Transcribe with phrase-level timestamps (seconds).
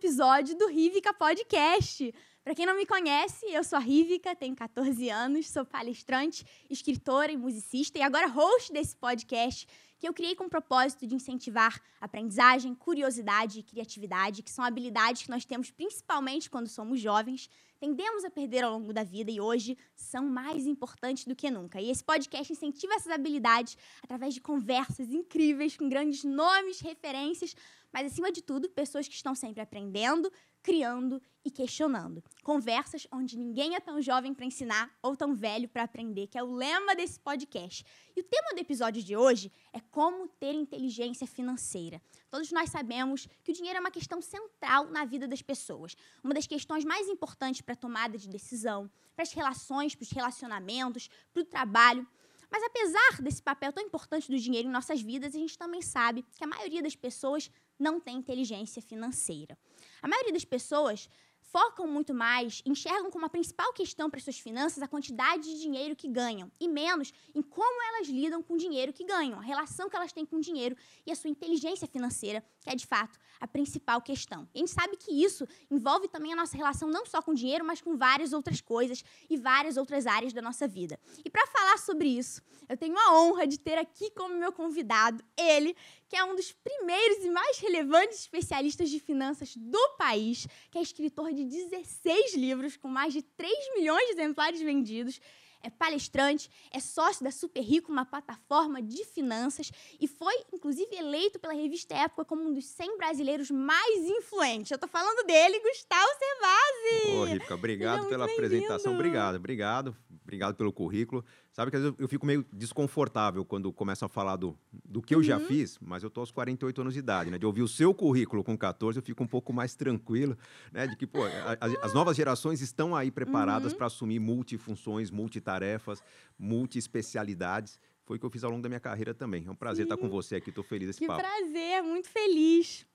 [0.00, 2.14] episódio do Rivica Podcast.
[2.42, 7.30] Para quem não me conhece, eu sou a Rivica, tenho 14 anos, sou palestrante, escritora
[7.30, 11.78] e musicista e agora host desse podcast que eu criei com o propósito de incentivar
[12.00, 18.24] aprendizagem, curiosidade e criatividade, que são habilidades que nós temos principalmente quando somos jovens tendemos
[18.26, 21.80] a perder ao longo da vida e hoje são mais importantes do que nunca.
[21.80, 27.56] E esse podcast incentiva essas habilidades através de conversas incríveis com grandes nomes, referências,
[27.92, 30.30] mas acima de tudo, pessoas que estão sempre aprendendo,
[30.62, 32.22] criando e questionando.
[32.42, 36.42] Conversas onde ninguém é tão jovem para ensinar ou tão velho para aprender, que é
[36.42, 37.84] o lema desse podcast.
[38.14, 42.00] E o tema do episódio de hoje é como ter inteligência financeira.
[42.30, 46.34] Todos nós sabemos que o dinheiro é uma questão central na vida das pessoas, uma
[46.34, 51.08] das questões mais importantes para a tomada de decisão, para as relações, para os relacionamentos,
[51.32, 52.06] para o trabalho.
[52.50, 56.24] Mas apesar desse papel tão importante do dinheiro em nossas vidas, a gente também sabe
[56.34, 59.58] que a maioria das pessoas não tem inteligência financeira.
[60.02, 61.08] A maioria das pessoas
[61.40, 65.96] focam muito mais, enxergam como a principal questão para suas finanças a quantidade de dinheiro
[65.96, 69.88] que ganham e menos em como elas lidam com o dinheiro que ganham, a relação
[69.88, 73.18] que elas têm com o dinheiro e a sua inteligência financeira, que é de fato
[73.40, 74.46] a principal questão.
[74.54, 77.64] E a gente sabe que isso envolve também a nossa relação não só com dinheiro,
[77.64, 81.00] mas com várias outras coisas e várias outras áreas da nossa vida.
[81.24, 85.24] E para falar sobre isso, eu tenho a honra de ter aqui como meu convidado
[85.36, 85.74] ele,
[86.08, 90.82] que é um dos primeiros e mais relevantes especialistas de finanças do país, que é
[90.82, 95.20] escritor de 16 livros, com mais de 3 milhões de exemplares vendidos.
[95.62, 101.38] É palestrante, é sócio da Super Rico, uma plataforma de finanças, e foi, inclusive, eleito
[101.38, 104.70] pela revista Época como um dos 100 brasileiros mais influentes.
[104.70, 107.16] Eu estou falando dele, Gustavo Servazzi.
[107.16, 108.94] Ô, Rica, obrigado é pela apresentação.
[108.94, 109.96] Obrigado, obrigado.
[110.30, 111.24] Obrigado pelo currículo.
[111.50, 115.12] Sabe que às vezes eu fico meio desconfortável quando começam a falar do, do que
[115.12, 115.44] eu já uhum.
[115.44, 117.36] fiz, mas eu estou aos 48 anos de idade, né?
[117.36, 120.38] De ouvir o seu currículo com 14, eu fico um pouco mais tranquilo,
[120.70, 120.86] né?
[120.86, 123.78] De que, pô, a, as novas gerações estão aí preparadas uhum.
[123.78, 126.00] para assumir multifunções, multitarefas,
[126.38, 127.76] multiespecialidades.
[128.04, 129.44] Foi o que eu fiz ao longo da minha carreira também.
[129.48, 129.92] É um prazer Sim.
[129.92, 131.20] estar com você aqui, estou feliz esse que papo.
[131.20, 132.86] Que prazer, muito feliz.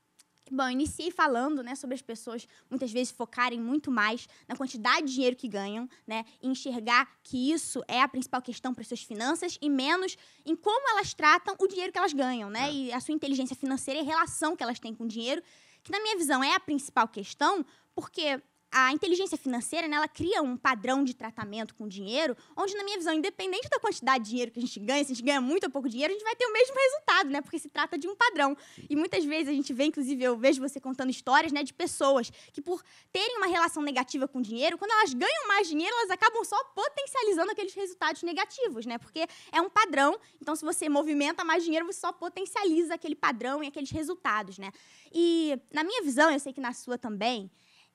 [0.51, 5.13] Bom, iniciei falando, né, sobre as pessoas muitas vezes focarem muito mais na quantidade de
[5.13, 9.57] dinheiro que ganham, né, e enxergar que isso é a principal questão para suas finanças
[9.59, 12.73] e menos em como elas tratam o dinheiro que elas ganham, né, é.
[12.73, 15.41] e a sua inteligência financeira e a relação que elas têm com o dinheiro,
[15.83, 18.39] que na minha visão é a principal questão, porque
[18.78, 22.97] a inteligência financeira, né, ela cria um padrão de tratamento com dinheiro, onde, na minha
[22.97, 25.63] visão, independente da quantidade de dinheiro que a gente ganha, se a gente ganha muito
[25.63, 27.40] ou pouco dinheiro, a gente vai ter o mesmo resultado, né?
[27.40, 28.58] Porque se trata de um padrão.
[28.90, 32.30] E muitas vezes a gente vê, inclusive, eu vejo você contando histórias, né, de pessoas
[32.52, 36.44] que, por terem uma relação negativa com dinheiro, quando elas ganham mais dinheiro, elas acabam
[36.44, 38.97] só potencializando aqueles resultados negativos, né?
[38.97, 40.19] Porque é um padrão.
[40.42, 44.69] Então, se você movimenta mais dinheiro, você só potencializa aquele padrão e aqueles resultados, né?
[45.13, 47.50] E, na minha visão, eu sei que na sua também,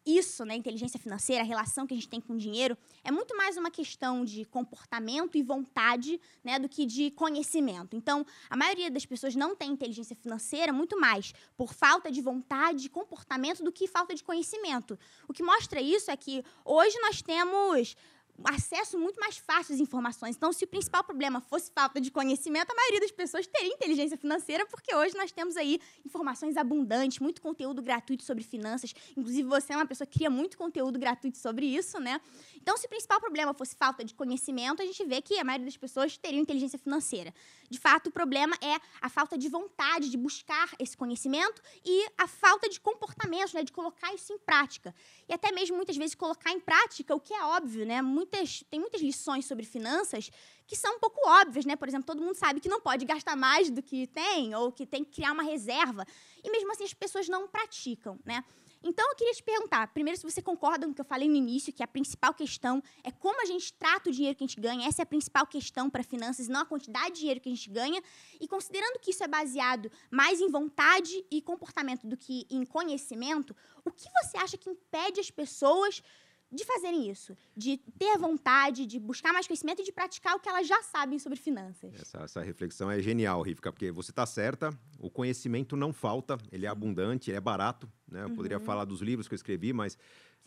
[0.04, 3.36] isso, né, inteligência financeira, a relação que a gente tem com o dinheiro, é muito
[3.36, 7.96] mais uma questão de comportamento e vontade, né, do que de conhecimento.
[7.96, 12.88] Então, a maioria das pessoas não tem inteligência financeira muito mais por falta de vontade
[12.88, 14.98] comportamento do que falta de conhecimento.
[15.28, 17.96] O que mostra isso é que hoje nós temos
[18.44, 20.36] acesso muito mais fácil às informações.
[20.36, 24.16] Então, se o principal problema fosse falta de conhecimento, a maioria das pessoas teria inteligência
[24.16, 28.94] financeira, porque hoje nós temos aí informações abundantes, muito conteúdo gratuito sobre finanças.
[29.16, 32.20] Inclusive, você é uma pessoa que cria muito conteúdo gratuito sobre isso, né?
[32.56, 35.66] Então, se o principal problema fosse falta de conhecimento, a gente vê que a maioria
[35.66, 37.32] das pessoas teria inteligência financeira.
[37.68, 42.26] De fato, o problema é a falta de vontade de buscar esse conhecimento e a
[42.26, 44.94] falta de comportamento, né, de colocar isso em prática.
[45.28, 48.02] E até mesmo muitas vezes colocar em prática o que é óbvio, né?
[48.32, 50.30] Muitas, tem muitas lições sobre finanças
[50.64, 51.74] que são um pouco óbvias, né?
[51.74, 54.86] Por exemplo, todo mundo sabe que não pode gastar mais do que tem ou que
[54.86, 56.06] tem que criar uma reserva.
[56.44, 58.44] E mesmo assim as pessoas não praticam, né?
[58.82, 61.34] Então, eu queria te perguntar, primeiro, se você concorda com o que eu falei no
[61.34, 64.58] início, que a principal questão é como a gente trata o dinheiro que a gente
[64.58, 67.54] ganha, essa é a principal questão para finanças, não a quantidade de dinheiro que a
[67.54, 68.02] gente ganha,
[68.40, 73.54] e considerando que isso é baseado mais em vontade e comportamento do que em conhecimento,
[73.84, 76.02] o que você acha que impede as pessoas
[76.52, 80.48] de fazerem isso, de ter vontade, de buscar mais conhecimento e de praticar o que
[80.48, 81.94] elas já sabem sobre finanças.
[81.94, 86.66] Essa, essa reflexão é genial, Rivka, porque você está certa, o conhecimento não falta, ele
[86.66, 87.90] é abundante, ele é barato.
[88.08, 88.22] Né?
[88.22, 88.34] Eu uhum.
[88.34, 89.96] poderia falar dos livros que eu escrevi, mas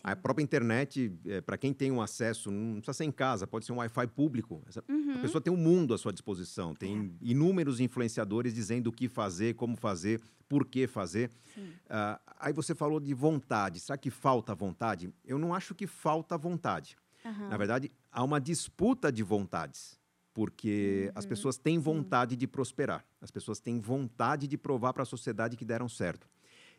[0.03, 3.65] a própria internet, é, para quem tem um acesso, não precisa ser em casa, pode
[3.65, 4.61] ser um Wi-Fi público.
[4.67, 5.13] Essa, uhum.
[5.13, 7.25] A pessoa tem um mundo à sua disposição, tem é.
[7.29, 10.19] inúmeros influenciadores dizendo o que fazer, como fazer,
[10.49, 11.31] por que fazer.
[11.57, 13.79] Uh, aí você falou de vontade.
[13.79, 15.09] Será que falta vontade?
[15.23, 16.97] Eu não acho que falta vontade.
[17.23, 17.47] Uhum.
[17.47, 19.97] Na verdade, há uma disputa de vontades
[20.33, 21.11] porque uhum.
[21.15, 25.55] as pessoas têm vontade de prosperar, as pessoas têm vontade de provar para a sociedade
[25.55, 26.27] que deram certo.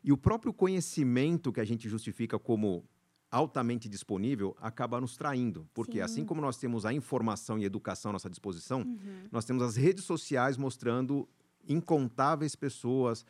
[0.02, 2.84] E o próprio conhecimento que a gente justifica como
[3.34, 5.68] altamente disponível acaba nos traindo.
[5.74, 6.20] Porque assim Sim.
[6.20, 9.28] assim como nós temos a informação e educação à nossa disposição, Uhum.
[9.32, 11.28] nós temos as redes sociais mostrando
[11.68, 13.24] incontáveis pessoas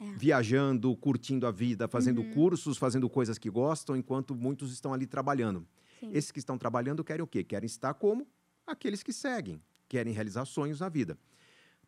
[0.00, 0.04] É.
[0.16, 2.30] viajando, curtindo a vida, fazendo Uhum.
[2.30, 5.66] cursos, fazendo coisas que gostam, enquanto muitos estão ali trabalhando.
[6.00, 6.10] Sim.
[6.12, 7.42] Esses que estão trabalhando querem o quê?
[7.42, 8.26] Querem estar como
[8.66, 11.18] aqueles que seguem, querem realizar sonhos na vida.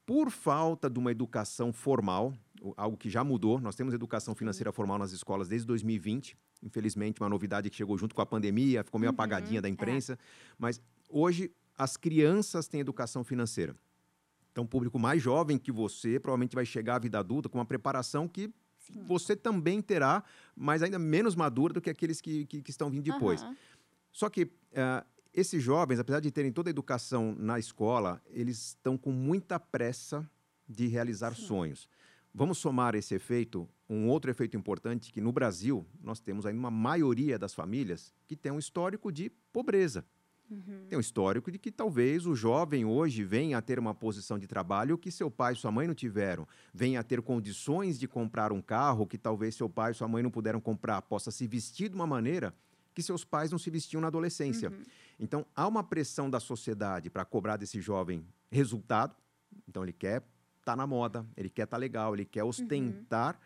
[0.05, 2.35] Por falta de uma educação formal,
[2.77, 6.37] algo que já mudou, nós temos educação financeira formal nas escolas desde 2020.
[6.63, 9.71] Infelizmente, uma novidade que chegou junto com a pandemia, ficou meio Uhum, apagadinha da é.
[9.71, 10.19] imprensa.
[10.59, 13.77] Mas hoje as crianças têm educação financeira.
[14.53, 17.65] Então, um público mais jovem que você provavelmente vai chegar à vida adulta com uma
[17.65, 19.03] preparação que Sim.
[19.05, 20.23] você também terá,
[20.55, 23.43] mas ainda menos madura do que aqueles que, que, que estão vindo depois.
[23.43, 23.57] Aham.
[24.13, 28.97] Só que ah, esses jovens, apesar de terem toda a educação na escola, eles estão
[28.97, 30.29] com muita pressa
[30.69, 31.47] de realizar Sim.
[31.47, 31.89] sonhos.
[32.35, 36.71] Vamos somar esse efeito, um outro efeito importante, que no Brasil nós temos ainda uma
[36.71, 40.05] maioria das famílias que tem um histórico de pobreza.
[40.51, 40.87] Uhum.
[40.89, 44.49] Tem um histórico de que talvez o jovem hoje venha a ter uma posição de
[44.49, 48.53] trabalho que seu pai e sua mãe não tiveram, venha a ter condições de comprar
[48.53, 51.89] um carro que talvez seu pai e sua mãe não puderam comprar, possa se vestir
[51.89, 52.53] de uma maneira
[52.93, 54.71] que seus pais não se vestiam na adolescência.
[54.71, 54.83] Uhum.
[55.19, 59.17] Então, há uma pressão da sociedade para cobrar desse jovem resultado.
[59.69, 60.23] Então, ele quer
[60.65, 63.39] estar na moda, ele quer estar legal, ele quer ostentar.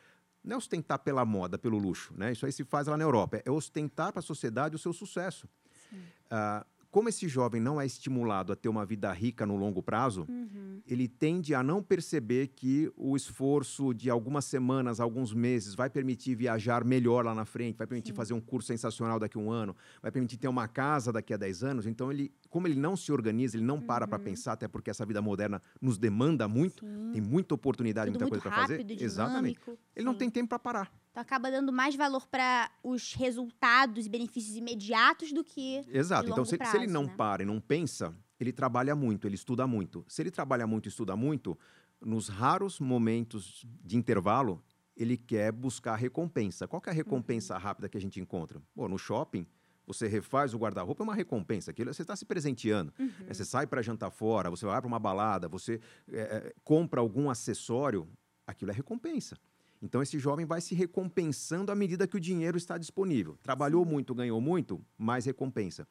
[0.42, 2.32] Não é ostentar pela moda, pelo luxo, né?
[2.32, 3.42] Isso aí se faz lá na Europa.
[3.44, 5.48] É ostentar para a sociedade o seu sucesso.
[5.90, 6.02] Sim.
[6.30, 10.24] Ah, como esse jovem não é estimulado a ter uma vida rica no longo prazo,
[10.28, 10.80] Uhum.
[10.86, 16.34] ele tende a não perceber que o esforço de algumas semanas, alguns meses, vai permitir
[16.34, 18.16] viajar melhor lá na frente, vai permitir Sim.
[18.16, 21.36] fazer um curso sensacional daqui a um ano, vai permitir ter uma casa daqui a
[21.36, 21.86] 10 anos.
[21.86, 24.24] Então, ele, como ele não se organiza, ele não para para Uhum.
[24.24, 27.10] pensar, até porque essa vida moderna nos demanda muito, Sim.
[27.12, 28.78] tem muita oportunidade, Tudo muita coisa para fazer.
[28.78, 29.58] rápido, Exatamente.
[29.60, 29.78] dinâmico.
[29.94, 30.18] Ele não Sim.
[30.18, 30.92] tem tempo para parar.
[31.18, 35.84] Então acaba dando mais valor para os resultados e benefícios imediatos do que.
[35.88, 36.30] Exato.
[36.30, 37.14] Então, se, se ele prazo, não né?
[37.16, 40.04] para e não pensa, ele trabalha muito, ele estuda muito.
[40.06, 41.58] Se ele trabalha muito e estuda muito,
[42.00, 44.62] nos raros momentos de intervalo,
[44.96, 46.68] ele quer buscar recompensa.
[46.68, 47.60] Qual é a recompensa Uhum.
[47.60, 48.62] rápida que a gente encontra?
[48.72, 49.44] Pô, no shopping,
[49.84, 51.72] você refaz o guarda-roupa, é uma recompensa.
[51.72, 52.94] Aquilo você está se presenteando.
[52.96, 53.06] Uhum.
[53.06, 53.34] né?
[53.34, 55.80] Você sai para jantar fora, você vai para uma balada, você
[56.12, 58.08] é, é, compra algum acessório,
[58.46, 59.36] aquilo é recompensa.
[59.80, 63.38] Então, esse jovem vai se recompensando à medida que o dinheiro está disponível.
[63.42, 65.86] Trabalhou muito, ganhou muito, mais recompensa.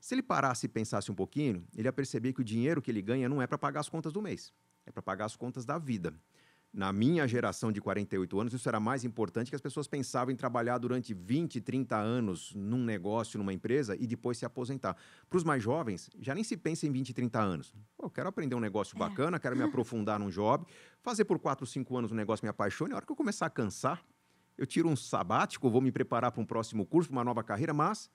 [0.00, 3.00] Se ele parasse e pensasse um pouquinho, ele ia perceber que o dinheiro que ele
[3.00, 4.52] ganha não é para pagar as contas do mês,
[4.84, 6.14] é para pagar as contas da vida.
[6.76, 10.36] Na minha geração de 48 anos, isso era mais importante que as pessoas pensavam em
[10.36, 14.96] trabalhar durante 20, 30 anos num negócio, numa empresa e depois se aposentar.
[15.30, 17.72] Para os mais jovens, já nem se pensa em 20, 30 anos.
[17.96, 18.98] Pô, eu quero aprender um negócio É.
[18.98, 20.66] bacana, quero me aprofundar num job,
[21.00, 22.92] fazer por 4, 5 anos um negócio que me apaixone.
[22.92, 24.04] A hora que eu começar a cansar,
[24.58, 27.72] eu tiro um sabático, vou me preparar para um próximo curso, para uma nova carreira,
[27.72, 28.10] mas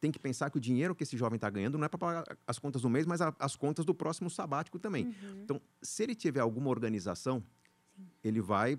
[0.00, 2.24] tem que pensar que o dinheiro que esse jovem está ganhando não é para pagar
[2.46, 5.04] as contas do mês, mas a- as contas do próximo sabático também.
[5.08, 5.40] Uhum.
[5.44, 7.42] Então, se ele tiver alguma organização,
[8.22, 8.78] ele vai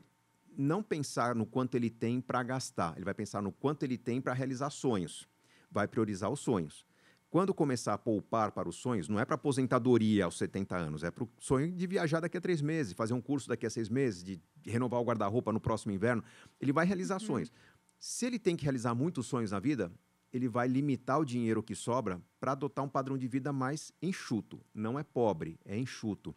[0.58, 4.20] não pensar no quanto ele tem para gastar, ele vai pensar no quanto ele tem
[4.20, 5.28] para realizar sonhos.
[5.72, 6.86] Vai priorizar os sonhos.
[7.30, 11.12] Quando começar a poupar para os sonhos, não é para aposentadoria aos 70 anos, é
[11.12, 13.88] para o sonho de viajar daqui a três meses, fazer um curso daqui a seis
[13.88, 16.24] meses, de renovar o guarda-roupa no próximo inverno.
[16.60, 17.52] Ele vai realizar sonhos.
[18.00, 19.92] Se ele tem que realizar muitos sonhos na vida,
[20.34, 24.60] ele vai limitar o dinheiro que sobra para adotar um padrão de vida mais enxuto.
[24.74, 26.36] Não é pobre, é enxuto.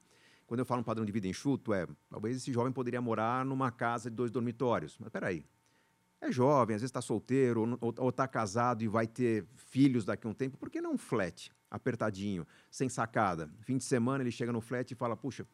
[0.52, 3.70] Quando eu falo um padrão de vida enxuto, é talvez esse jovem poderia morar numa
[3.70, 4.98] casa de dois dormitórios.
[5.00, 5.46] Mas peraí,
[6.20, 10.30] é jovem, às vezes está solteiro ou está casado e vai ter filhos daqui a
[10.30, 13.50] um tempo, por que não um flat, apertadinho, sem sacada?
[13.62, 15.46] Fim de semana ele chega no flat e fala, puxa,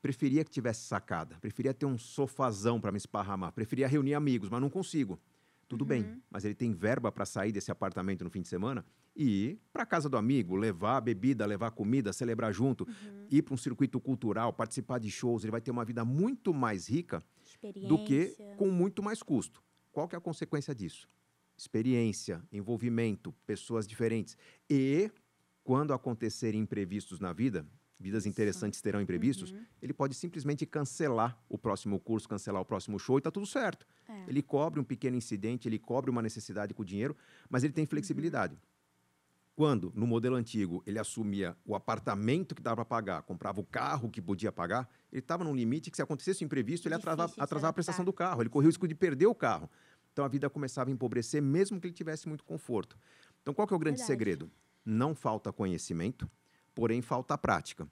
[0.00, 4.62] preferia que tivesse sacada, preferia ter um sofazão para me esparramar, preferia reunir amigos, mas
[4.62, 5.20] não consigo.
[5.70, 8.84] Tudo bem, mas ele tem verba para sair desse apartamento no fim de semana
[9.14, 12.84] e ir para a casa do amigo, levar bebida, levar comida, celebrar junto,
[13.30, 15.44] ir para um circuito cultural, participar de shows.
[15.44, 17.22] Ele vai ter uma vida muito mais rica
[17.86, 19.62] do que com muito mais custo.
[19.92, 21.08] Qual que é a consequência disso?
[21.56, 24.36] Experiência, envolvimento, pessoas diferentes.
[24.68, 25.08] E,
[25.62, 27.64] quando acontecerem imprevistos na vida,
[28.00, 29.62] vidas interessantes terão imprevistos, Uhum.
[29.82, 33.86] ele pode simplesmente cancelar o próximo curso, cancelar o próximo show e tá tudo certo.
[34.08, 34.24] É.
[34.26, 37.14] Ele cobre um pequeno incidente, ele cobre uma necessidade com o dinheiro,
[37.48, 38.56] mas ele tem flexibilidade.
[39.54, 44.08] Quando, no modelo antigo, ele assumia o apartamento que dava para pagar, comprava o carro
[44.08, 47.42] que podia pagar, ele estava num limite que, se acontecesse um imprevisto, ele Difícil atrasava,
[47.42, 49.68] atrasava a prestação do carro, ele corria o risco de perder o carro.
[50.12, 52.96] Então a vida começava a empobrecer, mesmo que ele tivesse muito conforto.
[53.42, 54.06] Então, qual que é o grande Verdade.
[54.18, 54.50] segredo?
[54.84, 56.28] Não falta conhecimento,
[56.80, 57.86] porém falta prática.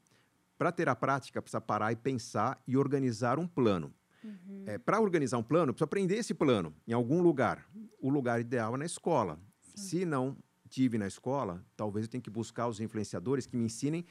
[0.57, 3.93] Para ter a prática, precisa parar e pensar e organizar um plano.
[4.25, 4.65] Uhum.
[4.65, 7.69] É, Para organizar um plano, precisa aprender esse plano em algum lugar.
[8.01, 9.39] O lugar ideal é na escola.
[9.61, 9.77] Sim.
[9.77, 10.35] Se não
[10.71, 14.07] tive na escola, talvez eu tenha que buscar os influenciadores que me ensinem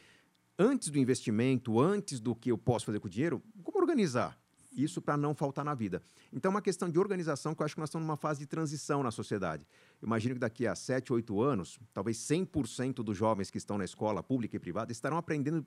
[0.60, 4.38] antes do investimento, antes do que eu posso fazer com o dinheiro, como organizar.
[4.78, 6.04] Isso para não faltar na vida.
[6.32, 8.46] Então, é uma questão de organização que eu acho que nós estamos numa fase de
[8.46, 9.68] transição na sociedade.
[10.04, 14.22] Imagino que daqui a 7, 8 anos, talvez 100% dos jovens que estão na escola
[14.22, 15.66] pública e privada estarão aprendendo,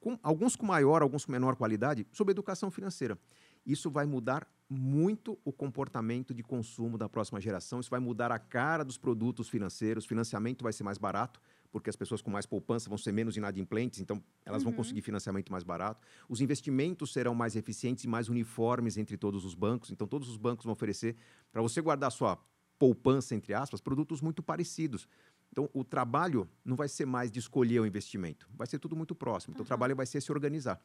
[0.00, 3.16] com, alguns com maior, alguns com menor qualidade, sobre educação financeira.
[3.64, 8.38] Isso vai mudar muito o comportamento de consumo da próxima geração, isso vai mudar a
[8.38, 11.40] cara dos produtos financeiros, financiamento vai ser mais barato,
[11.70, 14.70] porque as pessoas com mais poupança vão ser menos inadimplentes, então elas uhum.
[14.70, 16.06] vão conseguir financiamento mais barato.
[16.28, 20.36] Os investimentos serão mais eficientes e mais uniformes entre todos os bancos, então todos os
[20.36, 21.16] bancos vão oferecer
[21.52, 22.38] para você guardar sua
[22.78, 25.06] poupança, entre aspas, produtos muito parecidos.
[25.52, 29.14] Então, o trabalho não vai ser mais de escolher o investimento, vai ser tudo muito
[29.14, 29.52] próximo.
[29.52, 29.66] Então, uhum.
[29.66, 30.80] o trabalho vai ser se organizar.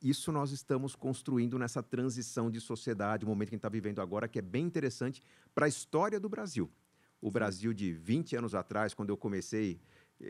[0.00, 4.00] Isso nós estamos construindo nessa transição de sociedade, o momento que a gente está vivendo
[4.00, 5.22] agora, que é bem interessante
[5.54, 6.70] para a história do Brasil.
[7.20, 9.80] O Brasil de 20 anos atrás, quando eu comecei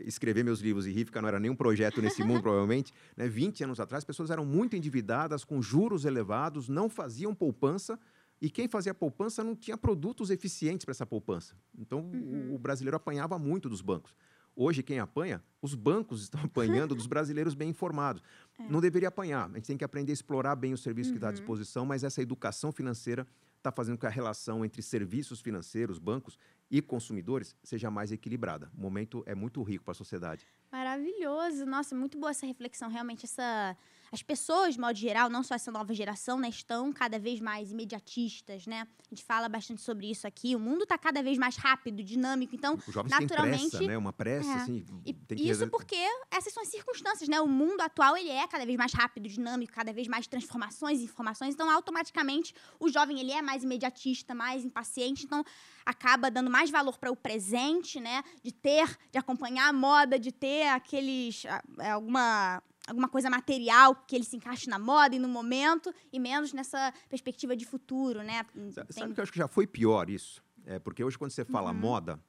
[0.05, 3.27] escrever meus livros e Rivka não era nenhum projeto nesse mundo, provavelmente, né?
[3.27, 7.99] 20 anos atrás, as pessoas eram muito endividadas, com juros elevados, não faziam poupança,
[8.41, 11.55] e quem fazia poupança não tinha produtos eficientes para essa poupança.
[11.77, 12.53] Então, uhum.
[12.53, 14.13] o, brasileiro apanhava muito dos bancos.
[14.55, 15.41] Hoje, quem apanha?
[15.61, 18.21] Os bancos estão apanhando dos brasileiros bem informados.
[18.59, 18.67] É.
[18.69, 19.49] Não deveria apanhar.
[19.49, 21.13] A gente tem que aprender a explorar bem o serviço uhum.
[21.13, 21.35] que está à uhum.
[21.35, 23.25] disposição, mas essa educação financeira
[23.63, 26.37] está fazendo com que a relação entre serviços financeiros, bancos
[26.69, 28.69] e consumidores seja mais equilibrada.
[28.77, 30.45] O momento é muito rico para a sociedade.
[30.71, 31.65] Maravilhoso.
[31.65, 32.89] Nossa, muito boa essa reflexão.
[32.89, 33.77] Realmente, essa
[34.13, 37.71] as pessoas, de modo geral, não só essa nova geração, né, estão cada vez mais
[37.71, 38.87] imediatistas, né?
[38.99, 40.55] A gente fala bastante sobre isso aqui.
[40.55, 43.97] O mundo está cada vez mais rápido, dinâmico, então, Os jovens naturalmente, têm pressa, né?
[43.97, 44.53] Uma pressa, é.
[44.53, 44.85] assim.
[45.03, 45.97] E, isso porque
[46.29, 47.41] essas são as circunstâncias, né?
[47.41, 51.05] O mundo atual ele é cada vez mais rápido, dinâmico, cada vez mais transformações e
[51.05, 51.55] informações.
[51.55, 55.25] Então, automaticamente, o jovem ele é mais imediatista, mais impaciente.
[55.25, 55.43] Então,
[55.83, 58.23] acaba dando mais valor para o presente, né?
[58.43, 61.45] De ter, de acompanhar a moda, de ter aqueles
[61.79, 66.19] é, alguma alguma coisa material que ele se encaixe na moda e no momento, e
[66.19, 68.45] menos nessa perspectiva de futuro, né?
[68.71, 69.13] Sabe, Tem...
[69.13, 70.43] que eu acho que já foi pior isso?
[70.65, 71.77] É, porque hoje, quando você fala uhum.
[71.77, 72.19] moda,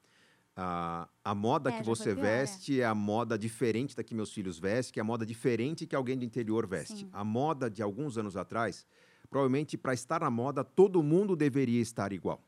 [0.57, 2.85] a, a moda é, que você pior, veste é.
[2.85, 2.87] é.
[2.87, 6.17] a moda diferente da que meus filhos vestem, que é a moda diferente que alguém
[6.17, 6.99] do interior veste.
[6.99, 7.11] Sim.
[7.13, 8.87] A moda de alguns anos atrás,
[9.29, 12.43] provavelmente para estar na moda, todo mundo deveria estar igual.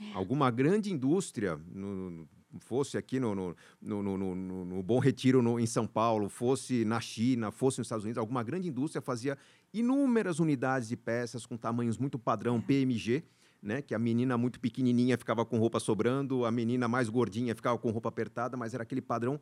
[0.00, 0.12] É.
[0.14, 2.28] Alguma grande indústria, no,
[2.60, 7.00] fosse aqui no, no, no, no, no Bom Retiro no, em São Paulo, fosse na
[7.00, 9.36] China, fosse nos Estados Unidos, alguma grande indústria fazia
[9.72, 13.24] inúmeras unidades de peças com tamanhos muito padrão, PMG,
[13.62, 13.80] né?
[13.80, 17.90] Que a menina muito pequenininha ficava com roupa sobrando, a menina mais gordinha ficava com
[17.90, 19.40] roupa apertada, mas era aquele padrão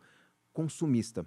[0.52, 1.26] consumista.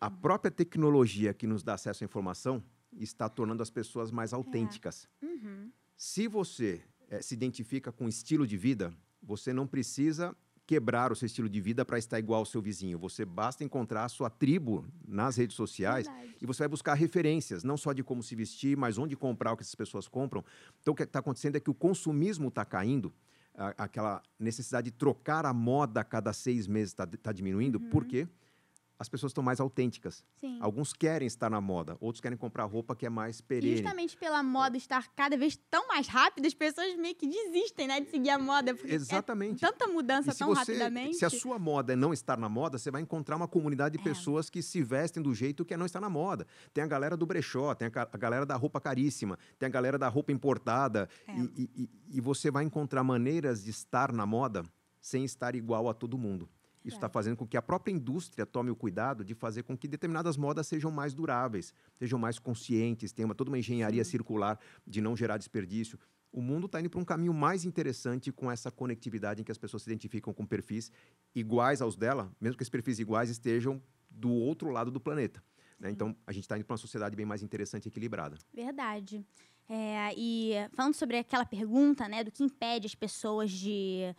[0.00, 5.08] A própria tecnologia que nos dá acesso à informação está tornando as pessoas mais autênticas.
[5.20, 5.26] É.
[5.26, 5.70] Uhum.
[5.96, 10.34] Se você é, se identifica com estilo de vida, você não precisa
[10.70, 12.96] quebrar o seu estilo de vida para estar igual ao seu vizinho.
[13.00, 16.36] Você basta encontrar a sua tribo nas redes sociais Verdade.
[16.40, 19.56] e você vai buscar referências, não só de como se vestir, mas onde comprar o
[19.56, 20.44] que essas pessoas compram.
[20.80, 23.12] Então, o que está acontecendo é que o consumismo está caindo,
[23.76, 27.80] aquela necessidade de trocar a moda a cada seis meses está tá diminuindo.
[27.80, 27.90] Uhum.
[27.90, 28.28] Por quê?
[29.00, 30.22] As pessoas estão mais autênticas.
[30.38, 30.58] Sim.
[30.60, 33.72] Alguns querem estar na moda, outros querem comprar roupa que é mais perene.
[33.72, 37.88] E justamente pela moda estar cada vez tão mais rápida, as pessoas meio que desistem,
[37.88, 38.74] né, de seguir a moda.
[38.74, 39.64] Porque é Exatamente.
[39.64, 41.16] É tanta mudança tão você, rapidamente.
[41.16, 44.02] Se a sua moda é não estar na moda, você vai encontrar uma comunidade de
[44.02, 44.04] é.
[44.04, 46.46] pessoas que se vestem do jeito que é não estar na moda.
[46.74, 50.08] Tem a galera do brechó, tem a, galera da roupa caríssima, tem a galera da
[50.08, 51.08] roupa importada.
[51.26, 51.38] É.
[51.38, 54.62] E, e, e você vai encontrar maneiras de estar na moda
[55.00, 56.46] sem estar igual a todo mundo.
[56.84, 57.10] Isso está é.
[57.10, 60.66] fazendo com que a própria indústria tome o cuidado de fazer com que determinadas modas
[60.66, 64.10] sejam mais duráveis, sejam mais conscientes, tenha uma, toda uma engenharia Sim.
[64.12, 65.98] circular de não gerar desperdício.
[66.32, 69.58] O mundo está indo para um caminho mais interessante com essa conectividade em que as
[69.58, 70.90] pessoas se identificam com perfis
[71.34, 75.42] iguais aos dela, mesmo que esses perfis iguais estejam do outro lado do planeta.
[75.78, 75.90] Né?
[75.90, 78.36] Então, a gente está indo para uma sociedade bem mais interessante e equilibrada.
[78.54, 79.24] Verdade.
[79.68, 84.14] É, e falando sobre aquela pergunta, né, do que impede as pessoas de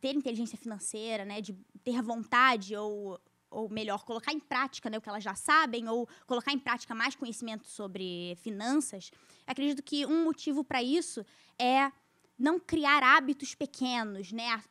[0.00, 5.00] ter inteligência financeira, né, de ter vontade ou ou melhor, colocar em prática né, o
[5.00, 9.10] que elas já sabem, ou colocar em prática mais conhecimento sobre finanças,
[9.46, 11.24] acredito que um motivo para isso
[11.58, 11.90] é
[12.38, 14.62] não criar hábitos pequenos, né?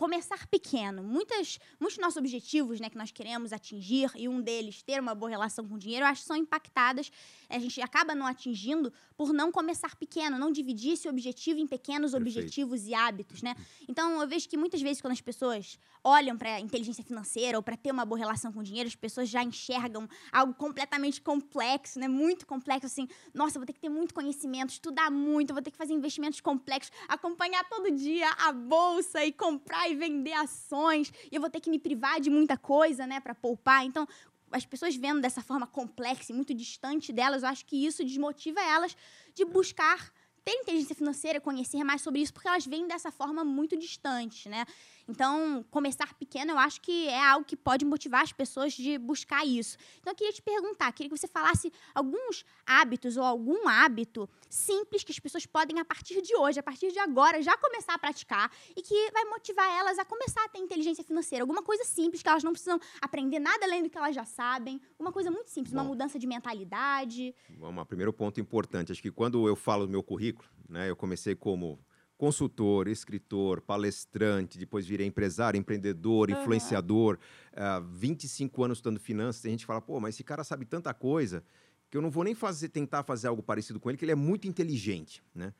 [0.00, 1.02] Começar pequeno.
[1.02, 5.28] Muitas, muitos nossos objetivos, né, que nós queremos atingir, e um deles ter uma boa
[5.28, 7.12] relação com o dinheiro, eu acho que são impactadas,
[7.50, 12.12] a gente acaba não atingindo por não começar pequeno, não dividir esse objetivo em pequenos
[12.12, 12.38] Perfeito.
[12.38, 13.54] objetivos e hábitos, né?
[13.86, 17.76] Então, eu vejo que muitas vezes quando as pessoas olham para inteligência financeira ou para
[17.76, 22.08] ter uma boa relação com o dinheiro, as pessoas já enxergam algo completamente complexo, né?
[22.08, 25.76] Muito complexo, assim, nossa, vou ter que ter muito conhecimento, estudar muito, vou ter que
[25.76, 31.40] fazer investimentos complexos, acompanhar todo dia a bolsa e comprar e vender ações, e eu
[31.40, 33.84] vou ter que me privar de muita coisa, né, para poupar.
[33.84, 34.06] Então,
[34.50, 38.60] as pessoas vendo dessa forma complexa e muito distante delas, eu acho que isso desmotiva
[38.60, 38.96] elas
[39.34, 40.12] de buscar
[40.44, 44.64] ter inteligência financeira, conhecer mais sobre isso, porque elas vêm dessa forma muito distante, né?
[45.10, 49.44] Então, começar pequeno, eu acho que é algo que pode motivar as pessoas de buscar
[49.44, 49.76] isso.
[50.00, 55.02] Então, eu queria te perguntar, queria que você falasse alguns hábitos ou algum hábito simples
[55.02, 57.98] que as pessoas podem, a partir de hoje, a partir de agora, já começar a
[57.98, 61.42] praticar e que vai motivar elas a começar a ter inteligência financeira.
[61.42, 64.80] Alguma coisa simples que elas não precisam aprender nada além do que elas já sabem.
[64.96, 67.34] Uma coisa muito simples, Bom, uma mudança de mentalidade.
[67.58, 68.92] Vamos, primeiro ponto importante.
[68.92, 71.80] Acho que quando eu falo do meu currículo, né, eu comecei como
[72.20, 76.38] consultor, escritor, palestrante, depois virei empresário, empreendedor, uhum.
[76.38, 77.18] influenciador,
[77.54, 81.42] uh, 25 anos estudando finanças, a gente fala, pô, mas esse cara sabe tanta coisa
[81.88, 84.16] que eu não vou nem fazer, tentar fazer algo parecido com ele, que ele é
[84.16, 85.54] muito inteligente, né?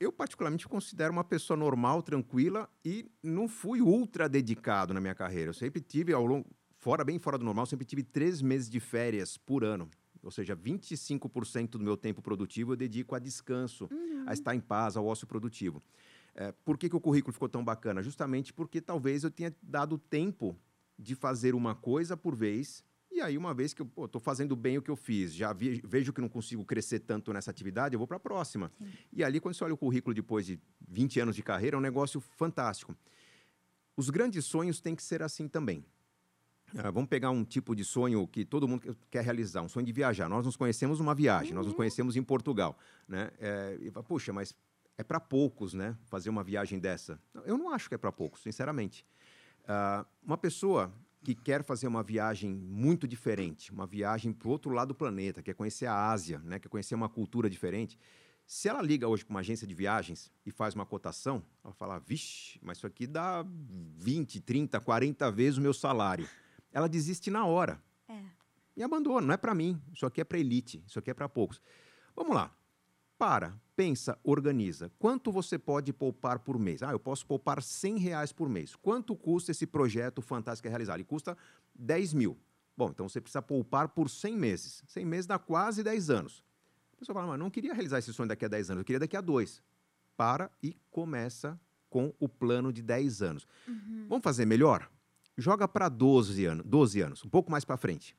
[0.00, 5.50] Eu, particularmente, considero uma pessoa normal, tranquila e não fui ultra dedicado na minha carreira.
[5.50, 6.44] Eu sempre tive, ao longo,
[6.78, 9.88] fora, bem fora do normal, sempre tive três meses de férias por ano.
[10.22, 14.24] Ou seja, 25% do meu tempo produtivo eu dedico a descanso, uhum.
[14.26, 15.82] a estar em paz, ao ócio produtivo.
[16.34, 18.02] É, por que, que o currículo ficou tão bacana?
[18.02, 20.56] Justamente porque talvez eu tenha dado tempo
[20.98, 22.84] de fazer uma coisa por vez.
[23.10, 25.80] E aí, uma vez que eu estou fazendo bem o que eu fiz, já vi,
[25.84, 28.70] vejo que não consigo crescer tanto nessa atividade, eu vou para a próxima.
[28.78, 28.86] Sim.
[29.12, 31.82] E ali, quando você olha o currículo depois de 20 anos de carreira, é um
[31.82, 32.94] negócio fantástico.
[33.96, 35.84] Os grandes sonhos têm que ser assim também.
[36.74, 39.92] Uh, vamos pegar um tipo de sonho que todo mundo quer realizar, um sonho de
[39.92, 40.28] viajar.
[40.28, 41.56] Nós nos conhecemos numa viagem, uhum.
[41.56, 41.78] nós nos uhum.
[41.78, 43.30] conhecemos em Portugal, né?
[43.38, 44.54] É, e, puxa, mas
[44.96, 45.96] é para poucos, né?
[46.06, 47.18] Fazer uma viagem dessa.
[47.46, 49.06] Eu não acho que é para poucos, sinceramente.
[49.64, 54.70] Uh, uma pessoa que quer fazer uma viagem muito diferente, uma viagem para o outro
[54.70, 56.58] lado do planeta, quer conhecer a Ásia, né?
[56.58, 57.98] Quer conhecer uma cultura diferente.
[58.46, 61.98] Se ela liga hoje para uma agência de viagens e faz uma cotação, ela fala:
[61.98, 63.44] vixe, mas isso aqui dá
[63.96, 66.28] 20, 30, 40 vezes o meu salário
[66.72, 67.82] ela desiste na hora.
[68.08, 68.22] É.
[68.76, 69.26] E abandona.
[69.26, 69.80] Não é para mim.
[69.92, 70.82] Isso aqui é para elite.
[70.86, 71.60] Isso aqui é para poucos.
[72.14, 72.54] Vamos lá.
[73.18, 74.92] Para, pensa, organiza.
[74.98, 76.82] Quanto você pode poupar por mês?
[76.82, 78.76] Ah, eu posso poupar 100 reais por mês.
[78.76, 80.94] Quanto custa esse projeto fantástico que é realizar?
[80.94, 81.36] Ele custa
[81.74, 82.38] 10 mil.
[82.76, 84.84] Bom, então você precisa poupar por 100 meses.
[84.86, 86.44] 100 meses dá quase 10 anos.
[86.92, 89.00] A pessoa fala, mas não queria realizar esse sonho daqui a 10 anos, eu queria
[89.00, 89.62] daqui a dois.
[90.16, 91.58] Para e começa
[91.90, 93.46] com o plano de 10 anos.
[93.66, 94.06] Uhum.
[94.08, 94.88] Vamos fazer melhor?
[95.38, 98.16] Joga para 12 anos, 12 anos, um pouco mais para frente.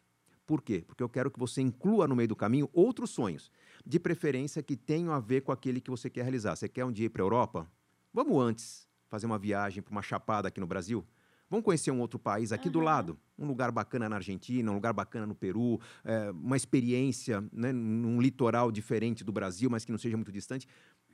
[0.47, 0.83] Por quê?
[0.87, 3.51] Porque eu quero que você inclua no meio do caminho outros sonhos,
[3.85, 6.55] de preferência que tenham a ver com aquele que você quer realizar.
[6.55, 7.71] Você quer um dia ir para a Europa?
[8.11, 11.05] Vamos antes fazer uma viagem para uma chapada aqui no Brasil?
[11.49, 12.73] Vamos conhecer um outro país aqui uhum.
[12.73, 17.43] do lado, um lugar bacana na Argentina, um lugar bacana no Peru, é, uma experiência
[17.51, 20.67] né, num litoral diferente do Brasil, mas que não seja muito distante.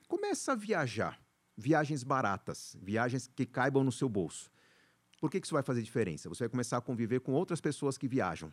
[0.07, 1.19] Começa a viajar,
[1.57, 4.51] viagens baratas, viagens que caibam no seu bolso.
[5.19, 6.29] Por que, isso vai fazer diferença?
[6.29, 8.51] Você vai começar a conviver com outras pessoas que viajam.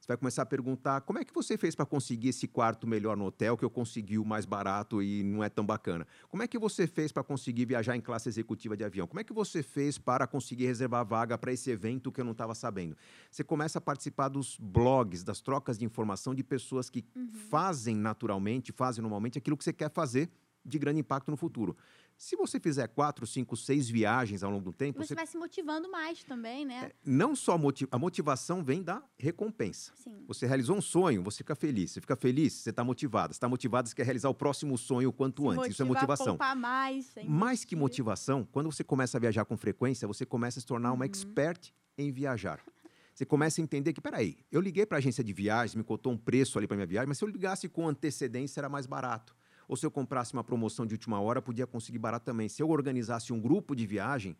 [0.00, 3.18] Você vai começar a perguntar como é que você fez para conseguir esse quarto melhor
[3.18, 6.06] no hotel que eu consegui o mais barato e não é tão bacana?
[6.30, 9.06] Como é que você fez para conseguir viajar em classe executiva de avião?
[9.06, 12.32] Como é que você fez para conseguir reservar vaga para esse evento que eu não
[12.32, 12.96] estava sabendo?
[13.30, 17.30] Você começa a participar dos blogs, das trocas de informação de pessoas que uhum.
[17.50, 20.30] fazem naturalmente, fazem normalmente aquilo que você quer fazer
[20.64, 21.76] de grande impacto no futuro.
[22.20, 24.98] Se você fizer quatro, cinco, seis viagens ao longo do tempo.
[24.98, 25.14] Você, você...
[25.14, 26.90] vai se motivando mais também, né?
[26.90, 27.88] É, não só motiv...
[27.90, 29.90] a motivação vem da recompensa.
[29.96, 30.26] Sim.
[30.28, 31.92] Você realizou um sonho, você fica feliz.
[31.92, 33.32] Você fica feliz, você está motivado.
[33.32, 35.70] Você está motivado, você quer realizar o próximo sonho o quanto se antes.
[35.70, 36.36] Isso é motivação.
[36.58, 40.66] Mais, mais que motivação, quando você começa a viajar com frequência, você começa a se
[40.66, 40.96] tornar uhum.
[40.96, 42.60] uma expert em viajar.
[43.14, 46.12] Você começa a entender que, peraí, eu liguei para a agência de viagens, me cotou
[46.12, 49.39] um preço ali para minha viagem, mas se eu ligasse com antecedência era mais barato
[49.70, 52.48] ou se eu comprasse uma promoção de última hora, podia conseguir barato também.
[52.48, 54.36] Se eu organizasse um grupo de viagem,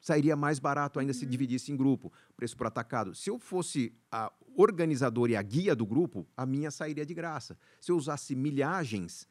[0.00, 1.18] sairia mais barato ainda uhum.
[1.18, 3.12] se dividisse em grupo, preço por atacado.
[3.12, 7.58] Se eu fosse a organizadora e a guia do grupo, a minha sairia de graça.
[7.80, 9.26] Se eu usasse milhagens,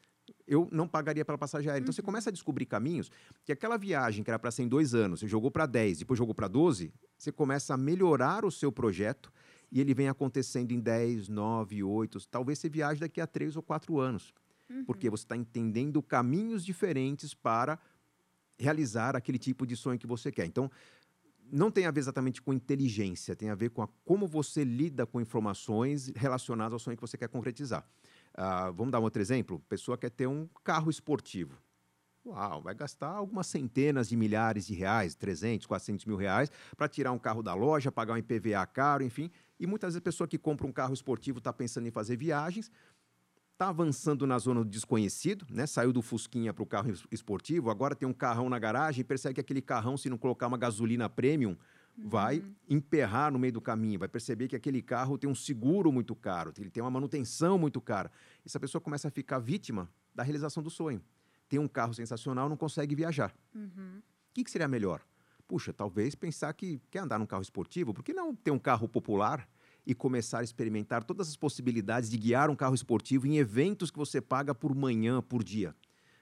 [0.46, 1.82] eu não pagaria pela passagem aérea.
[1.82, 2.06] Então você uhum.
[2.08, 3.10] começa a descobrir caminhos
[3.46, 6.18] que aquela viagem que era para ser em dois anos, você jogou para 10, depois
[6.18, 9.32] jogou para 12, você começa a melhorar o seu projeto
[9.72, 13.64] e ele vem acontecendo em 10, 9, 8, talvez você viaje daqui a 3 ou
[13.64, 14.34] 4 anos.
[14.72, 14.86] Uhum.
[14.86, 17.78] Porque você está entendendo caminhos diferentes para
[18.58, 20.46] realizar aquele tipo de sonho que você quer.
[20.46, 20.70] Então,
[21.52, 25.06] não tem a ver exatamente com inteligência, tem a ver com a, como você lida
[25.06, 27.86] com informações relacionadas ao sonho que você quer concretizar.
[28.34, 29.60] Uh, vamos dar um outro exemplo?
[29.68, 31.58] Pessoa quer ter um carro esportivo.
[32.24, 37.12] Uau, vai gastar algumas centenas de milhares de reais, 300, 400 mil reais, para tirar
[37.12, 39.30] um carro da loja, pagar um IPVA caro, enfim.
[39.60, 42.72] E muitas vezes a pessoa que compra um carro esportivo está pensando em fazer viagens,
[43.62, 45.68] está avançando na zona do desconhecido, né?
[45.68, 49.36] Saiu do Fusquinha para o carro esportivo, agora tem um carrão na garagem e percebe
[49.36, 51.56] que aquele carrão, se não colocar uma gasolina premium,
[51.96, 52.10] uhum.
[52.10, 56.16] vai emperrar no meio do caminho, vai perceber que aquele carro tem um seguro muito
[56.16, 58.12] caro, ele tem uma manutenção muito cara.
[58.44, 61.00] Essa pessoa começa a ficar vítima da realização do sonho.
[61.48, 63.32] Tem um carro sensacional, não consegue viajar.
[63.54, 64.00] Uhum.
[64.00, 65.04] O que, que seria melhor?
[65.48, 68.88] Puxa, talvez pensar que quer andar num carro esportivo, por que não ter um carro
[68.88, 69.48] popular?
[69.86, 73.98] E começar a experimentar todas as possibilidades de guiar um carro esportivo em eventos que
[73.98, 75.76] você paga por manhã, por dia.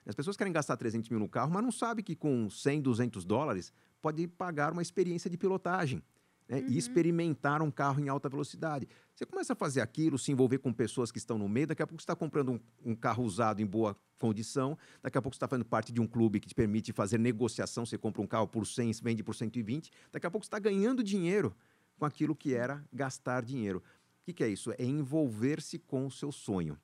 [0.05, 3.25] As pessoas querem gastar 300 mil no carro, mas não sabem que com 100, 200
[3.25, 6.01] dólares pode pagar uma experiência de pilotagem.
[6.47, 6.61] Né?
[6.61, 6.67] Uhum.
[6.69, 8.87] E experimentar um carro em alta velocidade.
[9.13, 11.87] Você começa a fazer aquilo, se envolver com pessoas que estão no meio, daqui a
[11.87, 15.37] pouco você está comprando um, um, carro usado em boa condição, daqui a pouco você
[15.37, 18.47] está fazendo parte de um clube que te permite fazer negociação, você compra um carro
[18.47, 21.55] por 100, vende por 120, daqui a pouco você está ganhando dinheiro
[21.99, 23.79] com aquilo que era gastar dinheiro.
[23.79, 24.71] O que, que é isso?
[24.71, 26.79] É envolver-se com o seu sonho.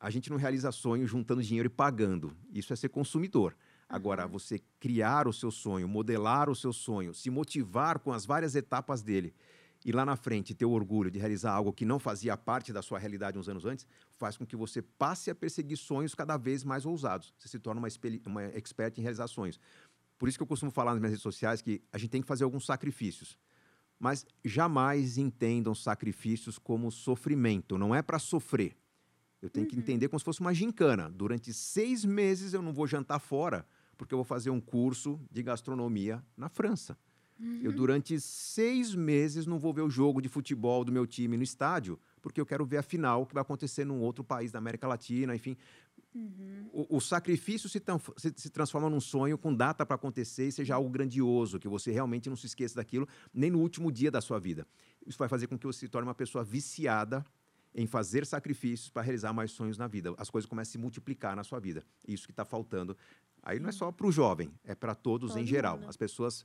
[0.00, 2.36] A gente não realiza sonho juntando dinheiro e pagando.
[2.52, 3.54] Isso é ser consumidor.
[3.88, 8.56] Agora, você criar o seu sonho, modelar o seu sonho, se motivar com as várias
[8.56, 9.34] etapas dele
[9.84, 12.82] e lá na frente ter o orgulho de realizar algo que não fazia parte da
[12.82, 16.64] sua realidade uns anos antes, faz com que você passe a perseguir sonhos cada vez
[16.64, 17.34] mais ousados.
[17.36, 17.88] Você se torna uma,
[18.26, 19.60] uma expert em realizar sonhos.
[20.18, 22.28] Por isso que eu costumo falar nas minhas redes sociais que a gente tem que
[22.28, 23.36] fazer alguns sacrifícios
[24.02, 27.78] mas jamais entendam sacrifícios como sofrimento.
[27.78, 28.76] Não é para sofrer.
[29.40, 29.70] Eu tenho uhum.
[29.70, 31.08] que entender como se fosse uma gincana.
[31.08, 33.64] Durante seis meses eu não vou jantar fora,
[33.96, 36.98] porque eu vou fazer um curso de gastronomia na França.
[37.38, 37.60] Uhum.
[37.62, 41.44] Eu, durante seis meses, não vou ver o jogo de futebol do meu time no
[41.44, 44.88] estádio, porque eu quero ver a final que vai acontecer num outro país da América
[44.88, 45.56] Latina, enfim.
[46.14, 46.68] Uhum.
[46.72, 47.82] O, o, sacrifício se,
[48.18, 51.90] se, se, transforma num sonho com data para acontecer e seja algo grandioso, que você
[51.90, 54.66] realmente não se esqueça daquilo, nem no último dia da sua vida.
[55.06, 57.24] Isso vai fazer com que você se torne uma pessoa viciada
[57.74, 60.14] em fazer sacrifícios para realizar mais sonhos na vida.
[60.18, 61.82] As coisas começam a se multiplicar na sua vida.
[62.06, 62.96] Isso que está faltando.
[63.42, 65.78] Aí não é só para o jovem, é para todos Todo em geral.
[65.78, 65.88] Mundo.
[65.88, 66.44] As pessoas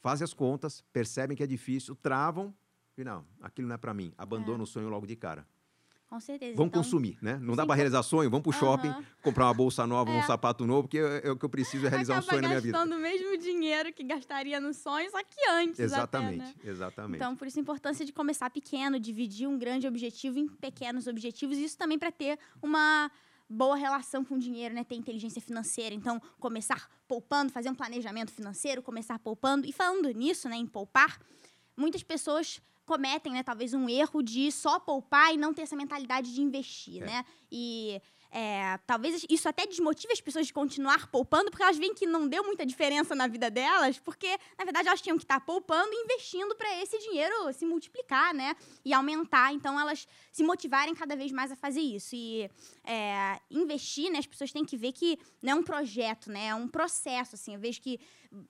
[0.00, 2.54] fazem as contas, percebem que é difícil, travam
[2.96, 4.12] e não, aquilo não é para mim.
[4.16, 4.62] Abandona é.
[4.62, 5.46] o sonho logo de cara.
[6.08, 6.56] Com certeza.
[6.56, 7.36] Vamos então, consumir, né?
[7.42, 10.18] Não sim, dá para realizar sonho, vamos para o shopping, comprar uma bolsa nova, é.
[10.18, 12.42] um sapato novo, porque é, é, o que eu preciso é realizar Acaba um sonho
[12.42, 12.78] na minha vida.
[12.78, 16.72] gastando o mesmo dinheiro que gastaria no sonho, só que antes Exatamente, até, né?
[16.72, 17.16] exatamente.
[17.16, 21.58] Então, por isso a importância de começar pequeno, dividir um grande objetivo em pequenos objetivos,
[21.58, 23.10] isso também para ter uma
[23.48, 24.84] boa relação com o dinheiro, né?
[24.84, 25.94] Ter inteligência financeira.
[25.94, 29.66] Então, começar poupando, fazer um planejamento financeiro, começar poupando.
[29.66, 31.20] E falando nisso, né, em poupar,
[31.76, 36.32] muitas pessoas cometem, né, talvez um erro de só poupar e não ter essa mentalidade
[36.32, 37.06] de investir, é.
[37.06, 37.24] né?
[37.50, 42.06] E é, talvez isso até desmotive as pessoas de continuar poupando, porque elas veem que
[42.06, 45.88] não deu muita diferença na vida delas, porque, na verdade, elas tinham que estar poupando
[45.92, 48.54] e investindo para esse dinheiro se multiplicar, né?
[48.84, 49.52] E aumentar.
[49.52, 52.14] Então, elas se motivarem cada vez mais a fazer isso.
[52.14, 52.50] E
[52.86, 54.18] é, investir, né?
[54.18, 56.46] As pessoas têm que ver que não é um projeto, né?
[56.46, 57.54] É um processo, assim.
[57.54, 57.98] Eu vejo que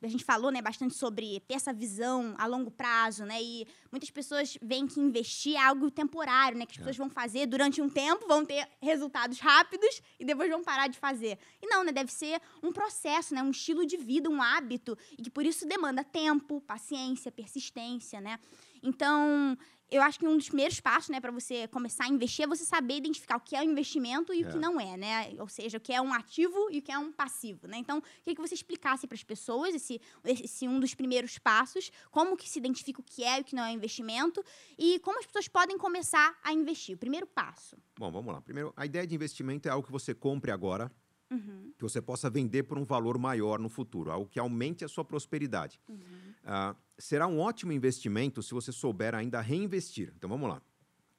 [0.03, 3.43] a gente falou, né, bastante sobre ter essa visão a longo prazo, né?
[3.43, 6.67] E muitas pessoas veem que investir é algo temporário, né?
[6.67, 6.81] Que as é.
[6.81, 10.99] pessoas vão fazer durante um tempo, vão ter resultados rápidos e depois vão parar de
[10.99, 11.39] fazer.
[11.63, 11.93] E não, né?
[11.93, 13.43] Deve ser um processo, né?
[13.43, 18.39] Um estilo de vida, um hábito e que por isso demanda tempo, paciência, persistência, né?
[18.83, 19.57] Então,
[19.91, 22.65] eu acho que um dos primeiros passos, né, para você começar a investir é você
[22.65, 24.49] saber identificar o que é um investimento e é.
[24.49, 25.35] o que não é, né?
[25.39, 27.77] Ou seja, o que é um ativo e o que é um passivo, né?
[27.79, 32.37] Então, queria que você explicasse para as pessoas esse, esse um dos primeiros passos, como
[32.37, 34.43] que se identifica o que é e o que não é um investimento
[34.77, 36.97] e como as pessoas podem começar a investir.
[36.97, 37.77] O primeiro passo.
[37.99, 38.41] Bom, vamos lá.
[38.41, 40.91] Primeiro, a ideia de investimento é algo que você compre agora,
[41.29, 41.73] Uhum.
[41.77, 45.05] que você possa vender por um valor maior no futuro, algo que aumente a sua
[45.05, 45.81] prosperidade.
[45.89, 46.35] Uhum.
[46.47, 50.13] Uh, será um ótimo investimento se você souber ainda reinvestir.
[50.17, 50.63] Então vamos lá.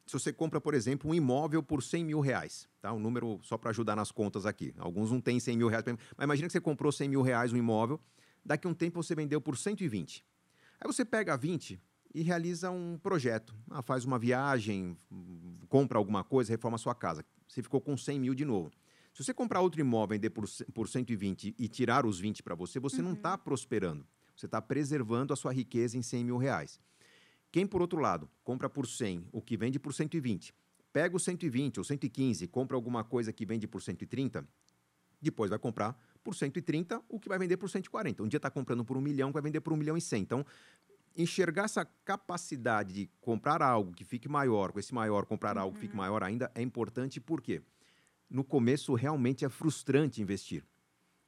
[0.06, 2.94] Se você compra, por exemplo, um imóvel por 100 mil reais, tá?
[2.94, 4.74] um número só para ajudar nas contas aqui.
[4.78, 7.58] Alguns não têm 100 mil reais, mas imagina que você comprou 100 mil reais um
[7.58, 8.00] imóvel,
[8.44, 10.26] daqui a um tempo você vendeu por 120.
[10.80, 11.78] Aí você pega 20
[12.16, 13.54] e realiza um projeto.
[13.70, 14.98] Ah, faz uma viagem,
[15.68, 17.26] compra alguma coisa, reforma a sua casa.
[17.46, 18.72] Você ficou com 100 mil de novo.
[19.14, 22.80] Se você comprar outro imóvel, vender por, por 120 e tirar os 20 para você,
[22.80, 23.10] você uhum.
[23.10, 24.06] não está prosperando.
[24.38, 26.80] Você está preservando a sua riqueza em 100 mil reais.
[27.52, 30.54] Quem, por outro lado, compra por 100 o que vende por 120,
[30.94, 34.48] pega o 120 ou 115, compra alguma coisa que vende por 130,
[35.20, 38.22] depois vai comprar por 130 o que vai vender por 140.
[38.22, 40.22] Um dia está comprando por um milhão, vai vender por um milhão e cem.
[40.22, 40.46] Então,
[41.16, 45.64] enxergar essa capacidade de comprar algo que fique maior, com esse maior comprar uhum.
[45.64, 46.02] algo que fique uhum.
[46.02, 47.62] maior ainda, é importante porque
[48.30, 50.64] no começo realmente é frustrante investir.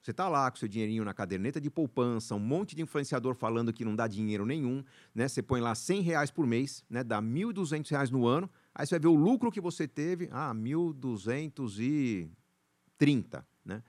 [0.02, 3.70] Você está lá com seu dinheirinho na caderneta de poupança, um monte de influenciador falando
[3.70, 4.82] que não dá dinheiro nenhum,
[5.14, 5.28] né?
[5.28, 7.04] Você põe lá 100 reais por mês, né?
[7.04, 10.54] Dá 1.200 reais no ano, aí você vai ver o lucro que você teve, ah,
[10.54, 13.82] 1.230, né?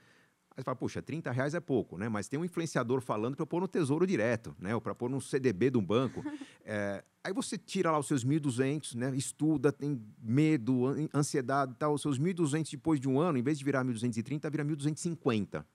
[0.49, 2.09] Aí você fala, puxa, 30 reais é pouco, né?
[2.09, 4.75] Mas tem um influenciador falando para pôr no Tesouro Direto, né?
[4.75, 6.21] Ou para pôr no CDB de um banco.
[6.63, 9.11] É, aí você tira lá os seus 1.200, né?
[9.15, 11.95] Estuda, tem medo, ansiedade e tal.
[11.95, 15.65] Os seus 1.200 depois de um ano, em vez de virar 1.230, vira 1.250.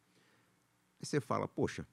[1.00, 1.86] Aí você fala, poxa,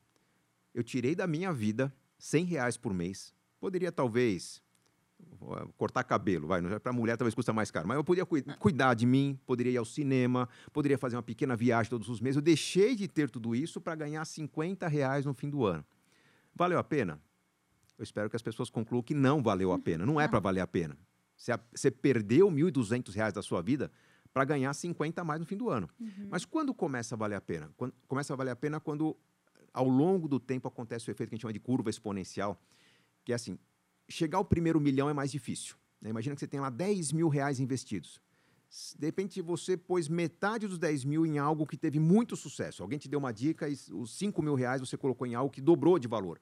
[0.74, 3.34] eu tirei da minha vida 100 reais por mês.
[3.60, 4.62] Poderia talvez
[5.78, 9.06] cortar cabelo, vai, para mulher talvez custa mais caro, mas eu poderia cu cuidar de
[9.06, 12.36] mim, poderia ir ao cinema, poderia fazer uma pequena viagem todos os meses.
[12.36, 15.86] Eu deixei de ter tudo isso para ganhar 50 reais no fim do ano.
[16.56, 17.22] Valeu a pena?
[17.98, 20.06] Eu espero que as pessoas concluam que não valeu a pena.
[20.06, 20.98] Não é para valer a pena.
[21.36, 23.92] Você perdeu 1.200 reais da sua vida
[24.34, 25.88] para ganhar 50 a mais no fim do ano.
[26.00, 26.28] Uhum.
[26.30, 27.72] Mas quando começa a valer a pena?
[27.78, 29.16] Quando, começa a valer a pena quando,
[29.72, 32.60] ao longo do tempo, acontece o efeito que a gente chama de curva exponencial,
[33.24, 33.60] que é assim,
[34.10, 35.76] chegar ao primeiro milhão é mais difícil.
[36.02, 36.10] Né?
[36.10, 38.20] Imagina que você tem lá 10 mil reais investidos.
[38.98, 42.82] De repente, você pôs metade dos 10 mil em algo que teve muito sucesso.
[42.82, 45.62] Alguém te deu uma dica e os 5 mil reais você colocou em algo que
[45.62, 46.42] dobrou de valor.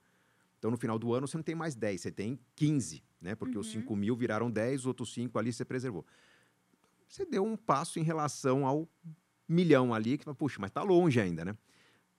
[0.58, 3.36] Então, no final do ano, você não tem mais 10, você tem 15, né?
[3.36, 3.62] Porque uhum.
[3.62, 6.06] os 5 mil viraram 10, os outros 5 ali você preservou.
[7.12, 8.88] Você deu um passo em relação ao
[9.46, 11.58] milhão ali, que, puxa, mas está longe ainda, né?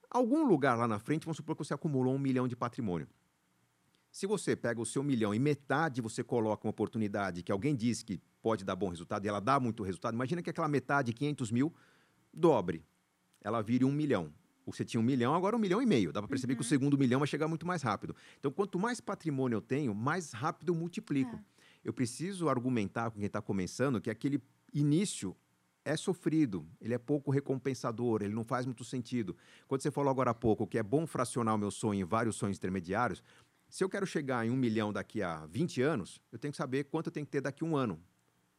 [0.07, 3.07] Algum lugar lá na frente, vamos supor que você acumulou um milhão de patrimônio.
[4.11, 8.03] Se você pega o seu milhão e metade você coloca uma oportunidade que alguém diz
[8.03, 11.49] que pode dar bom resultado e ela dá muito resultado, imagina que aquela metade, 500
[11.49, 11.73] mil,
[12.31, 12.85] dobre.
[13.41, 14.31] Ela vire um milhão.
[14.67, 16.13] Você tinha um milhão, agora um milhão e meio.
[16.13, 16.57] Dá para perceber uhum.
[16.57, 16.69] que o uhum.
[16.69, 18.15] segundo milhão vai chegar muito mais rápido.
[18.37, 21.35] Então, quanto mais patrimônio eu tenho, mais rápido eu multiplico.
[21.35, 21.39] É.
[21.83, 24.39] Eu preciso argumentar com quem está começando que aquele
[24.73, 25.35] início
[25.85, 29.35] é sofrido, ele é pouco recompensador, ele não faz muito sentido.
[29.67, 32.35] Quando você falou agora há pouco que é bom fracionar o meu sonho em vários
[32.35, 33.21] sonhos intermediários,
[33.69, 36.85] se eu quero chegar em um milhão daqui a 20 anos, eu tenho que saber
[36.85, 37.99] quanto eu tenho que ter daqui a um ano,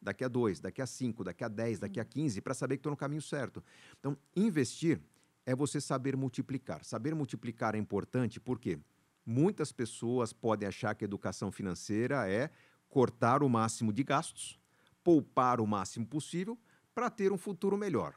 [0.02, 2.80] daqui a dois, daqui a cinco, daqui a dez, daqui a 15, para saber que
[2.80, 3.64] estou no caminho certo.
[3.98, 5.00] Então, investir
[5.46, 6.84] é você saber multiplicar.
[6.84, 8.78] Saber multiplicar é importante porque
[9.24, 12.50] muitas pessoas podem achar que educação financeira é
[12.88, 14.58] cortar o máximo de gastos,
[15.04, 16.58] poupar o máximo possível
[16.94, 18.14] para ter um futuro melhor.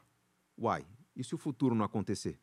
[0.58, 2.40] Uai, e se o futuro não acontecer?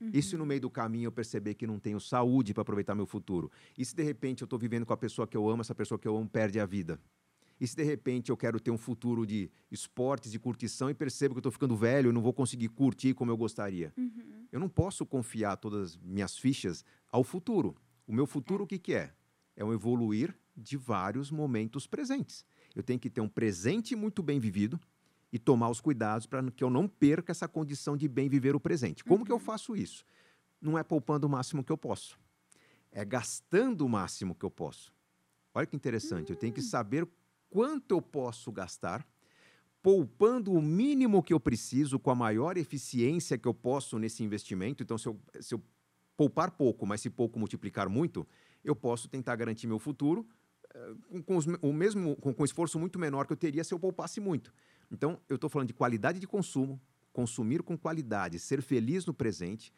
[0.00, 0.10] Uhum.
[0.12, 3.06] E se no meio do caminho eu perceber que não tenho saúde para aproveitar meu
[3.06, 3.50] futuro?
[3.78, 5.98] E se de repente eu estou vivendo com a pessoa que eu amo, essa pessoa
[5.98, 7.00] que eu amo perde a vida?
[7.60, 11.34] E se de repente eu quero ter um futuro de esportes, de curtição e percebo
[11.34, 13.92] que eu estou ficando velho e não vou conseguir curtir como eu gostaria?
[13.96, 14.48] Uhum.
[14.50, 17.76] Eu não posso confiar todas as minhas fichas ao futuro.
[18.04, 18.64] O meu futuro, é.
[18.64, 19.14] o que, que é?
[19.54, 22.44] É um evoluir de vários momentos presentes.
[22.74, 24.80] Eu tenho que ter um presente muito bem vivido,
[25.32, 28.60] e tomar os cuidados para que eu não perca essa condição de bem viver o
[28.60, 29.02] presente.
[29.02, 29.24] Como uhum.
[29.24, 29.40] que eu uhum.
[29.40, 30.04] faço isso?
[30.60, 32.18] Não é poupando o máximo que eu posso,
[32.92, 34.92] é gastando o máximo que eu posso.
[35.54, 36.34] Olha que interessante, uhum.
[36.34, 36.64] eu tenho que hum.
[36.64, 37.08] saber
[37.48, 39.06] quanto eu posso gastar,
[39.82, 44.82] poupando o mínimo que eu preciso, com a maior eficiência que eu posso nesse investimento.
[44.82, 45.62] Então, se eu, se eu
[46.16, 48.26] poupar pouco, mas se pouco multiplicar muito,
[48.62, 50.26] eu posso tentar garantir meu futuro
[51.26, 54.20] com, os, o mesmo, com, com esforço muito menor que eu teria se eu poupasse
[54.20, 54.52] muito.
[54.90, 56.80] Então, eu estou falando de qualidade de consumo,
[57.12, 59.72] consumir com qualidade, ser feliz no presente,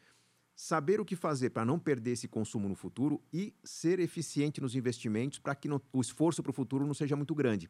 [0.55, 4.75] saber o que fazer para não perder esse consumo no futuro e ser eficiente nos
[4.75, 7.69] investimentos para que o esforço para o futuro não seja muito grande.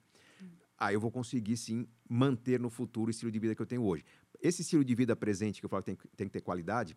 [0.77, 3.85] Aí eu vou conseguir, sim, manter no futuro o estilo de vida que eu tenho
[3.85, 4.05] hoje.
[4.41, 6.97] Esse estilo de vida presente, que eu falo que tem, tem que ter qualidade,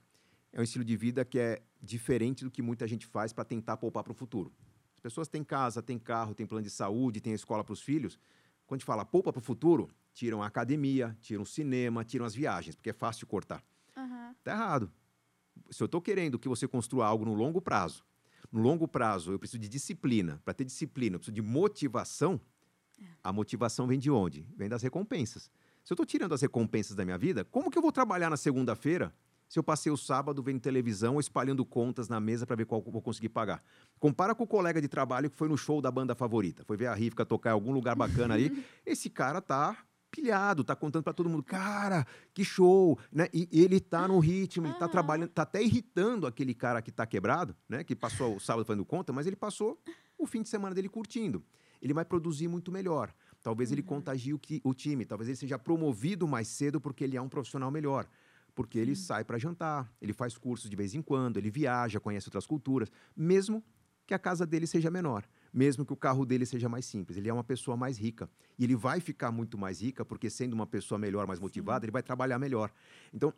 [0.51, 3.77] é um estilo de vida que é diferente do que muita gente faz para tentar
[3.77, 4.51] poupar para o futuro.
[5.07, 8.19] As pessoas têm casa, têm carro, têm plano de saúde, têm escola para os filhos.
[8.65, 12.25] Quando a gente fala poupa para o futuro, tiram a academia, tiram o cinema, tiram
[12.25, 13.63] as viagens, porque é fácil cortar.
[13.95, 14.35] Uhum.
[14.43, 14.91] Tá errado.
[15.71, 18.03] Se eu estou querendo que você construa algo no longo prazo,
[18.51, 20.41] no longo prazo eu preciso de disciplina.
[20.43, 22.39] Para ter disciplina, eu preciso de motivação.
[23.01, 23.05] É.
[23.23, 24.45] A motivação vem de onde?
[24.57, 25.49] Vem das recompensas.
[25.85, 28.37] Se eu estou tirando as recompensas da minha vida, como que eu vou trabalhar na
[28.37, 29.15] segunda-feira
[29.47, 32.91] se eu passei o sábado vendo televisão, espalhando contas na mesa para ver qual eu
[32.91, 33.63] vou conseguir pagar.
[33.99, 36.87] Compara com o colega de trabalho que foi no show da banda favorita, foi ver
[36.87, 38.65] a Rivka tocar em algum lugar bacana ali.
[38.85, 39.77] Esse cara tá
[40.11, 43.27] pilhado, tá contando para todo mundo, cara, que show, né?
[43.33, 47.05] E ele tá no ritmo, ele tá trabalhando, tá até irritando aquele cara que tá
[47.05, 47.83] quebrado, né?
[47.83, 49.79] Que passou o sábado fazendo conta, mas ele passou
[50.17, 51.43] o fim de semana dele curtindo.
[51.81, 53.13] Ele vai produzir muito melhor.
[53.43, 53.75] Talvez uhum.
[53.75, 57.29] ele contagie o, o time, talvez ele seja promovido mais cedo porque ele é um
[57.29, 58.07] profissional melhor.
[58.57, 62.27] Porque ele sai para jantar, ele faz cursos de vez em quando, ele viaja, conhece
[62.27, 63.63] outras culturas, mesmo
[64.07, 67.19] que a casa dele seja menor, mesmo que o carro dele seja mais simples.
[67.19, 68.27] Ele é uma pessoa mais rica.
[68.57, 71.85] E ele vai ficar muito mais rica, porque sendo uma pessoa melhor, mais motivada, Sim.
[71.85, 72.71] ele vai trabalhar melhor.
[73.13, 73.31] Então,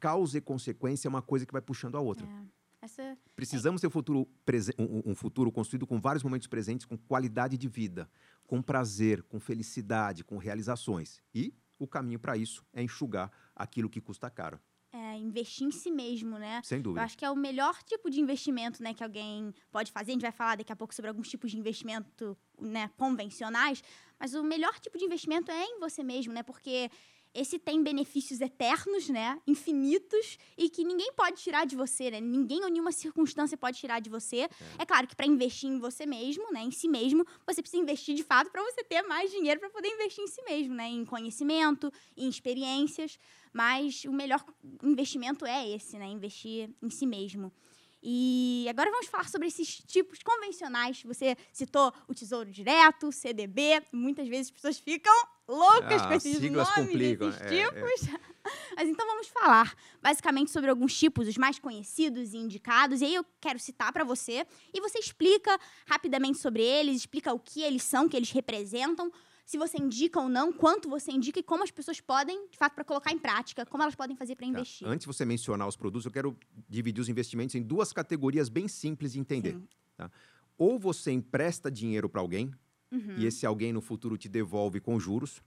[0.00, 2.26] causa e consequência é uma coisa que vai puxando a outra.
[2.26, 2.58] É.
[2.82, 3.16] Essa...
[3.36, 4.28] Precisamos ter um futuro,
[4.76, 8.10] um, um futuro construído com vários momentos presentes, com qualidade de vida,
[8.44, 11.22] com prazer, com felicidade, com realizações.
[11.32, 14.60] E o caminho para isso é enxugar aquilo que custa caro.
[14.90, 16.62] É, investir em si mesmo, né?
[16.64, 17.00] Sem dúvida.
[17.00, 20.12] Eu acho que é o melhor tipo de investimento, né, que alguém pode fazer.
[20.12, 23.82] A gente vai falar daqui a pouco sobre alguns tipos de investimento, né, convencionais,
[24.18, 26.42] mas o melhor tipo de investimento é em você mesmo, né?
[26.42, 26.90] Porque
[27.34, 29.40] esse tem benefícios eternos, né?
[29.46, 32.20] Infinitos e que ninguém pode tirar de você, né?
[32.20, 34.40] Ninguém ou nenhuma circunstância pode tirar de você.
[34.40, 37.82] É, é claro que para investir em você mesmo, né, em si mesmo, você precisa
[37.82, 40.88] investir de fato para você ter mais dinheiro para poder investir em si mesmo, né?
[40.88, 43.18] Em conhecimento, em experiências,
[43.52, 44.44] mas o melhor
[44.82, 46.06] investimento é esse, né?
[46.06, 47.52] Investir em si mesmo.
[48.02, 51.02] E agora vamos falar sobre esses tipos convencionais.
[51.02, 53.82] Você citou o Tesouro Direto, CDB.
[53.92, 55.14] Muitas vezes as pessoas ficam
[55.48, 57.30] loucas ah, com esses nomes complicam.
[57.30, 58.08] desses é, tipos.
[58.08, 58.38] É.
[58.76, 63.00] Mas então vamos falar basicamente sobre alguns tipos, os mais conhecidos e indicados.
[63.00, 67.38] E aí eu quero citar para você e você explica rapidamente sobre eles, explica o
[67.38, 69.12] que eles são, o que eles representam,
[69.48, 72.74] se você indica ou não, quanto você indica e como as pessoas podem, de fato,
[72.74, 74.52] para colocar em prática, como elas podem fazer para tá.
[74.52, 74.86] investir.
[74.86, 76.36] Antes de você mencionar os produtos, eu quero
[76.68, 79.58] dividir os investimentos em duas categorias bem simples de entender.
[79.96, 80.10] Tá?
[80.58, 82.52] Ou você empresta dinheiro para alguém,
[82.92, 83.16] uhum.
[83.16, 85.42] e esse alguém no futuro te devolve com juros,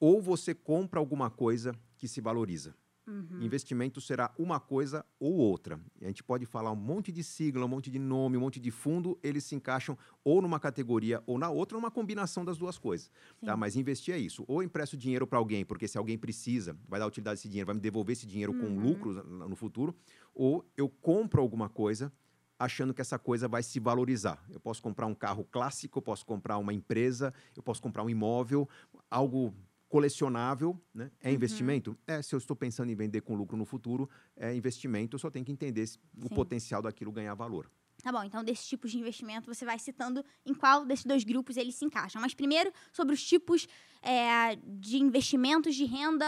[0.00, 2.74] ou você compra alguma coisa que se valoriza.
[3.06, 3.42] Uhum.
[3.42, 5.78] Investimento será uma coisa ou outra.
[6.00, 8.70] A gente pode falar um monte de sigla, um monte de nome, um monte de
[8.70, 12.78] fundo, eles se encaixam ou numa categoria ou na outra, ou uma combinação das duas
[12.78, 13.10] coisas.
[13.44, 13.56] Tá?
[13.56, 14.44] Mas investir é isso.
[14.48, 17.74] Ou empresto dinheiro para alguém, porque se alguém precisa, vai dar utilidade desse dinheiro, vai
[17.74, 18.60] me devolver esse dinheiro uhum.
[18.60, 19.12] com lucro
[19.48, 19.94] no futuro,
[20.34, 22.12] ou eu compro alguma coisa
[22.58, 24.42] achando que essa coisa vai se valorizar.
[24.50, 28.10] Eu posso comprar um carro clássico, eu posso comprar uma empresa, eu posso comprar um
[28.10, 28.68] imóvel,
[29.10, 29.54] algo
[29.94, 31.08] colecionável, né?
[31.20, 31.34] É uhum.
[31.36, 31.96] investimento?
[32.04, 35.30] É, se eu estou pensando em vender com lucro no futuro, é investimento, eu só
[35.30, 35.88] tenho que entender
[36.20, 37.70] o potencial daquilo ganhar valor.
[38.02, 41.56] Tá bom, então desses tipos de investimento você vai citando em qual desses dois grupos
[41.56, 42.20] eles se encaixam.
[42.20, 43.68] Mas primeiro, sobre os tipos
[44.02, 46.26] é, de investimentos de renda,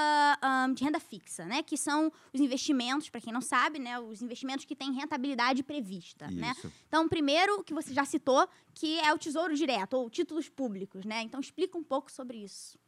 [0.69, 1.61] um, de renda fixa, né?
[1.61, 3.99] Que são os investimentos, para quem não sabe, né?
[3.99, 6.53] Os investimentos que têm rentabilidade prevista, né?
[6.53, 6.69] Isso.
[6.69, 6.73] né?
[6.87, 11.21] Então, primeiro, que você já citou, que é o tesouro direto, ou títulos públicos, né?
[11.23, 12.79] Então, explica um pouco sobre isso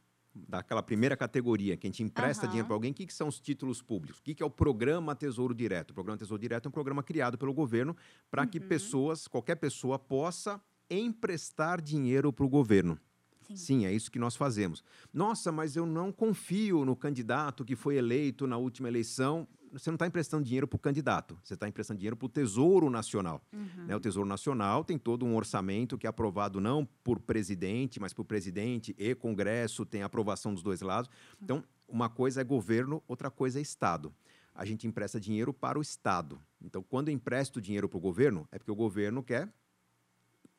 [0.47, 2.49] daquela primeira categoria, que a gente empresta uhum.
[2.49, 4.19] dinheiro para alguém, o que, que, são os títulos públicos?
[4.19, 5.91] O que, que, é o programa Tesouro Direto?
[5.91, 7.95] O programa Tesouro Direto é um programa criado pelo governo
[8.29, 8.47] para uhum.
[8.47, 12.99] que pessoas, qualquer pessoa, possa emprestar dinheiro para o governo.
[13.41, 13.55] Sim.
[13.55, 14.83] Sim, é isso que nós fazemos.
[15.13, 19.95] Nossa, mas eu não confio no candidato que foi eleito na última eleição você não
[19.95, 23.41] está emprestando dinheiro para o candidato, você está emprestando dinheiro para o Tesouro Nacional.
[23.51, 23.85] Uhum.
[23.85, 23.95] Né?
[23.95, 28.25] O Tesouro Nacional tem todo um orçamento que é aprovado não por presidente, mas por
[28.25, 31.09] presidente e Congresso, tem aprovação dos dois lados.
[31.41, 34.13] Então, uma coisa é governo, outra coisa é Estado.
[34.53, 36.39] A gente empresta dinheiro para o Estado.
[36.61, 39.49] Então, quando eu empresto dinheiro para o governo, é porque o governo quer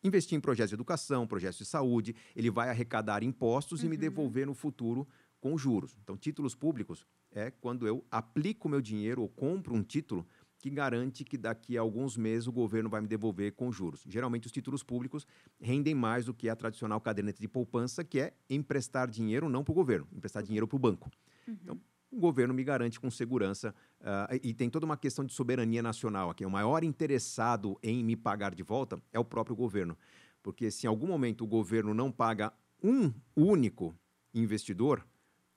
[0.03, 3.87] investir em projetos de educação, projetos de saúde, ele vai arrecadar impostos uhum.
[3.87, 4.01] e me uhum.
[4.01, 5.07] devolver no futuro
[5.41, 5.97] com juros.
[6.03, 10.27] Então, títulos públicos é quando eu aplico meu dinheiro ou compro um título
[10.59, 14.05] que garante que daqui a alguns meses o governo vai me devolver com juros.
[14.07, 15.27] Geralmente os títulos públicos
[15.59, 19.73] rendem mais do que a tradicional caderneta de poupança, que é emprestar dinheiro não para
[19.73, 21.11] o governo, emprestar dinheiro para o banco.
[21.49, 21.57] Uhum.
[21.63, 25.83] Então, o governo me garante com segurança uh, e tem toda uma questão de soberania
[25.83, 26.45] nacional aqui.
[26.45, 29.97] O maior interessado em me pagar de volta é o próprio governo,
[30.43, 33.95] porque se em algum momento o governo não paga um único
[34.35, 35.07] investidor,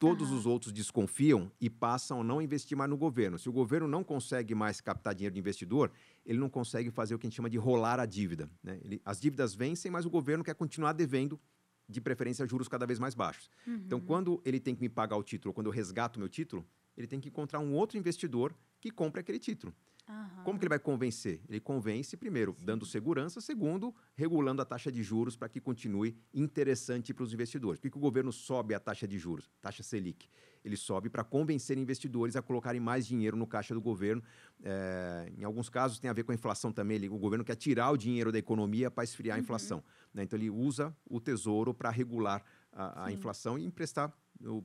[0.03, 0.37] todos uhum.
[0.37, 3.39] os outros desconfiam e passam a não investir mais no governo.
[3.39, 5.89] Se o governo não consegue mais captar dinheiro de investidor,
[6.25, 8.49] ele não consegue fazer o que a gente chama de rolar a dívida.
[8.61, 8.81] Né?
[8.83, 11.39] Ele, as dívidas vencem, mas o governo quer continuar devendo,
[11.87, 13.49] de preferência, juros cada vez mais baixos.
[13.61, 13.81] Então, uhum.
[13.85, 16.65] Então, quando ele tem que me pagar o título, quando eu resgato meu título,
[16.97, 19.73] ele tem que encontrar um outro investidor que compre aquele título.
[20.07, 20.43] Uhum.
[20.43, 21.41] Como que ele vai convencer?
[21.47, 22.65] Ele convence, primeiro, Sim.
[22.65, 27.79] dando segurança, segundo, regulando a taxa de juros para que continue interessante para os investidores.
[27.79, 30.27] Por que, que o governo sobe a taxa de juros, taxa Selic?
[30.63, 34.23] Ele sobe para convencer investidores a colocarem mais dinheiro no caixa do governo.
[34.63, 36.95] É, em alguns casos tem a ver com a inflação também.
[36.95, 39.43] Ele, o governo quer tirar o dinheiro da economia para esfriar a uhum.
[39.43, 39.83] inflação.
[40.13, 40.23] Né?
[40.23, 44.11] Então ele usa o tesouro para regular a, a inflação e emprestar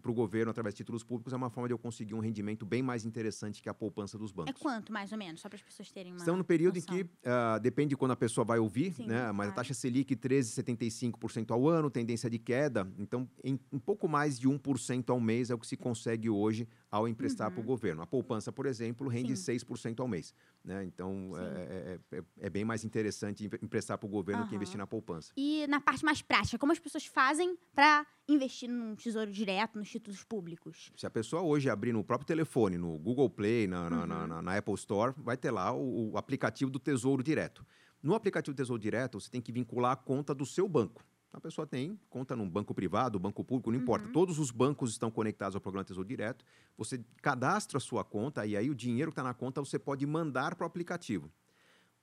[0.00, 2.66] para o governo através de títulos públicos é uma forma de eu conseguir um rendimento
[2.66, 4.54] bem mais interessante que a poupança dos bancos.
[4.54, 6.96] É quanto, mais ou menos, só para as pessoas terem uma Estamos no período noção.
[6.96, 9.30] em que, uh, depende de quando a pessoa vai ouvir, Sim, né?
[9.32, 14.38] mas a taxa Selic 13,75% ao ano, tendência de queda, então em um pouco mais
[14.38, 17.54] de 1% ao mês é o que se consegue hoje ao emprestar Uhum.
[17.54, 18.02] para o governo.
[18.02, 19.42] A poupança, por exemplo, rende Sim.
[19.58, 20.34] 6% ao mês.
[20.64, 20.84] Né?
[20.84, 21.40] Então, Sim.
[21.40, 24.56] é, é- é- é bem mais interessante empre- emprestar para o governo que Aham.
[24.56, 25.32] investir na poupança.
[25.36, 29.90] E na parte mais prática, como as pessoas fazem para investir num tesouro direto, nos
[29.90, 30.90] títulos públicos?
[30.96, 34.26] Se a pessoa hoje abrir no próprio telefone, no Google Play, na, na- na- Uhum.
[34.26, 37.64] na- na Apple Store, vai ter lá o, o aplicativo do Tesouro Direto.
[38.02, 41.04] No aplicativo do Tesouro Direto, você tem que vincular a conta do seu banco.
[41.32, 44.06] A pessoa tem conta num banco privado, banco público, não importa.
[44.06, 44.12] Uhum.
[44.12, 46.44] Todos os bancos estão conectados ao programa Tesouro Direto.
[46.76, 50.06] Você cadastra a sua conta e aí o dinheiro que está na conta você pode
[50.06, 51.30] mandar para o aplicativo.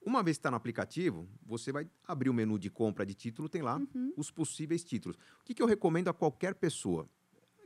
[0.04, 3.48] Uma vez que está no aplicativo, você vai abrir o menu de compra de título,
[3.48, 4.12] tem lá Uhum.
[4.16, 5.16] os possíveis títulos.
[5.40, 7.08] O que, que eu recomendo a qualquer pessoa?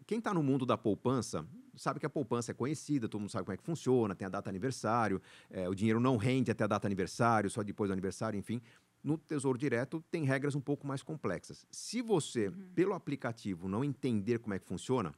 [0.07, 1.47] Quem está no mundo da poupança
[1.77, 4.31] sabe que a poupança é conhecida, todo mundo sabe como é que funciona, tem a
[4.31, 8.39] data aniversário, eh, o dinheiro não rende até a data aniversário, só depois do aniversário,
[8.39, 8.61] enfim.
[9.03, 11.67] No Tesouro Direto tem regras um pouco mais complexas.
[11.71, 15.15] Se você, pelo aplicativo, não entender como é que funciona,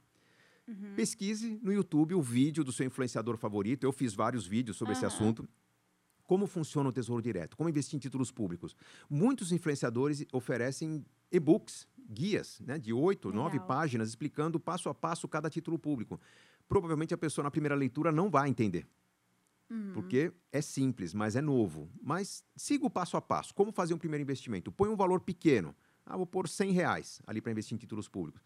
[0.65, 0.93] Uhum.
[0.95, 3.83] pesquise no YouTube o vídeo do seu influenciador favorito.
[3.83, 5.13] Eu fiz vários vídeos sobre esse Aham.
[5.13, 5.49] assunto.
[6.25, 7.57] Como funciona o Tesouro Direto?
[7.57, 8.73] Como investir em títulos públicos?
[9.09, 15.49] Muitos influenciadores oferecem e-books, guias, né, de oito, nove páginas, explicando passo a passo cada
[15.49, 16.17] título público.
[16.65, 18.87] Provavelmente a pessoa na primeira leitura não vai entender,
[19.73, 19.91] Uhum.
[19.93, 21.89] porque é simples, mas é novo.
[22.01, 23.53] Mas siga o passo a passo.
[23.53, 24.71] Como fazer um primeiro investimento?
[24.71, 25.75] Põe um valor pequeno.
[26.05, 28.41] Ah, vou pôr 100 reais ali para investir em títulos públicos.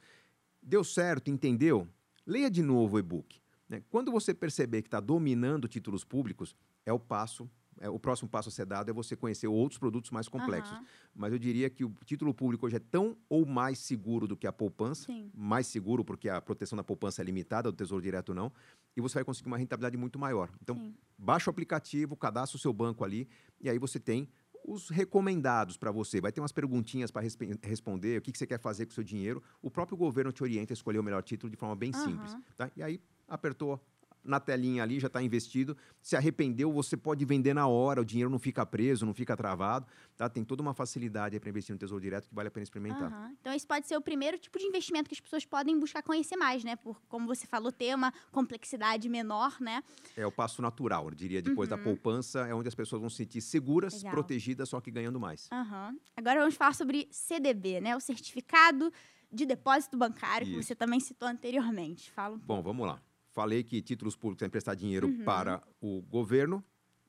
[0.62, 1.88] Deu certo, entendeu?
[2.26, 3.42] Leia de novo o e-book.
[3.68, 3.84] né?
[3.90, 6.56] Quando você perceber que está dominando títulos públicos,
[6.86, 7.50] é o passo,
[7.80, 10.72] é, o próximo passo a ser dado é você conhecer outros produtos mais complexos.
[10.76, 10.86] Aham.
[11.16, 14.48] Mas eu diria que o título público hoje é tão ou mais seguro do que
[14.48, 15.32] a poupança, Sim.
[15.34, 18.52] mais seguro porque a proteção da poupança é limitada, do Tesouro Direto não,
[18.98, 20.50] e você vai conseguir uma rentabilidade muito maior.
[20.60, 20.96] Então, Sim.
[21.16, 23.30] baixa o aplicativo, cadastra o seu banco ali,
[23.62, 24.28] e aí você tem
[24.66, 26.20] os recomendados para você.
[26.20, 27.22] Vai ter umas perguntinhas para
[27.62, 29.42] responder, o que, que você quer fazer com o seu dinheiro.
[29.62, 32.34] O próprio governo te orienta a escolher o melhor título de forma bem simples.
[32.34, 32.44] Aham.
[32.58, 32.72] Tá?
[32.76, 33.80] E aí, apertou
[34.28, 35.76] na telinha ali, já está investido.
[36.02, 39.88] Se arrependeu, você pode vender na hora, o dinheiro não fica preso, não fica travado.
[40.16, 40.30] Tá?
[40.30, 43.12] Tem toda uma facilidade para investir no Tesouro Direto que vale a pena experimentar.
[43.12, 43.36] Aham.
[43.40, 46.36] Então, esse pode ser o primeiro tipo de investimento que as pessoas podem buscar conhecer
[46.36, 46.76] mais, né?
[46.76, 49.84] Por, como você falou, ter uma complexidade menor, né?
[50.16, 51.84] É o passo natural, eu diria, depois da Uhum.
[51.84, 54.12] poupança, é onde as pessoas vão se sentir seguras, Legal.
[54.12, 55.48] protegidas, só que ganhando mais.
[55.52, 55.96] Aham.
[56.16, 57.96] Agora vamos falar sobre CDB, né?
[57.96, 58.92] O Certificado
[59.32, 60.64] de Depósito Bancário, que Isso.
[60.70, 62.12] você também citou anteriormente.
[62.12, 63.02] Fala um Bom, vamos lá.
[63.38, 65.24] Falei que títulos públicos é emprestar dinheiro Uhum.
[65.24, 66.64] para o governo,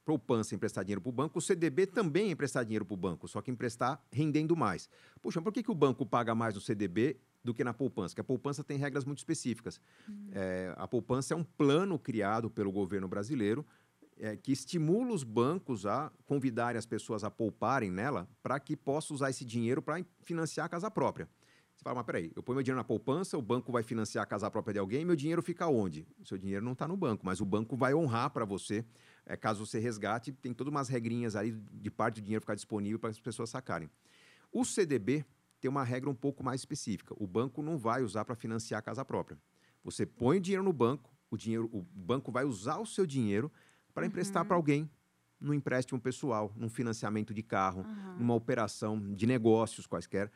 [0.05, 2.99] poupança é emprestar dinheiro para o banco, o CDB também é emprestar dinheiro para o
[2.99, 4.91] banco, só que emprestar rendendo mais.
[5.23, 8.11] Puxa, por que, que o banco paga mais no CDB do que na poupança?
[8.13, 9.81] Porque a poupança tem regras muito específicas.
[10.33, 13.65] É, a poupança é um plano criado pelo governo brasileiro
[14.19, 19.15] é, que estimula os bancos a convidarem as pessoas a pouparem nela para que possa
[19.15, 21.27] usar esse dinheiro para financiar a casa própria.
[21.79, 24.27] Você fala, mas peraí, eu ponho meu dinheiro na poupança, o banco vai financiar a
[24.27, 26.05] casa própria de alguém, meu dinheiro fica onde?
[26.19, 28.85] O seu dinheiro não está no banco, mas o banco vai honrar para você,
[29.25, 32.99] é, caso você resgate, tem todas umas regrinhas aí de parte do dinheiro ficar disponível
[32.99, 33.89] para as pessoas sacarem.
[34.51, 35.25] O CDB
[35.61, 37.15] tem uma regra um pouco mais específica.
[37.17, 39.39] O banco não vai usar para financiar a casa própria.
[39.85, 43.53] Você põe o dinheiro no banco, o, dinheiro, o banco vai usar o seu dinheiro
[43.95, 44.91] para emprestar para alguém,
[45.41, 48.15] num empréstimo pessoal, num financiamento de carro, Aham.
[48.19, 50.31] numa operação de negócios quaisquer.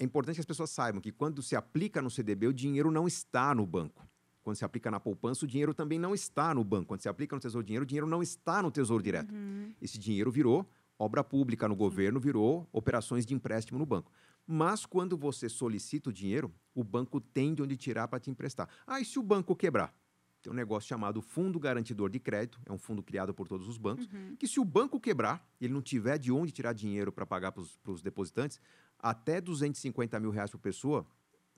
[0.00, 3.06] É importante que as pessoas saibam que quando se aplica no CDB, o dinheiro não
[3.06, 4.08] está no banco.
[4.42, 6.86] Quando se aplica na poupança, o dinheiro também não está no banco.
[6.88, 9.30] Quando se aplica no Tesouro Dinheiro, o dinheiro não está no Tesouro Direto.
[9.34, 9.74] Uhum.
[9.80, 10.66] Esse dinheiro virou
[10.98, 14.10] obra pública no governo, virou operações de empréstimo no banco.
[14.46, 18.68] Mas quando você solicita o dinheiro, o banco tem de onde tirar para te emprestar.
[18.86, 19.94] Ah, e se o banco quebrar?
[20.42, 23.76] Tem um negócio chamado Fundo Garantidor de Crédito, é um fundo criado por todos os
[23.76, 24.36] bancos, Uhum.
[24.36, 27.60] que se o banco quebrar, ele não tiver de onde tirar dinheiro para pagar para
[27.92, 28.58] os depositantes,
[29.02, 31.06] até 250 mil reais por pessoa,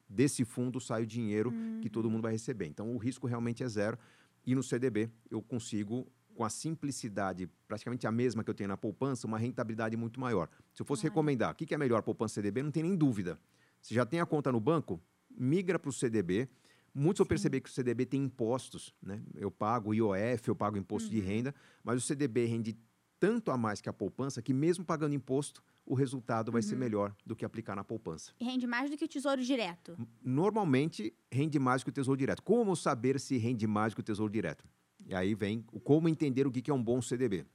[0.09, 2.67] desse fundo sai o dinheiro que todo mundo vai receber.
[2.67, 3.99] Então, o risco realmente é zero.
[4.45, 8.77] E no CDB, eu consigo, com a simplicidade praticamente a mesma que eu tenho na
[8.77, 10.49] poupança, uma rentabilidade muito maior.
[10.75, 13.39] Se eu fosse recomendar o que é melhor, poupança CDB, não tem nem dúvida.
[13.81, 16.49] Se já tem a conta no banco, migra para o CDB.
[16.95, 19.23] Muitos eu percebi que o CDB tem impostos, né?
[19.35, 21.27] Eu pago IOF, eu pago imposto de Uhum.
[21.27, 22.77] renda, mas o CDB rende
[23.23, 26.81] tanto a mais que a poupança que mesmo pagando imposto, o resultado vai ser Uhum.
[26.81, 28.33] melhor do que aplicar na poupança.
[28.41, 29.97] E rende mais do que o Tesouro Direto.
[30.25, 32.43] Normalmente rende mais que o Tesouro Direto.
[32.43, 34.65] Como saber se rende mais que o Tesouro Direto?
[35.07, 37.47] E aí vem o como entender o que é um bom CDB.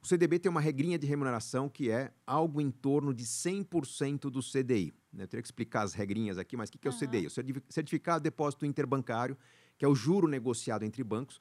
[0.00, 4.40] O CDB tem uma regrinha de remuneração que é algo em torno de 100% do
[4.40, 4.94] CDI.
[5.12, 6.94] Eu teria que explicar as regrinhas aqui, mas o que que é o.
[6.94, 7.26] CDI?
[7.26, 9.36] O certifi- Certificado de Depósito Interbancário,
[9.76, 11.38] que é o juro negociado entre bancos,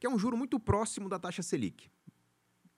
[0.00, 1.90] que é um juro muito próximo da taxa Selic.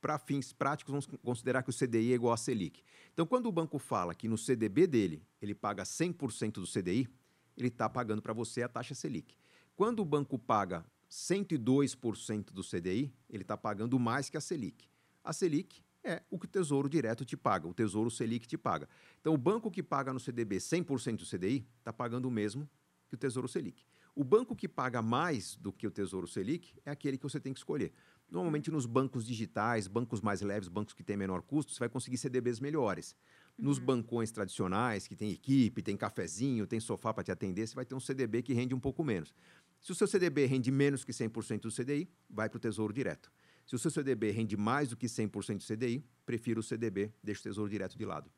[0.04, 2.82] Para fins práticos, vamos considerar que o CDI é igual a Selic.
[3.14, 7.08] Então, quando o banco fala que no CDB dele ele paga 100% do CDI,
[7.56, 9.34] ele está pagando para você a taxa Selic.
[9.74, 14.90] Quando o banco paga 102% do CDI, ele está pagando mais que a Selic.
[15.24, 18.86] A Selic é o que o Tesouro Direto te paga, o Tesouro Selic te paga.
[19.22, 22.68] Então, o banco que paga no CDB 100% do CDI está pagando o mesmo
[23.08, 23.86] que o Tesouro Selic.
[24.14, 27.52] O banco que paga mais do que o Tesouro Selic é aquele que você tem
[27.52, 27.92] que escolher.
[28.34, 32.18] Normalmente nos bancos digitais, bancos mais leves, bancos que têm menor custo, você vai conseguir
[32.18, 33.14] CDBs melhores.
[33.56, 33.84] Nos uhum.
[33.84, 37.94] bancões tradicionais, que tem equipe, tem cafezinho, tem sofá para te atender, você vai ter
[37.94, 39.32] um CDB que rende um pouco menos.
[39.80, 43.30] Se o seu CDB rende menos que 100% do CDI, vai para o Tesouro Direto.
[43.64, 47.40] Se o seu CDB rende mais do que 100% do CDI, prefiro o CDB, deixa
[47.42, 48.28] o Tesouro Direto de lado.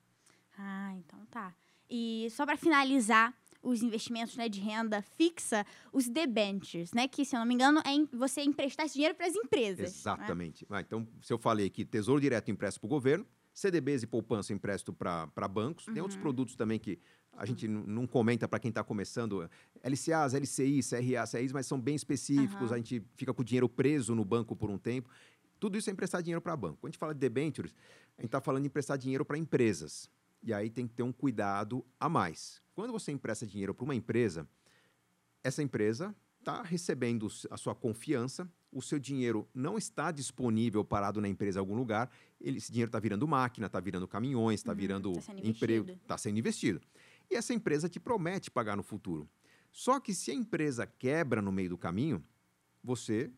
[0.58, 1.54] Ah, então tá.
[1.88, 3.32] E só para finalizar,
[3.66, 7.08] os investimentos né, de renda fixa, os debentures, né?
[7.08, 9.78] Que, se eu não me engano, é você emprestar esse dinheiro para as empresas.
[9.78, 9.86] Né?
[9.86, 10.64] Exatamente.
[10.70, 10.78] Né?
[10.78, 14.52] Ah, então, se eu falei que Tesouro Direto empresta para o governo, CDBs e poupança
[14.52, 15.88] empresto para bancos.
[15.88, 15.94] Uhum.
[15.94, 16.22] Tem outros uhum.
[16.22, 16.98] produtos também que
[17.32, 19.50] a gente não comenta para quem está começando.
[19.82, 22.68] LCAs, LCIs, CRA, CRIs, mas são bem específicos.
[22.68, 22.74] Uhum.
[22.74, 25.08] A gente fica com o dinheiro preso no banco por um tempo.
[25.58, 26.76] Tudo isso é emprestar dinheiro para banco.
[26.80, 27.74] Quando a gente fala de debentures,
[28.16, 30.10] a gente está falando de emprestar dinheiro para empresas.
[30.46, 32.62] E aí tem que ter um cuidado a mais.
[32.72, 34.48] Quando você empresta dinheiro para uma empresa,
[35.42, 41.28] essa empresa está recebendo a sua confiança, o seu dinheiro não está disponível parado na
[41.28, 42.08] empresa em algum lugar,
[42.40, 46.16] ele, esse dinheiro está virando máquina, está virando caminhões, está uhum, virando tá emprego, está
[46.16, 46.80] sendo investido.
[47.28, 49.28] E essa empresa te promete pagar no futuro.
[49.72, 52.24] Só que se a empresa quebra no meio do caminho,
[52.84, 53.32] você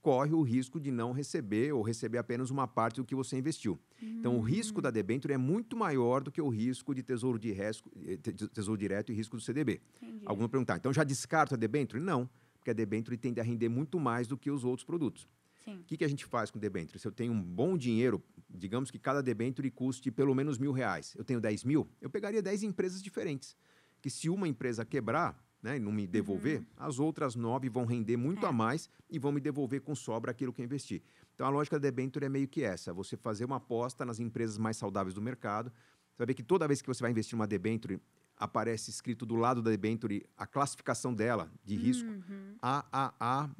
[0.00, 3.78] corre o risco de não receber ou receber apenas uma parte do que você investiu.
[4.00, 4.82] Então, o risco hum.
[4.82, 8.78] da debênture é muito maior do que o risco de tesouro, de resco, eh, tesouro
[8.78, 9.80] direto e risco do CDB.
[10.02, 10.22] Entendi.
[10.26, 12.02] Alguns perguntar, então já descarta a debênture?
[12.02, 15.28] Não, porque a debênture tende a render muito mais do que os outros produtos.
[15.66, 16.98] O que, que a gente faz com debênture?
[16.98, 21.14] Se eu tenho um bom dinheiro, digamos que cada debênture custe pelo menos mil reais,
[21.16, 23.56] eu tenho 10 mil, eu pegaria 10 empresas diferentes.
[24.00, 26.66] Que se uma empresa quebrar, né, e não me devolver, uhum.
[26.76, 28.48] as outras nove vão render muito é.
[28.48, 31.02] a mais e vão me devolver com sobra aquilo que eu investi.
[31.34, 34.58] Então a lógica da debenture é meio que essa: você fazer uma aposta nas empresas
[34.58, 35.70] mais saudáveis do mercado.
[35.70, 37.98] Você vai ver que toda vez que você vai investir numa debenture,
[38.40, 42.56] aparece escrito do lado da debenture a classificação dela de risco uhum.
[42.60, 43.50] AAA+,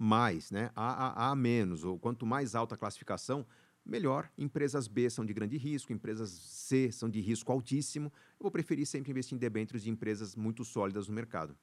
[0.50, 0.70] né?
[0.74, 3.46] AAA menos, ou quanto mais alta a classificação,
[3.84, 4.30] melhor.
[4.38, 8.06] Empresas B são de grande risco, empresas C são de risco altíssimo.
[8.38, 11.54] Eu vou preferir sempre investir em debêntures de empresas muito sólidas no mercado.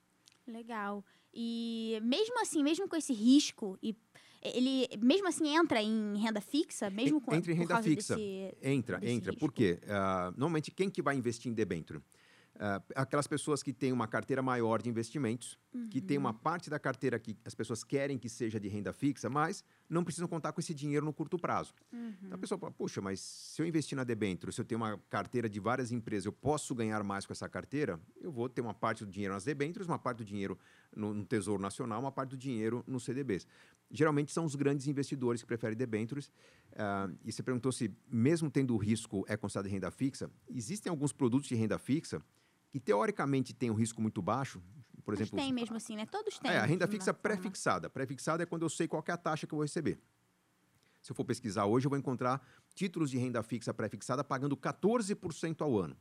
[0.48, 1.04] Legal.
[1.34, 3.96] E mesmo assim, mesmo com esse risco, e
[4.42, 8.16] ele mesmo assim entra em renda fixa, mesmo com Entra em renda fixa.
[8.16, 9.32] Desse, entra, desse entra.
[9.32, 9.40] Risco.
[9.40, 9.80] Por quê?
[9.84, 12.02] Uh, normalmente, quem que vai investir em debênture?
[12.58, 15.90] Uh, aquelas pessoas que têm uma carteira maior de investimentos, uhum.
[15.90, 16.38] que tem uma uhum.
[16.38, 20.28] parte da carteira que as pessoas querem que seja de renda fixa, mas não precisam
[20.28, 21.72] contar com esse dinheiro no curto prazo.
[21.94, 22.16] Uhum.
[22.24, 24.98] Então a pessoa fala, puxa, mas se eu investir na debênture, se eu tenho uma
[25.08, 28.74] carteira de várias empresas, eu posso ganhar mais com essa carteira, eu vou ter uma
[28.74, 30.58] parte do dinheiro nas debêntures, uma parte do dinheiro
[30.96, 33.46] no, no Tesouro Nacional, uma parte do dinheiro nos CDBs.
[33.92, 36.28] Geralmente são os grandes investidores que preferem debêntures.
[36.74, 40.30] Uh, e você perguntou se, mesmo tendo o risco, é considerado renda fixa.
[40.50, 42.20] Existem alguns produtos de renda fixa
[42.78, 44.62] que teoricamente tem um risco muito baixo,
[45.04, 45.40] por Mas exemplo...
[45.40, 46.06] tem mesmo assim, né?
[46.06, 46.52] Todos têm.
[46.52, 47.90] É, a renda fixa pré-fixada.
[47.90, 50.00] Pré-fixada é quando eu sei qual é a taxa que eu vou receber.
[51.02, 55.62] Se eu for pesquisar hoje, eu vou encontrar títulos de renda fixa pré-fixada pagando 14%
[55.62, 55.98] ao ano.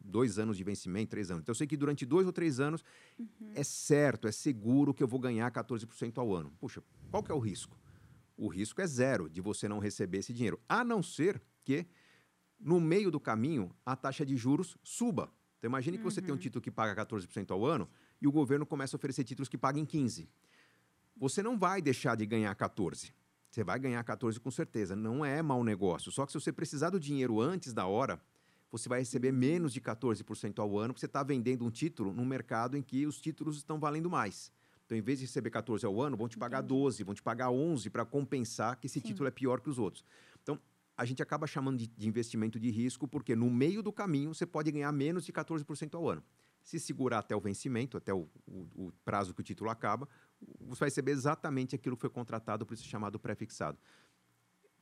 [0.00, 1.42] Dois anos de vencimento, três anos.
[1.42, 2.84] Então, eu sei que durante dois ou três anos
[3.18, 3.52] uhum.
[3.54, 6.52] é certo, é seguro que eu vou ganhar 14% ao ano.
[6.60, 7.76] Puxa, qual que é o risco?
[8.36, 11.86] O risco é zero de você não receber esse dinheiro, a não ser que
[12.60, 15.30] no meio do caminho a taxa de juros suba.
[15.64, 16.38] Então imagine que você tem um uhum.
[16.38, 17.88] título que paga 14% ao ano
[18.20, 20.28] e o governo começa a oferecer títulos que paguem 15%.
[21.16, 23.10] Você não vai deixar de ganhar 14%.
[23.50, 24.94] Você vai ganhar 14 com certeza.
[24.94, 26.12] Não é mau negócio.
[26.12, 28.20] Só que se você precisar do dinheiro antes da hora,
[28.70, 29.38] você vai receber uhum.
[29.38, 33.06] menos de 14% ao ano, porque você está vendendo um título num mercado em que
[33.06, 34.52] os títulos estão valendo mais.
[34.84, 36.74] Então, em vez de receber 14 ao ano, vão te pagar Entendi.
[36.74, 39.06] 12, vão te pagar 11 para compensar que esse Sim.
[39.06, 40.04] título é pior que os outros.
[40.96, 44.46] A gente acaba chamando de, de, investimento de risco porque no meio do caminho você
[44.46, 46.22] pode ganhar menos de 14% ao ano.
[46.62, 50.08] Se segurar até o vencimento, até o, o, o, prazo que o título acaba,
[50.60, 53.78] você vai receber exatamente aquilo que foi contratado, por isso chamado pré-fixado.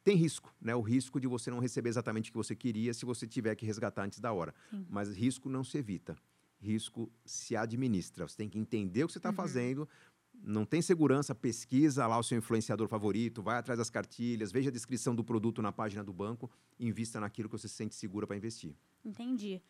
[0.04, 0.74] Tem risco, né?
[0.74, 3.64] O risco de você não receber exatamente o que você queria se você tiver que
[3.64, 4.54] resgatar antes da hora.
[4.70, 4.86] Sim.
[4.88, 6.16] Mas risco não se evita.
[6.60, 8.26] Risco se administra.
[8.28, 9.36] Você tem que entender o que você está uhum.
[9.36, 9.88] fazendo,
[10.44, 14.72] não tem segurança, pesquisa lá o seu influenciador favorito, vai atrás das cartilhas, veja a
[14.72, 18.36] descrição do produto na página do banco invista naquilo que você se sente segura para
[18.36, 18.74] investir.
[19.04, 19.62] Entendi.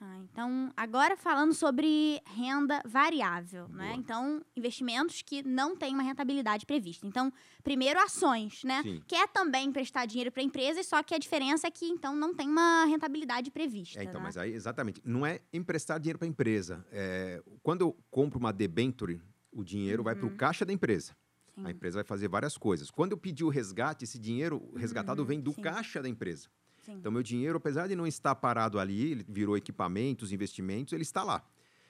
[0.00, 3.74] Ah, então, agora falando sobre renda variável, né?
[3.74, 3.84] Boa.
[3.84, 3.94] né?
[3.94, 7.06] Então, investimentos que não têm uma rentabilidade prevista.
[7.06, 8.82] Então, primeiro ações, né?
[8.82, 9.00] Sim.
[9.06, 12.34] Que é também emprestar dinheiro para empresas, só que a diferença é que então não
[12.34, 14.00] tem uma rentabilidade prevista.
[14.00, 14.26] É, então, né?
[14.26, 16.84] mas aí exatamente, não é emprestar dinheiro para empresa.
[16.90, 19.20] É, quando eu compro uma debenture
[19.54, 20.36] O dinheiro vai para o Uhum.
[20.36, 21.16] caixa da empresa.
[21.54, 21.64] Sim.
[21.64, 22.90] A empresa vai fazer várias coisas.
[22.90, 25.62] Quando eu pedir o resgate, esse dinheiro resgatado Uhum, vem do sim.
[25.62, 26.48] caixa da empresa.
[26.84, 26.94] Sim.
[26.94, 31.22] Então, meu dinheiro, apesar de não estar parado ali, ele virou equipamentos, investimentos, ele está
[31.22, 31.42] lá.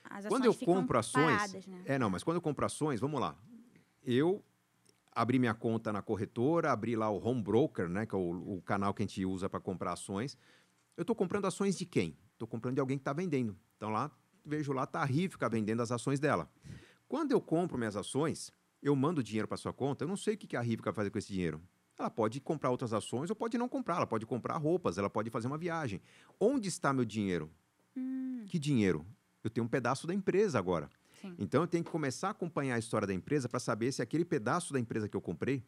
[0.07, 1.35] As Quando eu compro ações.
[1.35, 1.81] paradas, né?
[1.85, 3.35] É, não, mas quando eu compro ações, vamos lá.
[4.03, 4.43] Eu
[5.11, 8.61] abri minha conta na corretora, abri lá o Home Broker, né, que é o, o
[8.61, 10.37] canal que a gente usa para comprar ações.
[10.95, 12.15] Eu estou comprando ações de quem?
[12.33, 13.57] Estou comprando de alguém que está vendendo.
[13.77, 14.11] Então lá,
[14.45, 16.49] vejo lá, tá a Rivka vendendo as ações dela.
[17.07, 18.51] Quando eu compro minhas ações,
[18.81, 21.09] eu mando dinheiro para sua conta, eu não sei o que a Rivka vai fazer
[21.09, 21.61] com esse dinheiro.
[21.97, 23.97] Ela pode comprar outras ações ou pode não comprar.
[23.97, 26.01] Ela pode comprar roupas, ela pode fazer uma viagem.
[26.39, 27.49] Onde está meu dinheiro?
[27.95, 29.05] Hum, Que dinheiro?
[29.43, 30.89] Eu tenho um pedaço da empresa agora.
[31.21, 31.33] sim.
[31.39, 34.25] Então eu tenho que começar a acompanhar a história da empresa para saber se aquele
[34.25, 35.63] pedaço da empresa que eu comprei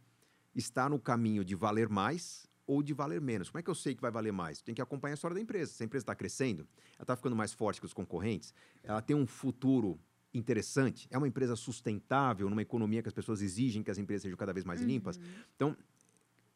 [0.53, 3.49] está no caminho de valer mais ou de valer menos.
[3.49, 4.61] Como é que eu sei que vai valer mais?
[4.61, 5.71] Tem que acompanhar a história da empresa.
[5.71, 9.15] Se a empresa está crescendo, ela está ficando mais forte que os concorrentes, ela tem
[9.15, 9.97] um futuro
[10.34, 14.38] interessante, é uma empresa sustentável numa economia que as pessoas exigem que as empresas sejam
[14.38, 15.19] cada vez mais limpas.
[15.55, 15.75] Então,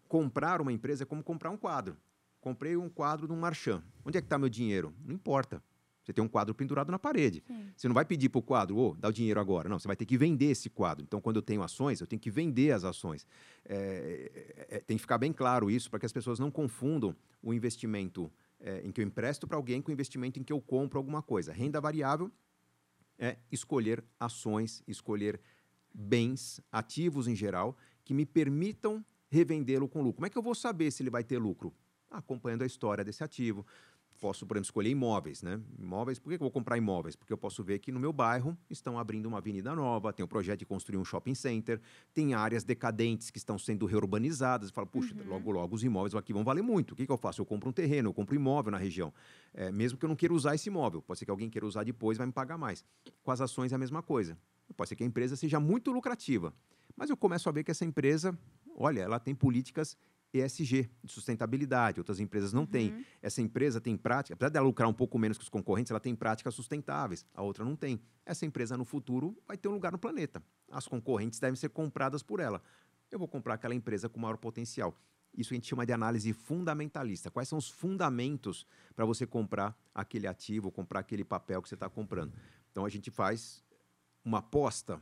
[0.07, 1.97] comprar uma empresa é como comprar um quadro.
[2.39, 3.83] Comprei um quadro de um marchand.
[4.03, 4.93] Onde é que está meu dinheiro?
[5.05, 5.63] Não importa.
[6.03, 7.43] Você tem um quadro pendurado na parede.
[7.45, 7.71] Sim.
[7.75, 9.69] Você não vai pedir para o quadro, ô, dá o dinheiro agora.
[9.69, 11.03] Não, você vai ter que vender esse quadro.
[11.03, 13.27] Então, quando eu tenho ações, eu tenho que vender as ações.
[13.63, 14.31] É,
[14.69, 17.53] é, é, tem que ficar bem claro isso para que as pessoas não confundam o
[17.53, 20.97] investimento é, em que eu empresto para alguém com o investimento em que eu compro
[20.97, 21.53] alguma coisa.
[21.53, 22.31] Renda variável
[23.21, 25.39] é escolher ações, escolher
[25.93, 30.15] bens, ativos em geral, que me permitam revendê-lo com lucro.
[30.15, 31.71] Como é que eu vou saber se ele vai ter lucro?
[32.09, 33.65] Acompanhando a história desse ativo.
[34.21, 35.59] Posso, por exemplo, escolher imóveis, né?
[35.79, 37.15] Imóveis, por que eu vou comprar imóveis?
[37.15, 40.27] Porque eu posso ver que no meu bairro estão abrindo uma avenida nova, tem o
[40.27, 41.81] projeto de construir um shopping center,
[42.13, 44.69] tem áreas decadentes que estão sendo reurbanizadas.
[44.69, 46.91] Eu falo, puxa, logo, logo os imóveis aqui vão valer muito.
[46.91, 47.41] O que, que eu faço?
[47.41, 49.11] Eu compro um terreno, eu compro imóvel na região.
[49.55, 51.01] É, mesmo que eu não queira usar esse imóvel.
[51.01, 52.85] Pode ser que alguém queira usar depois vai me pagar mais.
[53.23, 54.37] Com as ações é a mesma coisa.
[54.77, 56.53] Pode ser que a empresa seja muito lucrativa,
[56.95, 58.37] mas eu começo a ver que essa empresa,
[58.77, 59.97] olha, ela tem políticas
[60.33, 63.05] ESG, de sustentabilidade, outras empresas não têm.
[63.21, 66.15] Essa empresa tem prática, apesar dela lucrar um pouco menos que os concorrentes, ela tem
[66.15, 68.01] práticas sustentáveis, a outra não tem.
[68.25, 70.41] Essa empresa no futuro vai ter um lugar no planeta.
[70.71, 72.61] As concorrentes devem ser compradas por ela.
[73.11, 74.97] Eu vou comprar aquela empresa com maior potencial.
[75.37, 77.31] Isso a gente chama de análise fundamentalista.
[77.31, 78.65] Quais são os fundamentos
[78.95, 82.33] para você comprar aquele ativo, comprar aquele papel que você está comprando?
[82.71, 83.63] Então a gente faz
[84.23, 85.01] uma aposta.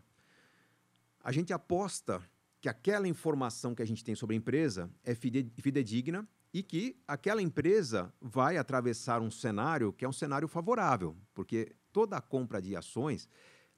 [1.23, 2.21] A gente aposta
[2.61, 6.97] que aquela informação que a gente tem sobre a empresa é fide- fidedigna e que
[7.07, 12.61] aquela empresa vai atravessar um cenário que é um cenário favorável, porque toda a compra
[12.61, 13.29] de ações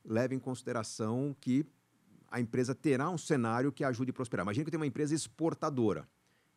[0.04, 1.66] leva em consideração que
[2.30, 4.46] a empresa terá um cenário que ajude a prosperar.
[4.46, 6.08] Imagina que eu tenho uma empresa exportadora.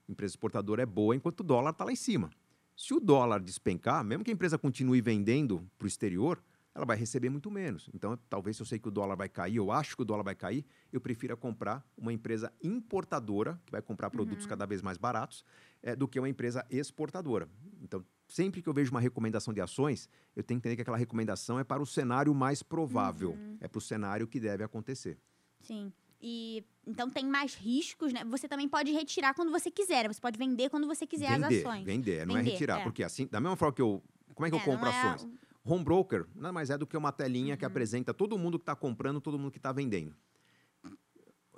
[0.08, 2.30] A empresa exportadora é boa enquanto o dólar está lá em cima.
[2.76, 6.42] Se o dólar despencar, mesmo que a empresa continue vendendo para o exterior,
[6.74, 7.88] ela vai receber muito menos.
[7.94, 10.24] Então, talvez se eu sei que o dólar vai cair, eu acho que o dólar
[10.24, 14.98] vai cair, eu prefira comprar uma empresa importadora, que vai comprar produtos cada vez mais
[14.98, 15.44] baratos,
[15.82, 17.48] eh, do que uma empresa exportadora.
[17.80, 20.96] Então, sempre que eu vejo uma recomendação de ações, eu tenho que entender que aquela
[20.96, 25.18] recomendação é para o cenário mais provável, é para o cenário que deve acontecer.
[25.60, 25.92] Sim.
[26.20, 28.24] E então tem mais riscos, né?
[28.24, 30.08] Você também pode retirar quando você quiser.
[30.08, 31.84] Você pode vender quando você quiser as vender, ações.
[31.84, 32.82] vender, não é Vender, retirar, é.
[32.82, 34.02] porque assim, da mesma forma que eu,
[34.34, 35.30] como é que eu É, compro não é ações?
[35.64, 38.76] Home broker nada mais é do que uma telinha que apresenta todo mundo que está
[38.76, 40.14] comprando, todo mundo que está vendendo.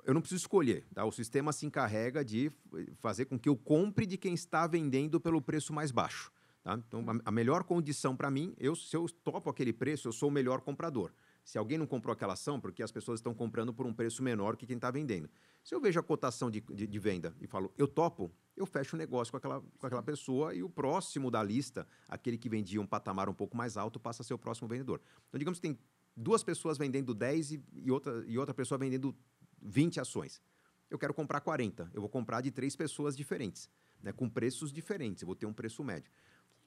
[0.05, 1.03] Eu não preciso escolher, tá?
[1.03, 2.49] O sistema se encarrega de
[2.95, 6.31] fazer com que eu compre de quem está vendendo pelo preço mais baixo.
[6.63, 6.81] Tá?
[6.87, 10.29] Então, a, a melhor condição para mim, eu, se eu topo aquele preço, eu sou
[10.29, 11.11] o melhor comprador.
[11.47, 14.57] Se alguém não comprou aquela ação, porque as pessoas estão comprando por um preço menor
[14.57, 15.29] que quem está vendendo.
[15.63, 18.97] Se eu vejo a cotação de, de, de venda e falo, eu topo, eu fecho
[18.97, 22.81] o negócio com aquela, com aquela pessoa e o próximo da lista, aquele que vendia
[22.81, 24.99] um patamar um pouco mais alto, passa a ser o próximo vendedor.
[25.29, 25.79] Então, digamos que tem
[26.13, 29.15] duas pessoas vendendo 10 e, e, outra, e outra pessoa vendendo
[29.61, 30.41] 20 ações.
[30.89, 31.89] Eu quero comprar 40.
[31.93, 33.69] Eu vou comprar de três pessoas diferentes,
[34.03, 35.21] né, com preços diferentes.
[35.21, 36.11] Eu vou ter um preço médio.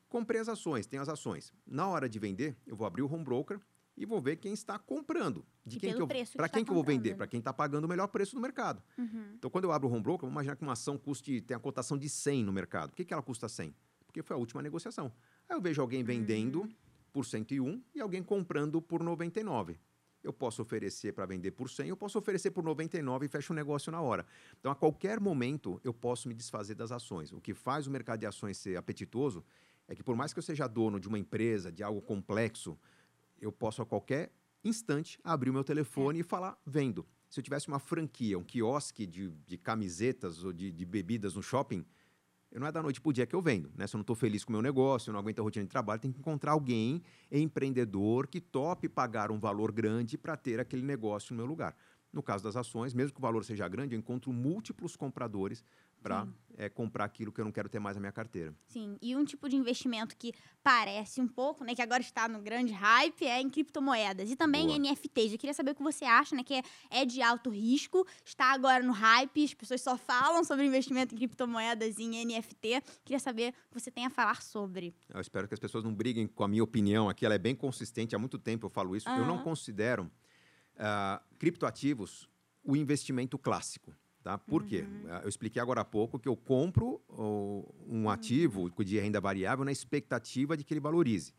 [0.09, 1.53] Comprei as ações, tenho as ações.
[1.67, 3.61] Na hora de vender, eu vou abrir o home broker
[4.01, 5.45] e vou ver quem está comprando.
[5.65, 7.11] De E quem que eu, preço que para está quem que eu vou vender?
[7.11, 7.17] né?
[7.17, 8.83] Para quem está pagando o melhor preço no mercado.
[8.97, 9.35] Uhum.
[9.35, 11.61] Então, quando eu abro o home broker, vamos imaginar que uma ação custe, tem a
[11.61, 12.89] cotação de 100 no mercado.
[12.91, 13.75] Por que, que ela custa 100?
[14.07, 15.13] Porque foi a última negociação.
[15.47, 16.67] Aí eu vejo alguém vendendo
[17.13, 19.79] por 101 e alguém comprando por 99.
[20.23, 23.57] Eu posso oferecer para vender por 100, eu posso oferecer por 99 e fecho o
[23.57, 24.25] negócio na hora.
[24.59, 27.33] Então, a qualquer momento, eu posso me desfazer das ações.
[27.33, 29.45] O que faz o mercado de ações ser apetitoso
[29.87, 32.79] é que, por mais que eu seja dono de uma empresa, de algo complexo,
[33.41, 34.33] eu posso a qualquer
[34.63, 37.07] instante abrir o meu telefone e falar vendo.
[37.29, 41.43] Se eu tivesse uma franquia, um quiosque de, de camisetas ou de, de bebidas no
[41.43, 41.85] shopping,
[42.51, 43.71] eu não é da noite para o dia que eu vendo.
[43.77, 43.87] Né?
[43.87, 45.71] Se eu não estou feliz com o meu negócio, eu não aguento a rotina de
[45.71, 50.83] trabalho, tem que encontrar alguém empreendedor que tope pagar um valor grande para ter aquele
[50.83, 51.77] negócio no meu lugar.
[52.13, 55.65] No caso das ações, mesmo que o valor seja grande, eu encontro múltiplos compradores
[56.03, 56.27] para
[56.57, 58.55] é, comprar aquilo que eu não quero ter mais na minha carteira.
[58.69, 60.33] Sim, e um tipo de investimento que
[60.63, 64.67] parece um pouco, né, que agora está no grande hype, é em criptomoedas e também
[64.67, 64.79] Boa.
[64.79, 65.33] NFTs.
[65.33, 68.53] Eu queria saber o que você acha, né, que é, é de alto risco, está
[68.53, 72.83] agora no hype, as pessoas só falam sobre investimento em criptomoedas e em NFT.
[73.05, 74.95] Queria saber o que você tem a falar sobre.
[75.09, 77.55] Eu espero que as pessoas não briguem com a minha opinião aqui, ela é bem
[77.55, 79.09] consistente, há muito tempo eu falo isso.
[79.09, 79.17] Uhum.
[79.17, 80.05] Eu não considero
[80.77, 82.29] uh, criptoativos
[82.63, 83.95] o investimento clássico.
[84.23, 84.37] Tá?
[84.37, 84.69] Por uhum.
[84.69, 84.85] quê?
[85.23, 88.11] Eu expliquei agora há pouco que eu compro um uhum.
[88.11, 91.33] ativo de renda variável na expectativa de que ele valorize.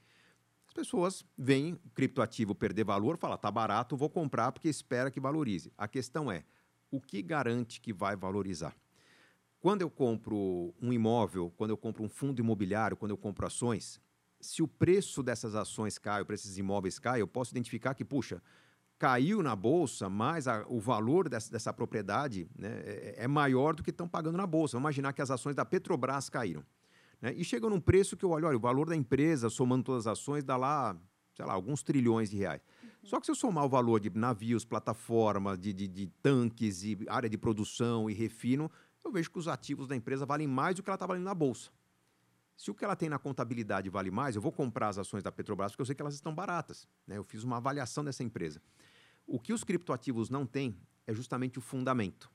[0.67, 5.19] As pessoas veem o criptoativo perder valor, falam, tá barato, vou comprar porque espera que
[5.19, 5.71] valorize.
[5.77, 6.43] A questão é,
[6.89, 8.75] o que garante que vai valorizar?
[9.59, 14.01] Quando eu compro um imóvel, quando eu compro um fundo imobiliário, quando eu compro ações,
[14.39, 18.03] se o preço dessas ações cai, o preço desses imóveis cai, eu posso identificar que,
[18.03, 18.41] puxa,
[19.01, 23.81] caiu na bolsa, mas a, o valor dessa, dessa propriedade né, é, é, maior do
[23.81, 24.73] que estão pagando na bolsa.
[24.73, 26.63] Vamos imaginar que as ações da Petrobras caíram.
[27.19, 30.05] Né, e chegam num preço que eu olho, olha, o valor da empresa, somando todas
[30.05, 30.95] as ações, dá lá,
[31.33, 32.61] sei lá, alguns trilhões de reais.
[32.83, 32.89] Uhum.
[33.01, 36.95] Só que se eu somar o valor de navios, plataformas, de, de, de tanques, e
[37.09, 38.69] área de produção e refino,
[39.03, 41.33] eu vejo que os ativos da empresa valem mais do que ela está valendo na
[41.33, 41.71] bolsa.
[42.55, 45.31] Se o que ela tem na contabilidade vale mais, eu vou comprar as ações da
[45.31, 46.87] Petrobras porque eu sei que elas estão baratas.
[47.07, 47.17] Né?
[47.17, 48.61] Eu fiz uma avaliação dessa empresa.
[49.25, 52.25] O que os criptoativos não têm é justamente o fundamento.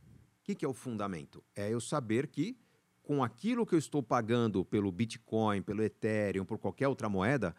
[0.41, 1.43] O que, que é o fundamento?
[1.55, 2.57] É eu saber que
[3.03, 7.55] com aquilo que eu estou pagando pelo Bitcoin, pelo Ethereum, por qualquer outra moeda,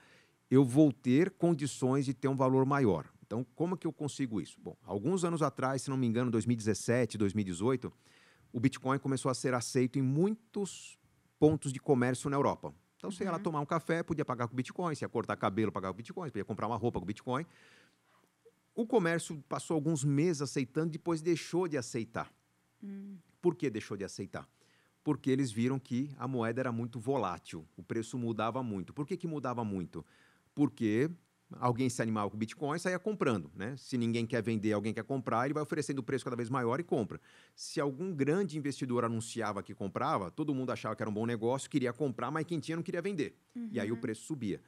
[0.52, 3.10] eu vou ter condições de ter um valor maior.
[3.26, 4.60] Então, como que eu consigo isso?
[4.60, 7.92] Bom, alguns anos atrás, se não me engano, 2017, 2018,
[8.52, 10.98] o Bitcoin começou a ser aceito em muitos
[11.40, 12.74] pontos de comércio na Europa.
[12.98, 13.44] Então, você ia lá uhum.
[13.44, 16.46] tomar um café, podia pagar com Bitcoin, você ia cortar cabelo, pagar com Bitcoin, podia
[16.46, 17.46] comprar uma roupa com Bitcoin.
[18.78, 22.32] O comércio passou alguns meses aceitando, depois deixou de aceitar.
[22.84, 23.18] Hum.
[23.42, 24.48] Por que deixou de aceitar?
[25.04, 28.94] Porque eles viram que a moeda era muito volátil, o preço mudava muito.
[28.94, 30.06] Por que, que mudava muito?
[30.54, 31.10] Porque
[31.60, 33.52] alguém se animava com o Bitcoin e saía comprando.
[33.56, 33.76] Né?
[33.78, 36.80] Se ninguém quer vender, alguém quer comprar, ele vai oferecendo o preço cada vez maior
[36.80, 37.20] e compra.
[37.56, 41.68] Se algum grande investidor anunciava que comprava, todo mundo achava que era um bom negócio,
[41.68, 43.36] queria comprar, mas quem tinha não queria vender.
[43.56, 43.70] Uhum.
[43.72, 44.02] E aí o uhum.
[44.02, 44.62] preço subia.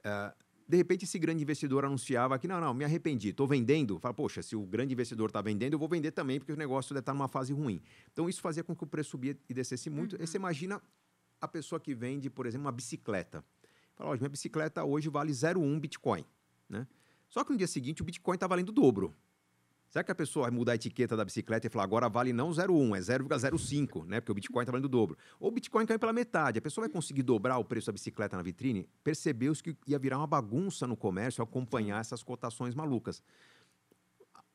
[0.00, 3.98] Uh, de repente esse grande investidor anunciava que não, não, me arrependi, estou vendendo.
[3.98, 6.94] Fala, poxa, se o grande investidor está vendendo, eu vou vender também, porque o negócio
[6.94, 7.82] deve estar tá numa fase ruim.
[8.12, 10.16] Então isso fazia com que o preço subia e descesse muito.
[10.16, 10.22] Uhum.
[10.22, 10.80] E você imagina
[11.40, 13.44] a pessoa que vende, por exemplo, uma bicicleta.
[13.94, 16.24] Fala, olha, minha bicicleta hoje vale 0,1 Bitcoin.
[16.68, 16.86] Né?
[17.28, 19.14] Só que no dia seguinte o Bitcoin está valendo o dobro.
[19.94, 22.50] Será que a pessoa vai mudar a etiqueta da bicicleta e falar agora vale não
[22.50, 24.20] 0,1, é 0,05, né?
[24.20, 25.16] Porque o Bitcoin está valendo o dobro.
[25.38, 26.58] Ou o Bitcoin caiu pela metade.
[26.58, 28.88] A pessoa vai conseguir dobrar o preço da bicicleta na vitrine?
[29.04, 33.22] Percebeu-se que ia virar uma bagunça no comércio acompanhar essas cotações malucas.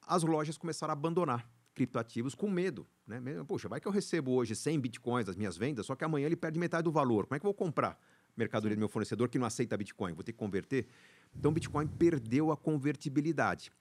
[0.05, 2.85] As lojas começaram a abandonar criptoativos com medo.
[3.07, 3.21] Né?
[3.47, 6.35] Poxa, vai que eu recebo hoje 100 bitcoins das minhas vendas, só que amanhã ele
[6.35, 7.27] perde metade do valor.
[7.27, 7.97] Como é que eu vou comprar
[8.35, 10.11] mercadoria do meu fornecedor que não aceita Bitcoin?
[10.11, 10.85] Vou ter que converter?
[11.33, 13.71] Então, o Bitcoin perdeu a convertibilidade.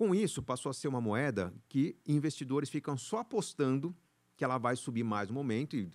[0.00, 3.94] Com isso, passou a ser uma moeda que investidores ficam só apostando
[4.34, 5.90] que ela vai subir mais no momento e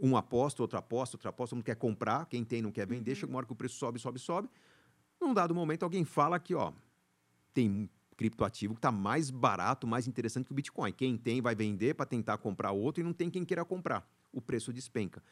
[0.00, 3.14] um aposta, outro aposta, outro aposta, não quer comprar, quem tem não quer vender, uhum.
[3.14, 4.48] chega uma hora que o preço sobe, sobe, sobe.
[5.20, 6.72] Num dado momento, alguém fala que, ó,
[7.52, 10.90] tem um criptoativo que está mais barato, mais interessante que o Bitcoin.
[10.90, 14.10] Quem tem vai vender para tentar comprar outro e não tem quem queira comprar.
[14.32, 15.22] O preço despenca.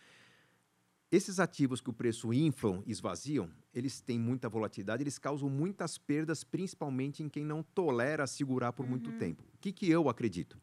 [1.11, 6.45] Esses ativos que o preço inflam, esvaziam, eles têm muita volatilidade, eles causam muitas perdas,
[6.45, 8.91] principalmente em quem não tolera segurar por uhum.
[8.91, 9.43] muito tempo.
[9.55, 10.57] O que, que eu acredito?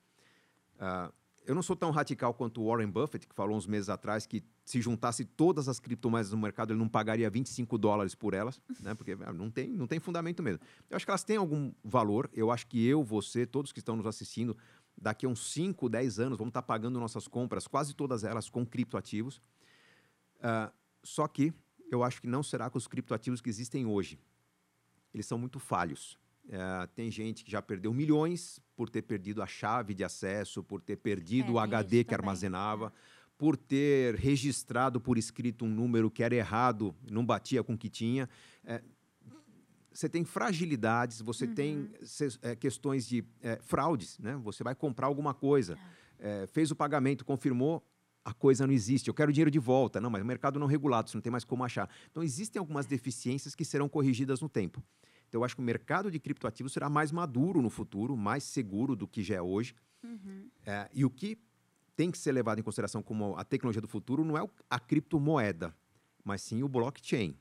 [0.76, 1.12] Uh,
[1.48, 4.44] eu não sou tão radical quanto o Warren Buffett, que falou uns meses atrás que
[4.66, 8.94] se juntasse todas as criptomoedas no mercado, ele não pagaria 25 dólares por elas, né?
[8.94, 10.62] porque ah, não tem, não tem fundamento mesmo.
[10.90, 13.96] Eu acho que elas têm algum valor, eu acho que eu, você, todos que estão
[13.96, 14.58] nos assistindo,
[14.98, 18.66] daqui a uns 5, 10 anos, vamos estar pagando nossas compras, quase todas elas com
[18.66, 19.42] criptoativos.
[20.38, 20.72] Uh,
[21.04, 21.54] só que
[21.92, 24.20] eu acho que não será com os criptoativos que existem hoje.
[25.14, 26.18] Eles são muito falhos.
[26.46, 30.82] Uh, tem gente que já perdeu milhões por ter perdido a chave de acesso, por
[30.82, 32.94] ter perdido é, o HD que armazenava,
[33.38, 37.90] por ter registrado por escrito um número que era errado, não batia com o que
[37.90, 38.30] tinha.
[38.64, 38.82] É,
[39.98, 41.56] você tem fragilidades, você uhum.
[41.56, 41.92] tem
[42.44, 44.36] é, questões de é, fraudes, né?
[44.44, 45.78] Você vai comprar alguma coisa,
[46.20, 47.84] é, fez o pagamento, confirmou,
[48.28, 50.02] a coisa não existe, eu quero dinheiro de volta.
[50.02, 51.90] Não, mas o mercado não regulado, você não tem mais como achar.
[52.12, 54.84] Então, existem algumas deficiências que serão corrigidas no tempo.
[55.30, 58.98] Então, eu acho que o mercado de criptoativos será mais maduro no futuro, mais seguro
[58.98, 59.74] do que já é hoje.
[60.04, 60.50] Uhum.
[60.66, 61.38] É, e o que
[61.96, 65.74] tem que ser levado em consideração como a tecnologia do futuro não é a criptomoeda,
[66.22, 67.34] mas sim o blockchain.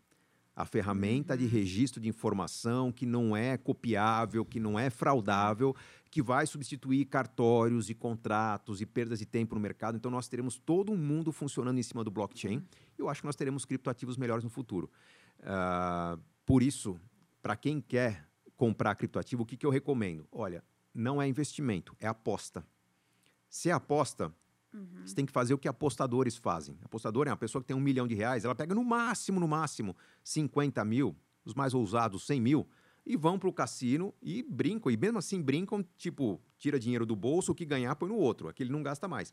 [0.56, 5.76] A ferramenta de registro de informação que não é copiável, que não é fraudável,
[6.10, 9.96] que vai substituir cartórios e contratos e perdas de tempo no mercado.
[9.96, 12.64] Então, nós teremos todo um mundo funcionando em cima do blockchain.
[12.98, 14.90] E eu acho que nós teremos criptoativos melhores no futuro.
[15.40, 16.98] Uh, por isso,
[17.42, 18.26] para quem quer
[18.56, 20.26] comprar criptoativo, o que, que eu recomendo?
[20.32, 22.66] Olha, não é investimento, é aposta.
[23.48, 24.32] Se é aposta,
[24.76, 25.02] uhum.
[25.04, 26.76] você tem que fazer o que apostadores fazem.
[26.84, 29.48] Apostador é uma pessoa que tem um milhão de reais, ela pega no máximo, no
[29.48, 32.68] máximo, 50 mil, os mais ousados, 100 mil,
[33.04, 34.90] e vão para o cassino e brincam.
[34.90, 38.48] E mesmo assim brincam, tipo, tira dinheiro do bolso, o que ganhar põe no outro,
[38.48, 39.32] aquele não gasta mais.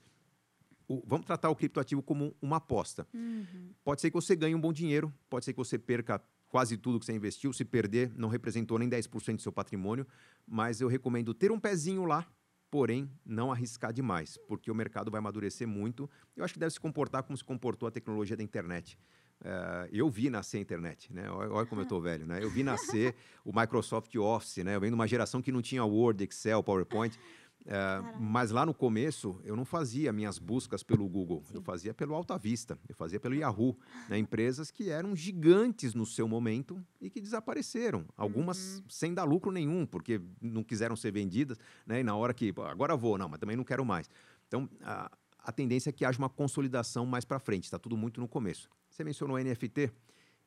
[0.88, 3.08] O, vamos tratar o criptoativo como uma aposta.
[3.14, 3.72] Uhum.
[3.84, 7.00] Pode ser que você ganhe um bom dinheiro, pode ser que você perca quase tudo
[7.00, 7.52] que você investiu.
[7.52, 10.06] Se perder, não representou nem 10% do seu patrimônio,
[10.46, 12.28] mas eu recomendo ter um pezinho lá,
[12.74, 16.10] porém não arriscar demais, porque o mercado vai amadurecer muito.
[16.36, 18.98] Eu acho que deve se comportar como se comportou a tecnologia da internet.
[19.42, 21.30] Uh, eu vi nascer a internet, né?
[21.30, 22.44] Olha, olha como eu estou velho, né?
[22.44, 23.14] Eu vi nascer
[23.46, 24.76] o Microsoft Office, né?
[24.76, 27.16] Eu venho de uma geração que não tinha Word, Excel, PowerPoint.
[27.64, 31.56] Uh, mas lá no começo eu não fazia minhas buscas pelo Google, Sim.
[31.56, 33.78] eu fazia pelo Alta Vista, eu fazia pelo Yahoo,
[34.10, 34.18] né?
[34.18, 38.84] empresas que eram gigantes no seu momento e que desapareceram, algumas uhum.
[38.90, 42.02] sem dar lucro nenhum, porque não quiseram ser vendidas, né?
[42.02, 44.10] e na hora que agora vou, não, mas também não quero mais.
[44.46, 45.10] Então a,
[45.40, 48.70] a tendência é que haja uma consolidação mais para frente, está tudo muito no começo.
[48.90, 49.90] Você mencionou NFT.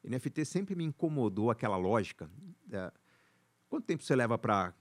[0.05, 2.31] NFT sempre me incomodou aquela lógica.
[2.71, 2.93] É,
[3.69, 4.75] quanto tempo você leva para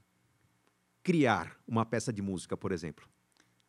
[1.05, 3.07] criar uma peça de música, por exemplo?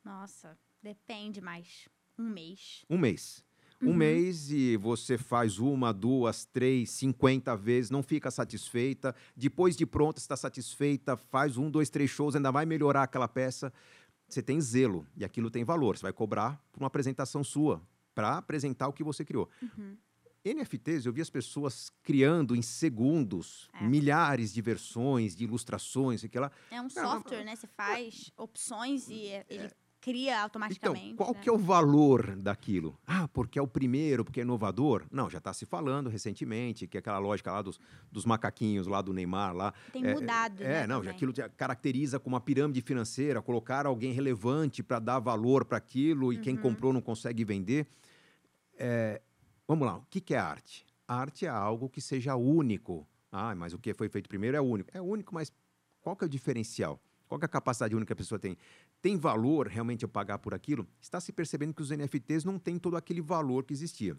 [0.03, 1.87] Nossa, depende, mas
[2.19, 2.83] um mês.
[2.89, 3.45] Um mês.
[3.83, 3.95] Um uhum.
[3.95, 9.15] mês e você faz uma, duas, três, cinquenta vezes, não fica satisfeita.
[9.37, 13.71] Depois de pronta, está satisfeita, faz um, dois, três shows, ainda vai melhorar aquela peça.
[14.27, 15.99] Você tem zelo e aquilo tem valor.
[15.99, 17.83] Você vai cobrar por uma apresentação sua
[18.15, 19.51] para apresentar o que você criou.
[19.61, 19.95] Uhum.
[20.55, 23.85] NFTs, eu vi as pessoas criando em segundos é.
[23.85, 26.51] milhares de versões, de ilustrações, e que lá.
[26.71, 27.57] É um software, né?
[27.57, 29.71] Você faz opções e é, ele
[30.07, 31.07] cria automaticamente.
[31.07, 31.41] Então, qual né?
[31.43, 32.97] que é o valor daquilo?
[33.05, 35.05] Ah, porque é o primeiro, porque é inovador?
[35.11, 37.81] Não, já está se falando recentemente que aquela lógica lá dos,
[38.13, 39.75] dos macaquinhos lá do Neymar lá.
[39.93, 40.63] Tem é, mudado.
[40.63, 45.19] É, né, não, já aquilo caracteriza como uma pirâmide financeira, colocar alguém relevante para dar
[45.19, 46.43] valor para aquilo e uhum.
[46.43, 47.89] quem comprou não consegue vender.
[48.79, 49.21] É,
[49.67, 50.87] vamos lá, o que, que é arte?
[51.07, 53.07] arte é algo que seja único.
[53.31, 54.91] Ah, mas o que foi feito primeiro é único.
[54.93, 55.53] É único, mas
[56.01, 57.01] qual que é o diferencial?
[57.29, 58.57] Qual é a capacidade única que a pessoa tem?
[59.03, 60.87] Tem valor realmente eu pagar por aquilo?
[61.01, 64.17] Está se percebendo que os NFTs não têm todo aquele valor que existia.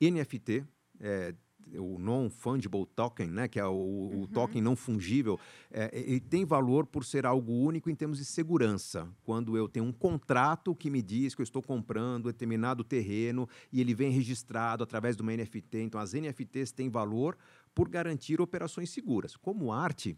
[0.00, 0.64] NFT,
[1.00, 1.34] é,
[1.78, 4.22] o non-fungible token, né, que é o, uhum.
[4.22, 5.38] o token não fungível,
[5.70, 9.08] é, ele tem valor por ser algo único em termos de segurança.
[9.22, 13.80] Quando eu tenho um contrato que me diz que eu estou comprando determinado terreno e
[13.80, 17.36] ele vem registrado através de uma NFT, então as NFTs têm valor
[17.74, 19.36] por garantir operações seguras.
[19.36, 20.16] Como arte,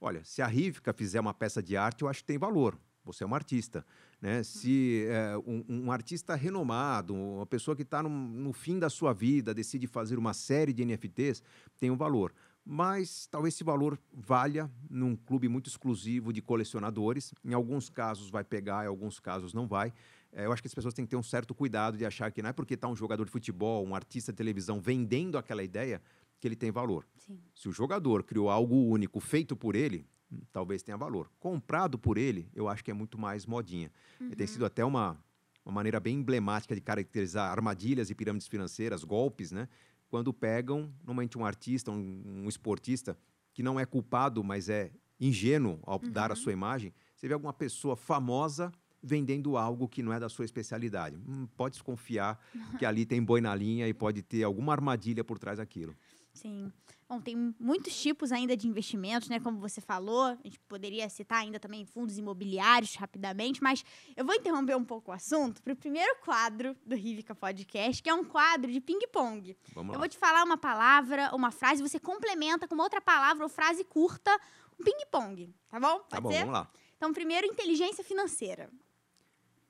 [0.00, 2.78] olha, se a Rivka fizer uma peça de arte, eu acho que tem valor
[3.08, 3.84] você é um artista.
[4.20, 4.42] Né?
[4.42, 9.12] Se é, um, um, artista renomado, uma pessoa que está no, no, fim da sua
[9.12, 11.42] vida, decide fazer uma série de NFTs,
[11.78, 12.34] tem um valor.
[12.64, 17.32] Mas talvez esse valor valha num clube muito exclusivo de colecionadores.
[17.44, 19.92] Em alguns casos vai pegar, em alguns casos não vai.
[20.32, 22.42] É, eu acho que as pessoas têm que ter um certo cuidado de achar que
[22.42, 26.02] não é porque está um jogador de futebol, um artista de televisão vendendo aquela ideia
[26.38, 27.06] que ele tem valor.
[27.16, 27.38] Sim.
[27.54, 30.06] Se o jogador criou algo único feito por ele,
[30.52, 31.30] talvez tenha valor.
[31.38, 33.90] Comprado por ele, eu acho que é muito mais modinha.
[34.20, 34.30] Uhum.
[34.30, 35.22] Tem sido até uma,
[35.64, 39.68] uma maneira bem emblemática de caracterizar armadilhas e pirâmides financeiras, golpes, né?
[40.08, 43.18] Quando pegam, normalmente, um artista, um, um esportista,
[43.52, 46.10] que não é culpado, mas é ingênuo ao uhum.
[46.10, 48.72] dar a sua imagem, você vê alguma pessoa famosa
[49.02, 51.16] vendendo algo que não é da sua especialidade.
[51.16, 52.40] Hum, pode desconfiar
[52.78, 55.94] que ali tem boi na linha e pode ter alguma armadilha por trás daquilo.
[56.32, 56.72] Sim.
[57.08, 59.40] Bom, tem muitos tipos ainda de investimentos, né?
[59.40, 63.82] Como você falou, a gente poderia citar ainda também fundos imobiliários rapidamente, mas
[64.14, 68.10] eu vou interromper um pouco o assunto para o primeiro quadro do Rivica Podcast, que
[68.10, 69.56] é um quadro de ping-pong.
[69.74, 73.48] Eu vou te falar uma palavra, uma frase, você complementa com uma outra palavra ou
[73.48, 74.30] frase curta,
[74.78, 76.00] um ping-pong, tá bom?
[76.00, 76.40] Pode tá bom, ser?
[76.40, 76.70] vamos lá.
[76.98, 78.68] Então, primeiro, inteligência financeira.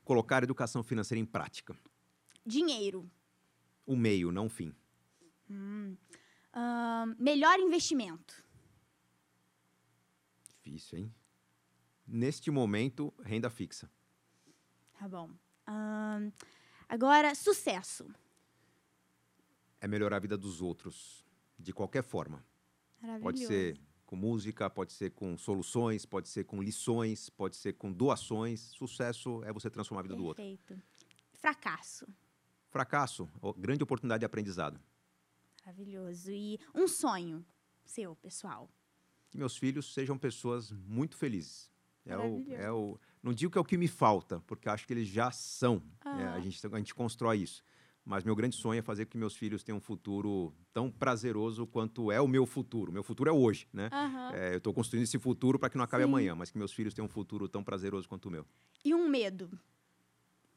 [0.02, 1.76] Colocar educação financeira em prática.
[2.44, 3.08] Dinheiro.
[3.86, 4.74] O meio, não o fim.
[5.48, 5.96] Hum.
[6.58, 8.34] Uh, melhor investimento?
[10.48, 11.14] Difícil, hein?
[12.04, 13.88] Neste momento, renda fixa.
[14.98, 15.30] Tá bom.
[15.68, 16.32] Uh,
[16.88, 18.10] agora, sucesso.
[19.80, 21.24] É melhorar a vida dos outros,
[21.56, 22.44] de qualquer forma.
[23.22, 27.92] Pode ser com música, pode ser com soluções, pode ser com lições, pode ser com
[27.92, 28.60] doações.
[28.60, 30.24] Sucesso é você transformar a vida Perfeito.
[30.24, 30.42] do outro.
[30.42, 30.82] Perfeito.
[31.34, 32.08] Fracasso.
[32.68, 34.80] Fracasso, grande oportunidade de aprendizado.
[35.68, 36.30] Maravilhoso.
[36.30, 37.44] E um sonho
[37.84, 38.70] seu, pessoal?
[39.28, 41.70] Que meus filhos sejam pessoas muito felizes.
[42.06, 44.94] É o, é o, não digo que é o que me falta, porque acho que
[44.94, 45.82] eles já são.
[46.00, 46.20] Ah.
[46.22, 47.62] É, a, gente, a gente constrói isso.
[48.02, 51.66] Mas meu grande sonho é fazer com que meus filhos tenham um futuro tão prazeroso
[51.66, 52.90] quanto é o meu futuro.
[52.90, 53.90] Meu futuro é hoje, né?
[53.92, 54.30] Uhum.
[54.30, 56.08] É, eu estou construindo esse futuro para que não acabe Sim.
[56.08, 58.46] amanhã, mas que meus filhos tenham um futuro tão prazeroso quanto o meu.
[58.82, 59.50] E um medo?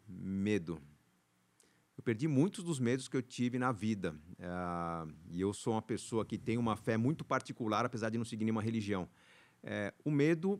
[0.07, 0.81] Medo.
[2.01, 4.15] Eu perdi muitos dos medos que eu tive na vida.
[4.31, 8.25] Uh, e eu sou uma pessoa que tem uma fé muito particular, apesar de não
[8.25, 9.07] seguir nenhuma religião.
[9.61, 10.59] É, o medo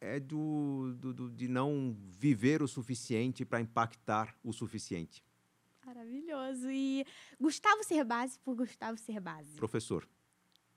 [0.00, 5.22] é do, do, do, de não viver o suficiente para impactar o suficiente.
[5.84, 6.70] Maravilhoso.
[6.70, 7.04] E
[7.38, 9.56] Gustavo Cerbasi por Gustavo Cerbasi.
[9.56, 10.08] Professor.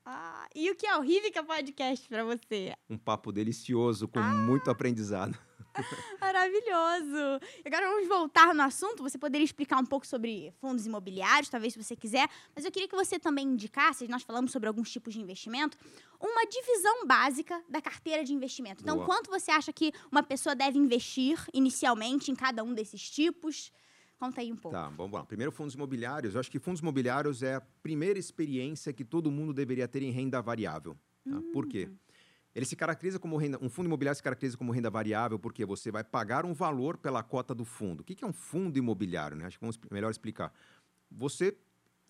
[0.04, 2.74] Ah, e o que é o Rivica Podcast para você?
[2.90, 4.34] Um papo delicioso, com ah.
[4.34, 5.40] muito aprendizado.
[6.20, 7.40] Maravilhoso!
[7.66, 9.04] Agora vamos voltar no assunto.
[9.04, 12.88] Você poderia explicar um pouco sobre fundos imobiliários, talvez se você quiser, mas eu queria
[12.88, 15.78] que você também indicasse, nós falamos sobre alguns tipos de investimento,
[16.20, 18.82] uma divisão básica da carteira de investimento.
[18.82, 19.06] Então, Boa.
[19.06, 23.72] quanto você acha que uma pessoa deve investir inicialmente em cada um desses tipos?
[24.18, 24.78] Conta aí um pouco.
[24.78, 25.26] Tá, vamos lá.
[25.26, 26.36] Primeiro, fundos imobiliários.
[26.36, 30.12] Eu acho que fundos imobiliários é a primeira experiência que todo mundo deveria ter em
[30.12, 30.96] renda variável.
[31.30, 31.36] Tá?
[31.36, 31.52] Hum.
[31.52, 31.90] Por quê?
[32.56, 33.58] Ele se caracteriza como renda.
[33.62, 37.24] Um fundo imobiliário se caracteriza como renda variável porque você vai pagar um valor pela
[37.24, 38.02] cota do fundo.
[38.02, 39.36] O que é um fundo imobiliário?
[39.36, 39.46] Né?
[39.46, 40.54] Acho que vamos melhor explicar.
[41.10, 41.58] Você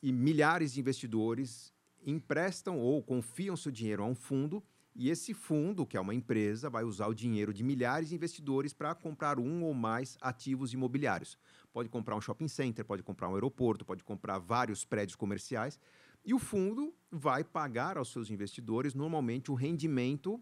[0.01, 1.73] e milhares de investidores
[2.05, 4.61] emprestam ou confiam seu dinheiro a um fundo
[4.95, 8.73] e esse fundo, que é uma empresa, vai usar o dinheiro de milhares de investidores
[8.73, 11.37] para comprar um ou mais ativos imobiliários.
[11.71, 15.79] Pode comprar um shopping center, pode comprar um aeroporto, pode comprar vários prédios comerciais.
[16.25, 20.41] E o fundo vai pagar aos seus investidores normalmente o rendimento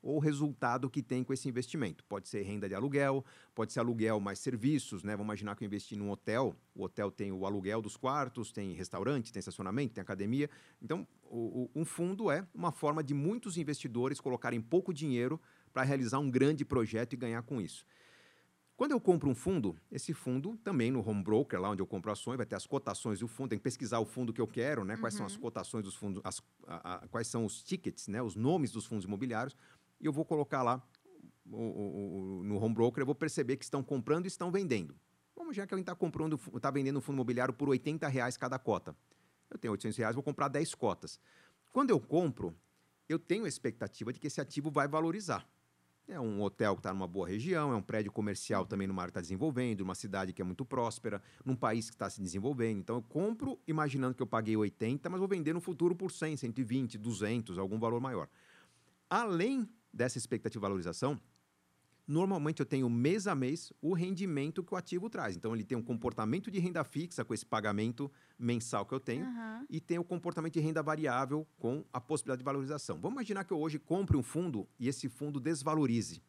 [0.00, 2.04] ou resultado que tem com esse investimento.
[2.04, 5.12] Pode ser renda de aluguel, pode ser aluguel mais serviços, né?
[5.12, 8.72] Vamos imaginar que eu investi num hotel, o hotel tem o aluguel dos quartos, tem
[8.74, 10.48] restaurante, tem estacionamento, tem academia.
[10.80, 15.40] Então, o, o, um fundo é uma forma de muitos investidores colocarem pouco dinheiro
[15.72, 17.84] para realizar um grande projeto e ganhar com isso.
[18.78, 22.12] Quando eu compro um fundo, esse fundo também no home broker, lá onde eu compro
[22.12, 24.84] ações, vai ter as cotações do fundo, tem que pesquisar o fundo que eu quero,
[24.84, 24.96] né?
[24.96, 25.18] Quais uhum.
[25.18, 25.40] são as uhum.
[25.40, 28.22] cotações dos fundos, as, a, a, quais são os tickets, né?
[28.22, 29.56] Os nomes dos fundos imobiliários
[30.00, 30.80] e eu vou colocar lá
[31.44, 34.94] o, o, o, no home broker, eu vou perceber que estão comprando e estão vendendo.
[35.34, 38.60] Vamos já que alguém está comprando, está vendendo um fundo imobiliário por 80 reais cada
[38.60, 38.94] cota.
[39.50, 41.18] Eu tenho 800 reais, vou comprar 10 cotas.
[41.72, 42.54] Quando eu compro,
[43.08, 45.44] eu tenho a expectativa de que esse ativo vai valorizar.
[46.10, 49.12] É um hotel que está numa boa região, é um prédio comercial também numa área
[49.12, 52.78] que está desenvolvendo, uma cidade que é muito próspera, num país que está se desenvolvendo.
[52.78, 56.38] Então eu compro imaginando que eu paguei 80, mas vou vender no futuro por 100,
[56.38, 58.26] 120, 200, algum valor maior.
[59.10, 61.20] Além dessa expectativa de valorização,
[62.08, 65.36] normalmente eu tenho mês a mês o rendimento que o ativo traz.
[65.36, 69.26] Então, ele tem um comportamento de renda fixa com esse pagamento mensal que eu tenho
[69.26, 69.66] uhum.
[69.68, 72.98] e tem o comportamento de renda variável com a possibilidade de valorização.
[72.98, 76.22] Vamos imaginar que eu hoje compre um fundo e esse fundo desvalorize.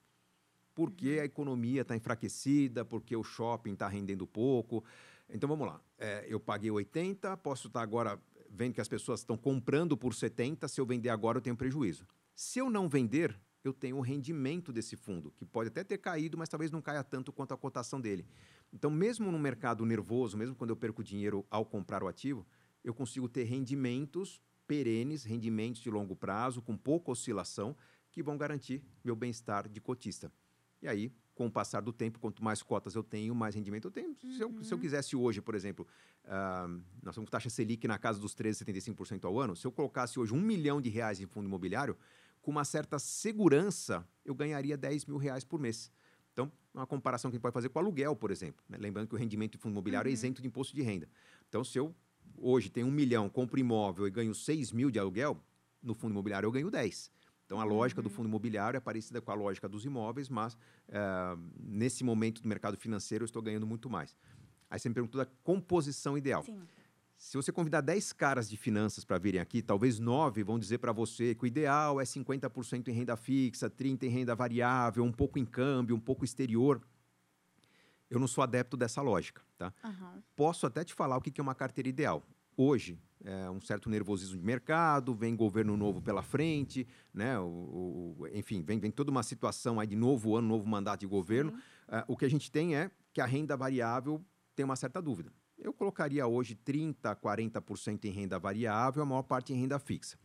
[0.76, 1.22] Porque uhum.
[1.22, 4.84] a economia está enfraquecida, porque o shopping está rendendo pouco.
[5.30, 5.80] Então, vamos lá.
[5.98, 8.20] É, eu paguei 80, posso estar agora
[8.50, 12.06] vendo que as pessoas estão comprando por 70, se eu vender agora eu tenho prejuízo.
[12.36, 16.38] Se eu não vender, eu tenho o rendimento desse fundo, que pode até ter caído,
[16.38, 18.26] mas talvez não caia tanto quanto a cotação dele.
[18.72, 22.45] Então, mesmo no mercado nervoso, mesmo quando eu perco dinheiro ao comprar o ativo,
[22.84, 27.76] eu consigo ter rendimentos perenes, rendimentos de longo prazo, com pouca oscilação,
[28.12, 30.32] que vão garantir meu bem-estar de cotista.
[30.82, 33.91] E aí, com o passar do tempo, quanto mais cotas eu tenho, mais rendimento eu
[33.91, 34.10] tenho.
[34.10, 34.32] Uhum.
[34.32, 34.82] Se, eu, se, eu, uhum.
[34.82, 35.88] quisesse hoje, por exemplo,
[36.26, 36.68] uh,
[37.01, 40.34] nós estamos com taxa Selic na casa dos 13,75% ao ano, se eu colocasse hoje
[40.34, 41.97] um milhão de reais em fundo imobiliário,
[42.50, 45.91] com uma certa segurança, eu ganharia 10 mil reais por mês.
[46.34, 48.66] Então, uma comparação que a gente pode fazer com aluguel, por exemplo.
[48.68, 48.76] Né?
[48.80, 50.14] Lembrando que o rendimento de fundo imobiliário é uhum.
[50.14, 51.08] é isento de imposto de renda.
[51.47, 51.93] Então, se eu
[52.36, 55.39] hoje tenho um milhão, compro imóvel e ganho 6 mil de aluguel,
[55.80, 57.12] no fundo imobiliário eu ganho 10.
[57.45, 58.08] Então, a lógica uhum.
[58.08, 62.50] do fundo imobiliário é parecida com a lógica dos imóveis, mas uh, nesse momento do
[62.50, 64.18] mercado financeiro eu estou ganhando muito mais.
[64.72, 66.43] Aí você me perguntou da composição ideal.
[66.43, 66.60] Sim.
[67.20, 70.94] Se você convidar 10 caras de finanças para virem aqui, talvez 9 vão dizer para
[70.94, 75.38] você que o ideal é 50% em renda fixa, 30% em renda variável, um pouco
[75.38, 76.82] em câmbio, um pouco exterior.
[78.10, 79.42] Eu não sou adepto dessa lógica.
[79.58, 79.74] Tá?
[79.84, 80.24] Uhum.
[80.34, 82.24] Posso até te falar o que é uma carteira ideal.
[82.56, 87.38] Hoje, é um certo nervosismo de mercado, vem governo novo pela frente, né?
[87.38, 91.08] O, o, enfim, vem, vem toda uma situação aí de novo ano, novo mandato de
[91.08, 91.52] governo.
[91.52, 94.24] Uh, o que a gente tem é que a renda variável
[94.56, 95.34] tem uma certa dúvida.
[95.62, 100.18] Eu colocaria hoje 30%, 40% em renda variável, a maior parte em renda fixa.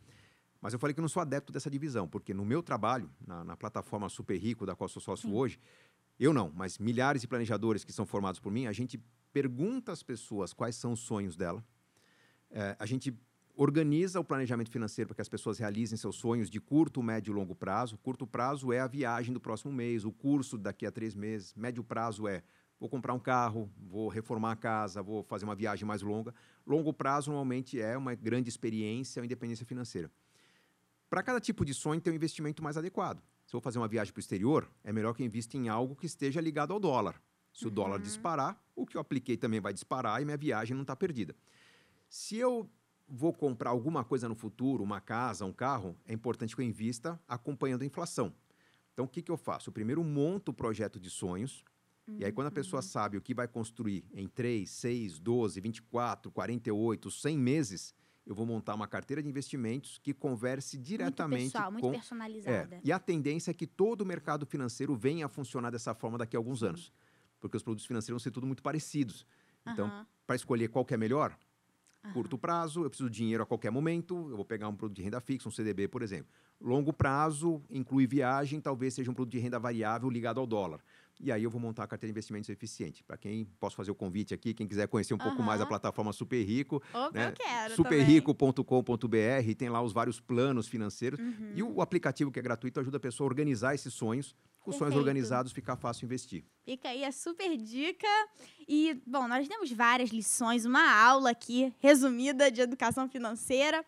[0.61, 3.43] Mas eu falei que eu não sou adepto dessa divisão, porque no meu trabalho, na,
[3.43, 5.35] na plataforma Super Rico, da qual sou sócio Sim.
[5.35, 5.59] hoje,
[6.19, 8.97] eu não, mas milhares de planejadores que são formados por mim, a gente
[9.33, 11.63] pergunta às pessoas quais são os sonhos dela,
[12.49, 13.13] é, a gente
[13.57, 17.35] organiza o planejamento financeiro para que as pessoas realizem seus sonhos de curto, médio e
[17.35, 17.97] longo prazo.
[17.97, 21.53] Curto prazo é a viagem do próximo mês, o curso daqui a três meses.
[21.53, 22.43] Médio prazo é
[22.79, 26.33] vou comprar um carro, vou reformar a casa, vou fazer uma viagem mais longa.
[26.65, 30.11] Longo prazo, normalmente, é uma grande experiência ou independência financeira.
[31.09, 33.19] Para cada tipo de sonho, tem um investimento mais adequado.
[33.45, 35.69] Se eu vou fazer uma viagem para o exterior, é melhor que eu invista em
[35.69, 37.21] algo que esteja ligado ao dólar.
[37.53, 37.71] Se uhum.
[37.71, 40.95] o dólar disparar, o que eu apliquei também vai disparar e minha viagem não está
[40.95, 41.35] perdida.
[42.09, 42.69] Se eu
[43.07, 47.19] vou comprar alguma coisa no futuro, uma casa, um carro, é importante que eu invista
[47.27, 48.33] acompanhando a inflação.
[48.93, 49.69] Então, o que, que eu faço?
[49.69, 51.63] Eu primeiro monto o projeto de sonhos,
[52.07, 52.17] uhum.
[52.19, 52.87] e aí quando a pessoa uhum.
[52.87, 57.95] sabe o que vai construir em 3, 6, 12, 24, 48, 100 meses,
[58.25, 61.71] eu vou montar uma carteira de investimentos que converse diretamente muito pessoal, com...
[61.73, 62.75] muito personalizada.
[62.75, 66.17] É, e a tendência é que todo o mercado financeiro venha a funcionar dessa forma
[66.17, 66.67] daqui a alguns Sim.
[66.67, 66.93] anos,
[67.39, 69.25] porque os produtos financeiros vão ser tudo muito parecidos.
[69.67, 70.05] Então, uhum.
[70.25, 71.37] para escolher qual que é melhor,
[72.13, 75.01] Curto prazo, eu preciso de dinheiro a qualquer momento, eu vou pegar um produto de
[75.01, 76.31] renda fixa, um CDB, por exemplo.
[76.61, 80.79] Longo prazo, inclui viagem, talvez seja um produto de renda variável ligado ao dólar.
[81.19, 83.03] E aí eu vou montar a carteira de investimentos eficiente.
[83.03, 85.23] Para quem posso fazer o convite aqui, quem quiser conhecer um uhum.
[85.23, 87.29] pouco mais a plataforma Super Rico, Opa, né?
[87.29, 91.19] eu quero superrico.com.br, tem lá os vários planos financeiros.
[91.19, 91.53] Uhum.
[91.55, 94.77] E o aplicativo que é gratuito ajuda a pessoa a organizar esses sonhos com Perfeito.
[94.79, 96.43] sonhos organizados fica fácil investir.
[96.63, 98.07] Fica aí a super dica.
[98.67, 103.85] E, bom, nós temos várias lições, uma aula aqui resumida de educação financeira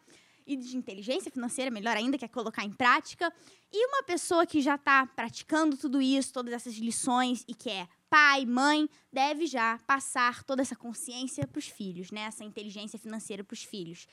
[0.48, 3.32] e de inteligência financeira, melhor ainda, que é colocar em prática.
[3.72, 7.88] E uma pessoa que já está praticando tudo isso, todas essas lições e que é
[8.10, 12.22] pai, mãe, deve já passar toda essa consciência para os filhos, né?
[12.22, 14.08] Essa inteligência financeira para os filhos.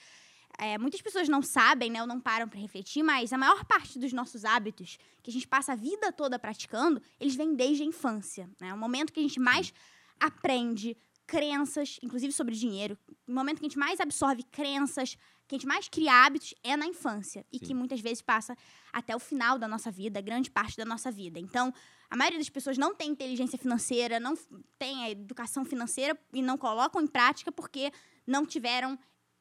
[0.58, 3.98] É, muitas pessoas não sabem, né, ou não param para refletir, mas a maior parte
[3.98, 7.86] dos nossos hábitos, que a gente passa a vida toda praticando, eles vêm desde a
[7.86, 8.48] infância.
[8.60, 8.68] Né?
[8.68, 9.74] É o momento que a gente mais
[10.20, 12.96] aprende crenças, inclusive sobre dinheiro.
[13.26, 15.16] O momento que a gente mais absorve crenças,
[15.46, 17.44] que a gente mais cria hábitos é na infância.
[17.52, 17.66] E Sim.
[17.66, 18.56] que muitas vezes passa
[18.92, 21.38] até o final da nossa vida, grande parte da nossa vida.
[21.38, 21.72] Então,
[22.10, 24.34] a maioria das pessoas não tem inteligência financeira, não
[24.78, 27.92] tem a educação financeira e não colocam em prática porque
[28.26, 28.98] não tiveram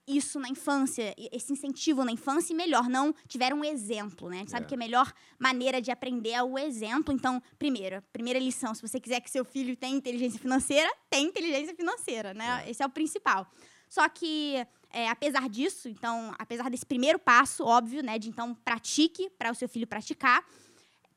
[0.08, 4.38] isso na infância, esse incentivo na infância, e melhor, não tiveram um exemplo, né?
[4.38, 4.68] A gente sabe é.
[4.68, 7.14] que a melhor maneira de aprender é o exemplo.
[7.14, 11.74] Então, primeiro, primeira lição, se você quiser que seu filho tenha inteligência financeira, tem inteligência
[11.74, 12.64] financeira, né?
[12.66, 12.72] É.
[12.72, 13.48] Esse é o principal.
[13.88, 14.56] Só que,
[14.94, 19.56] é, apesar disso, então, apesar desse primeiro passo, óbvio, né, de então pratique para o
[19.56, 20.46] seu filho praticar,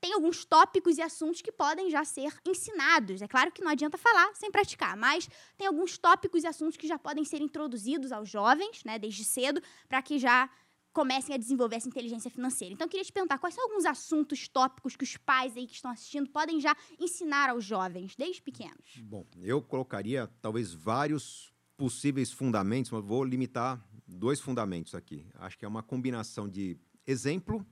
[0.01, 3.21] tem alguns tópicos e assuntos que podem já ser ensinados.
[3.21, 6.87] É claro que não adianta falar sem praticar, mas tem alguns tópicos e assuntos que
[6.87, 10.49] já podem ser introduzidos aos jovens, né, desde cedo, para que já
[10.93, 12.73] comecem a desenvolver essa inteligência financeira.
[12.73, 15.75] Então, eu queria te perguntar quais são alguns assuntos tópicos que os pais aí que
[15.75, 18.97] estão assistindo podem já ensinar aos jovens, desde pequenos?
[19.03, 25.27] Bom, eu colocaria talvez vários possíveis fundamentos, mas vou limitar dois fundamentos aqui.
[25.35, 27.65] Acho que é uma combinação de exemplo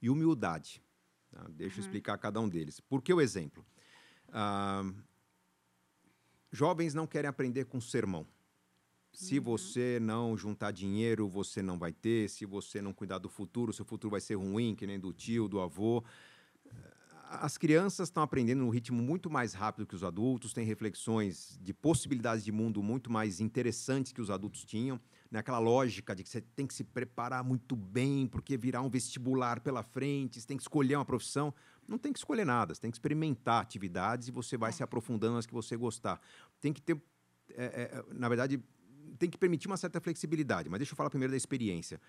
[0.00, 0.82] e humildade.
[1.30, 1.46] Tá?
[1.50, 1.86] Deixa eu uhum.
[1.86, 2.80] explicar cada um deles.
[2.80, 3.64] Por que o exemplo?
[4.28, 4.84] Ah,
[6.52, 8.26] jovens não querem aprender com sermão.
[9.12, 9.44] Se uhum.
[9.44, 12.28] você não juntar dinheiro, você não vai ter.
[12.28, 15.48] Se você não cuidar do futuro, seu futuro vai ser ruim, que nem do tio,
[15.48, 16.04] do avô
[17.30, 21.74] as crianças estão aprendendo num ritmo muito mais rápido que os adultos, têm reflexões de
[21.74, 24.98] possibilidades de mundo muito mais interessantes que os adultos tinham.
[25.30, 29.60] Naquela lógica de que você tem que se preparar muito bem, porque virar um vestibular
[29.60, 31.52] pela frente, você tem que escolher uma profissão.
[31.86, 34.72] Não tem que escolher nada, você tem que experimentar atividades e você vai é.
[34.72, 36.20] se aprofundando nas que você gostar.
[36.60, 37.00] Tem que ter,
[37.50, 38.62] é, é, na verdade,
[39.18, 40.70] tem que permitir uma certa flexibilidade.
[40.70, 42.00] Mas deixa eu falar primeiro da experiência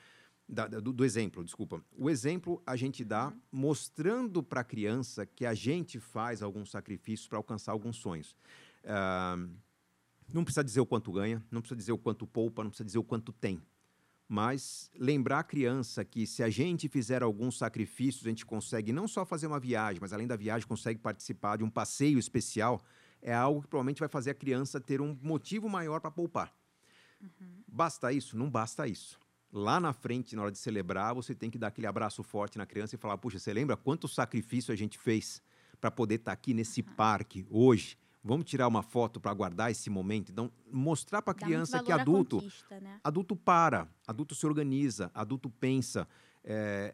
[0.50, 1.84] da, do, do, exemplo, desculpa.
[1.96, 3.40] O exemplo a gente dá uhum.
[3.52, 8.36] mostrando para a criança que a gente faz alguns sacrifícios para alcançar alguns sonhos.
[8.84, 9.50] Uh,
[10.34, 12.98] não precisa dizer o quanto ganha, não precisa dizer o quanto poupa, não precisa dizer
[12.98, 13.62] o quanto tem.
[14.28, 19.08] Mas lembrar a criança que se a gente fizer alguns sacrifícios, a gente consegue não
[19.08, 22.84] só fazer uma viagem, mas além da viagem consegue participar de um passeio especial,
[23.22, 26.54] é algo que provavelmente vai fazer a criança ter um motivo maior para poupar.
[27.22, 27.64] Uhum.
[27.68, 28.38] Basta isso?
[28.38, 29.20] Não basta isso
[29.52, 32.66] lá na frente, na hora de celebrar, você tem que dar aquele abraço forte na
[32.66, 35.42] criança e falar: puxa, você lembra quanto sacrifício a gente fez
[35.80, 37.98] para poder estar tá aqui nesse parque hoje?
[38.22, 40.32] Vamos tirar uma foto para guardar esse momento.
[40.32, 43.00] Então, mostrar para a criança que adulto, né?
[43.02, 46.06] adulto para, adulto se organiza, adulto pensa,
[46.44, 46.94] é,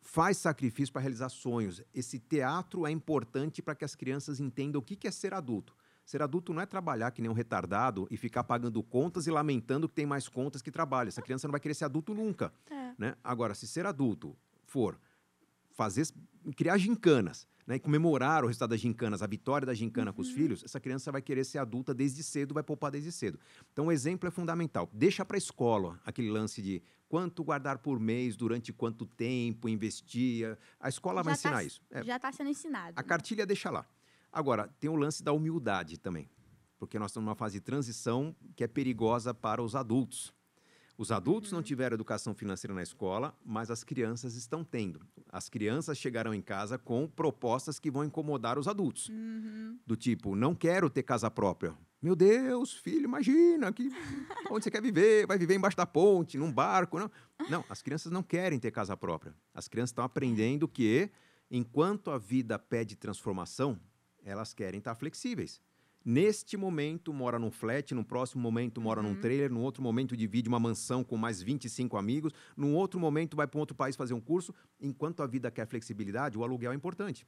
[0.00, 1.82] faz sacrifício para realizar sonhos.
[1.94, 5.76] Esse teatro é importante para que as crianças entendam o que é ser adulto.
[6.12, 9.88] Ser adulto não é trabalhar que nem um retardado e ficar pagando contas e lamentando
[9.88, 11.08] que tem mais contas que trabalha.
[11.08, 12.52] Essa criança não vai querer ser adulto nunca.
[12.70, 12.92] É.
[12.98, 13.14] Né?
[13.24, 14.36] Agora, se ser adulto
[14.66, 15.00] for
[15.70, 16.06] fazer,
[16.54, 20.16] criar gincanas, né, e comemorar o resultado das gincanas, a vitória da gincana uhum.
[20.16, 23.40] com os filhos, essa criança vai querer ser adulta desde cedo, vai poupar desde cedo.
[23.72, 24.90] Então, o exemplo é fundamental.
[24.92, 30.58] Deixa para a escola aquele lance de quanto guardar por mês, durante quanto tempo, investir.
[30.78, 31.80] A escola Já vai tá ensinar isso.
[31.90, 32.92] É, Já está sendo ensinado.
[32.94, 33.86] a cartilha deixa lá.
[34.32, 36.28] Agora, tem o lance da humildade também,
[36.78, 40.32] porque nós estamos numa fase de transição que é perigosa para os adultos.
[40.96, 41.56] Os adultos Uhum.
[41.58, 45.00] não tiveram educação financeira na escola, mas as crianças estão tendo.
[45.30, 49.08] As crianças chegarão em casa com propostas que vão incomodar os adultos.
[49.08, 49.78] Uhum.
[49.86, 51.74] Do tipo, não quero ter casa própria.
[52.00, 53.88] Meu Deus, filho, imagina que
[54.50, 55.26] onde você quer viver?
[55.26, 56.98] Vai viver embaixo da ponte, num barco?
[56.98, 57.10] Não,
[57.48, 59.34] não as crianças não querem ter casa própria.
[59.54, 61.10] As crianças estão aprendendo que,
[61.50, 63.78] enquanto a vida pede transformação,
[64.24, 65.60] elas querem estar flexíveis.
[66.04, 69.20] Neste momento, mora num flat, num próximo momento, mora num Uhum.
[69.20, 73.46] trailer, num outro momento, divide uma mansão com mais 25 amigos, num outro momento, vai
[73.46, 74.52] para um outro país fazer um curso.
[74.80, 77.24] Enquanto a vida quer flexibilidade, o aluguel é importante.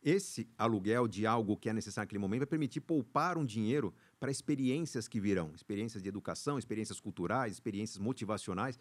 [0.00, 4.30] Esse aluguel de algo que é necessário naquele momento vai permitir poupar um dinheiro para
[4.32, 8.78] experiências que virão, experiências de educação, experiências culturais, experiências motivacionais.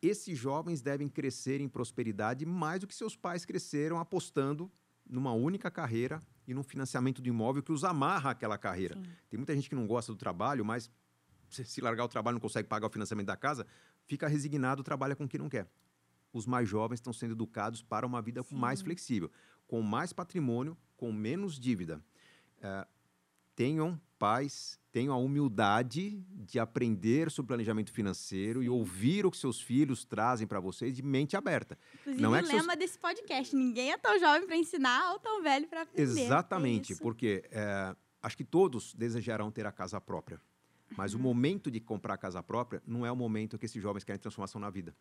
[0.00, 4.70] Esses jovens devem crescer em prosperidade mais do que seus pais cresceram apostando
[5.08, 8.96] numa única carreira e num financiamento do imóvel que os amarra àquela carreira.
[8.96, 9.02] Sim.
[9.30, 10.90] Tem muita gente que não gosta do trabalho, mas
[11.48, 13.66] se se largar o trabalho não consegue pagar o financiamento da casa,
[14.06, 15.68] fica resignado, trabalha com o que não quer.
[16.32, 18.56] Os mais jovens estão sendo educados para uma vida Sim.
[18.56, 19.30] mais flexível,
[19.66, 22.02] com mais patrimônio, com menos dívida.
[22.62, 22.86] Eh,
[23.54, 29.60] tenham pais, tenham a humildade de aprender sobre planejamento financeiro e ouvir o que seus
[29.60, 31.76] filhos trazem para vocês de mente aberta.
[32.02, 35.12] Inclusive, Não é o que seus- lema desse podcast: ninguém é tão jovem para ensinar
[35.12, 36.02] ou tão velho para aprender.
[36.02, 40.40] Exatamente, É porque eh, acho que todos desejarão ter a casa própria.
[40.96, 44.04] Mas o momento de comprar a casa própria não é o momento que esses jovens
[44.04, 44.94] querem transformação na vida.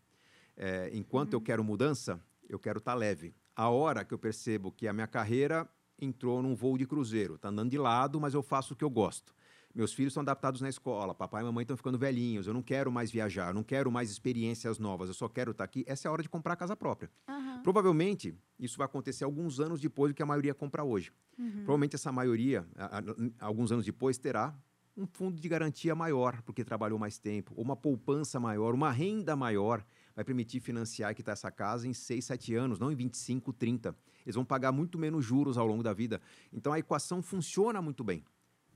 [0.57, 2.19] Eh, enquanto eu quero mudança,
[2.49, 3.35] eu quero estar leve.
[3.55, 5.69] A hora que eu percebo que a minha carreira
[6.01, 8.89] entrou num voo de cruzeiro, está andando de lado, mas eu faço o que eu
[8.89, 9.33] gosto.
[9.73, 12.91] Meus filhos estão adaptados na escola, papai e mamãe estão ficando velhinhos, eu não quero
[12.91, 15.85] mais viajar, eu não quero mais experiências novas, eu só quero estar aqui.
[15.87, 17.09] Essa é a hora de comprar a casa própria.
[17.29, 17.61] Aham.
[17.63, 21.13] Provavelmente, isso vai acontecer alguns anos depois do que a maioria compra hoje.
[21.39, 21.51] Uhum.
[21.63, 24.53] Provavelmente essa maioria, a- a- alguns anos depois, terá
[24.97, 29.37] um fundo de garantia maior, porque trabalhou mais tempo, ou uma poupança maior, uma renda
[29.37, 29.85] maior,
[30.15, 33.95] vai permitir financiar e quitar essa casa em 6, 7 anos, não em 25, 30.
[34.25, 36.21] Eles vão pagar muito menos juros ao longo da vida.
[36.51, 38.23] Então a equação funciona muito bem,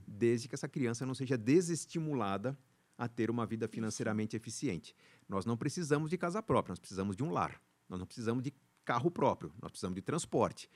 [0.07, 2.57] desde que essa criança não seja desestimulada
[2.97, 4.95] a ter uma vida financeiramente eficiente.
[5.27, 7.61] Nós não precisamos de casa própria, nós precisamos de um lar.
[7.89, 8.53] Nós não precisamos de
[8.83, 10.69] carro próprio, nós precisamos de transporte.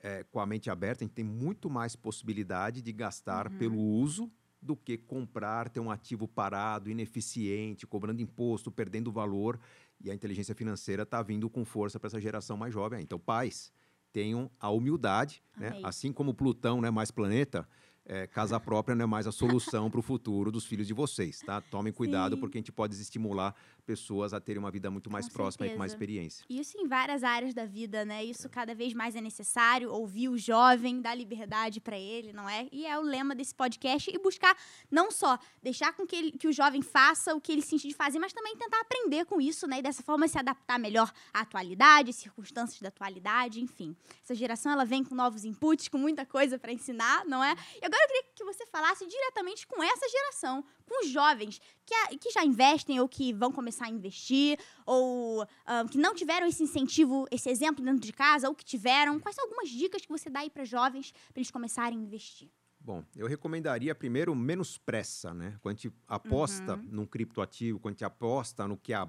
[0.00, 4.30] É, com a mente aberta, a gente tem muito mais possibilidade de gastar pelo uso
[4.60, 9.58] do que comprar, ter um ativo parado, ineficiente, cobrando imposto, perdendo valor.
[10.00, 13.02] E a inteligência financeira está vindo com força para essa geração mais jovem.
[13.02, 13.72] Então, pais,
[14.12, 15.78] tenham a humildade, né?
[15.82, 17.68] Assim como Plutão não é mais planeta,
[18.06, 21.40] é, casa própria não é mais a solução para o futuro dos filhos de vocês,
[21.40, 21.60] tá?
[21.60, 22.40] Tomem cuidado, Sim.
[22.40, 23.54] porque a gente pode desestimular
[23.84, 26.04] pessoas a terem uma vida muito mais Com próxima e com mais certeza.
[26.12, 26.44] experiência.
[26.48, 28.24] Isso em várias áreas da vida, né?
[28.24, 29.92] Isso cada vez mais é necessário.
[29.92, 32.68] Ouvir o jovem, dar liberdade para ele, não é?
[32.72, 34.10] E é o lema desse podcast.
[34.12, 34.56] E buscar
[34.90, 37.94] não só deixar com que, ele- que o jovem faça o que ele sente de
[37.94, 39.78] fazer, mas também tentar aprender com isso, né?
[39.78, 43.94] E dessa forma se adaptar melhor à atualidade, às circunstâncias da atualidade, enfim.
[44.22, 47.54] Essa geração ela vem com novos inputs, com muita coisa para ensinar, não é?
[47.80, 51.94] E agora eu queria que você falasse diretamente com essa geração, com os jovens que,
[51.94, 56.46] a- que já investem ou que vão começar a investir, ou ah, que não tiveram
[56.46, 59.18] esse incentivo, esse exemplo dentro de casa, ou que tiveram.
[59.18, 62.48] Quais são algumas dicas que você dá aí para jovens para eles começarem a investir?
[62.78, 65.56] Bom, eu recomendaria primeiro menos pressa, né?
[65.60, 69.08] Quando a gente aposta num criptoativo, quando a gente aposta no que a,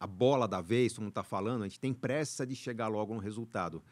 [0.00, 3.12] a bola da vez, todo mundo está falando, a gente tem pressa de chegar logo
[3.12, 3.82] no resultado.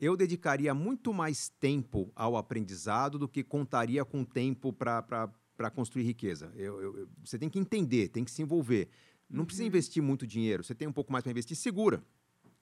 [0.00, 6.52] Eu dedicaria muito mais tempo ao aprendizado do que contaria com tempo para construir riqueza.
[6.54, 8.88] Eu- eu- você tem que entender, tem que se envolver.
[9.28, 12.02] Não precisa investir muito dinheiro, você tem um pouco mais para investir, segura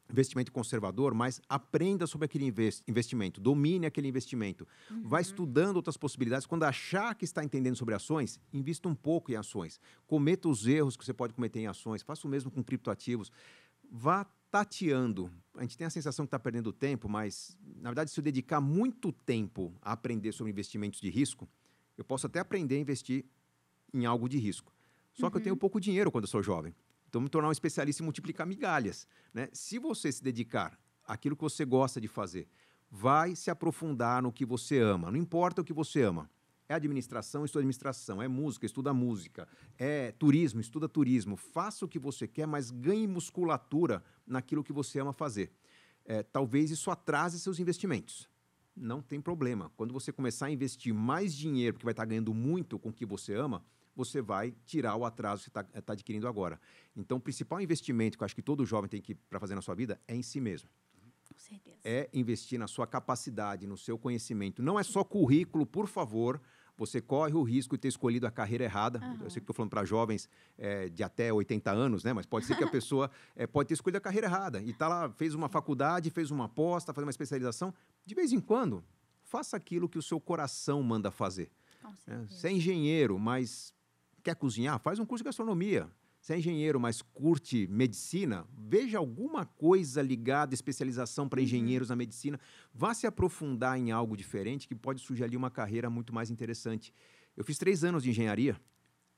[0.08, 4.64] investimento conservador, mas aprenda sobre aquele inves- investimento, domine aquele investimento.
[5.02, 6.46] Vai estudando outras possibilidades.
[6.46, 9.80] Quando achar que está entendendo sobre ações, invista um pouco em ações.
[10.06, 12.02] Cometa os erros que você pode cometer em ações.
[12.02, 13.32] Faça o mesmo com criptoativos.
[13.90, 14.24] Vá
[14.56, 15.30] tateando.
[15.54, 18.58] A gente tem a sensação que está perdendo tempo, mas, na verdade, se eu dedicar
[18.58, 21.46] muito tempo a aprender sobre investimentos de risco,
[21.98, 23.26] eu posso até aprender a investir
[23.92, 24.72] em algo de risco.
[25.12, 26.74] Só que eu tenho pouco dinheiro quando eu sou jovem.
[27.08, 29.06] Então, me tornar um especialista em multiplicar migalhas.
[29.32, 29.48] Né?
[29.52, 32.48] Se você se dedicar àquilo que você gosta de fazer,
[32.90, 35.10] vai se aprofundar no que você ama.
[35.10, 36.30] Não importa o que você ama.
[36.68, 38.22] É administração, estuda administração.
[38.22, 39.48] É música, estuda música.
[39.78, 41.36] É turismo, estuda turismo.
[41.36, 45.52] Faça o que você quer, mas ganhe musculatura naquilo que você ama fazer.
[46.04, 48.28] É, talvez isso atrase seus investimentos.
[48.76, 49.70] Não tem problema.
[49.76, 53.06] Quando você começar a investir mais dinheiro, porque vai estar ganhando muito com o que
[53.06, 53.64] você ama,
[53.94, 56.60] você vai tirar o atraso que está tá adquirindo agora.
[56.94, 59.62] Então, o principal investimento que eu acho que todo jovem tem que para fazer na
[59.62, 60.68] sua vida é em si mesmo.
[61.36, 61.76] Com certeza.
[61.84, 64.62] É investir na sua capacidade, no seu conhecimento.
[64.62, 66.40] Não é só currículo, por favor
[66.76, 69.00] você corre o risco de ter escolhido a carreira errada.
[69.00, 69.24] Uhum.
[69.24, 72.12] Eu sei que estou falando para jovens é, de até 80 anos, né?
[72.12, 74.86] Mas pode ser que a pessoa é, pode ter escolhido a carreira errada e tá
[74.86, 76.46] lá, fez uma faculdade, fez uma
[76.76, 77.72] está fazendo uma especialização.
[78.04, 78.84] De vez em quando,
[79.22, 81.50] faça aquilo que o seu coração manda fazer.
[82.06, 83.72] É, você é engenheiro, mas
[84.22, 84.78] quer cozinhar?
[84.78, 85.88] Faz um curso de gastronomia.
[86.26, 91.44] Se é engenheiro, mas curte medicina, veja alguma coisa ligada, especialização para uhum.
[91.44, 92.40] engenheiros na medicina.
[92.74, 96.92] Vá se aprofundar em algo diferente que pode surgir ali uma carreira muito mais interessante.
[97.36, 98.60] Eu fiz três anos de engenharia,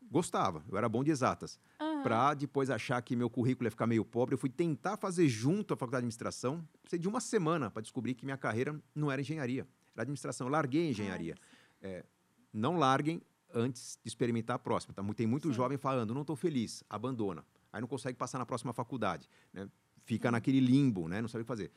[0.03, 1.59] gostava, eu era bom de exatas.
[1.81, 2.03] Uhum.
[2.03, 5.73] Para depois achar que meu currículo ia ficar meio pobre, eu fui tentar fazer junto
[5.73, 6.63] a faculdade de administração.
[6.83, 10.47] Precisei de uma semana para descobrir que minha carreira não era engenharia, era administração.
[10.47, 11.37] Eu larguei a engenharia.
[11.81, 12.05] É,
[12.53, 13.23] não larguem
[13.55, 14.95] antes de experimentar a próxima.
[14.95, 15.03] Tá?
[15.15, 15.55] Tem muito Sim.
[15.55, 17.45] jovem falando, não estou feliz, abandona.
[17.73, 19.29] Aí não consegue passar na próxima faculdade.
[19.53, 19.69] Né?
[20.05, 21.21] Fica naquele limbo, né?
[21.21, 21.71] não sabe o que fazer.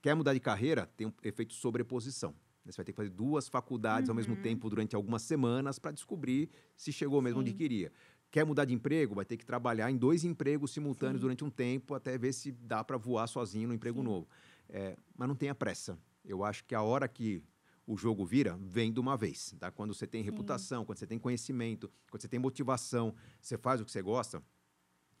[0.00, 0.86] Quer mudar de carreira?
[0.96, 2.34] Tem um efeito sobreposição.
[2.64, 4.12] Você vai ter que fazer duas faculdades uhum.
[4.12, 4.42] ao mesmo uhum.
[4.42, 7.42] tempo durante algumas semanas para descobrir se chegou mesmo Sim.
[7.42, 7.92] onde queria.
[8.30, 9.14] Quer mudar de emprego?
[9.14, 11.22] Vai ter que trabalhar em dois empregos simultâneos Sim.
[11.22, 14.04] durante um tempo até ver se dá para voar sozinho no emprego Sim.
[14.04, 14.28] novo.
[14.68, 15.96] É, mas não tenha pressa.
[16.24, 17.40] Eu acho que a hora que
[17.86, 19.54] o jogo vira, vem de uma vez.
[19.58, 19.70] Tá?
[19.70, 20.86] Quando você tem reputação, Sim.
[20.86, 24.42] quando você tem conhecimento, quando você tem motivação, você faz o que você gosta,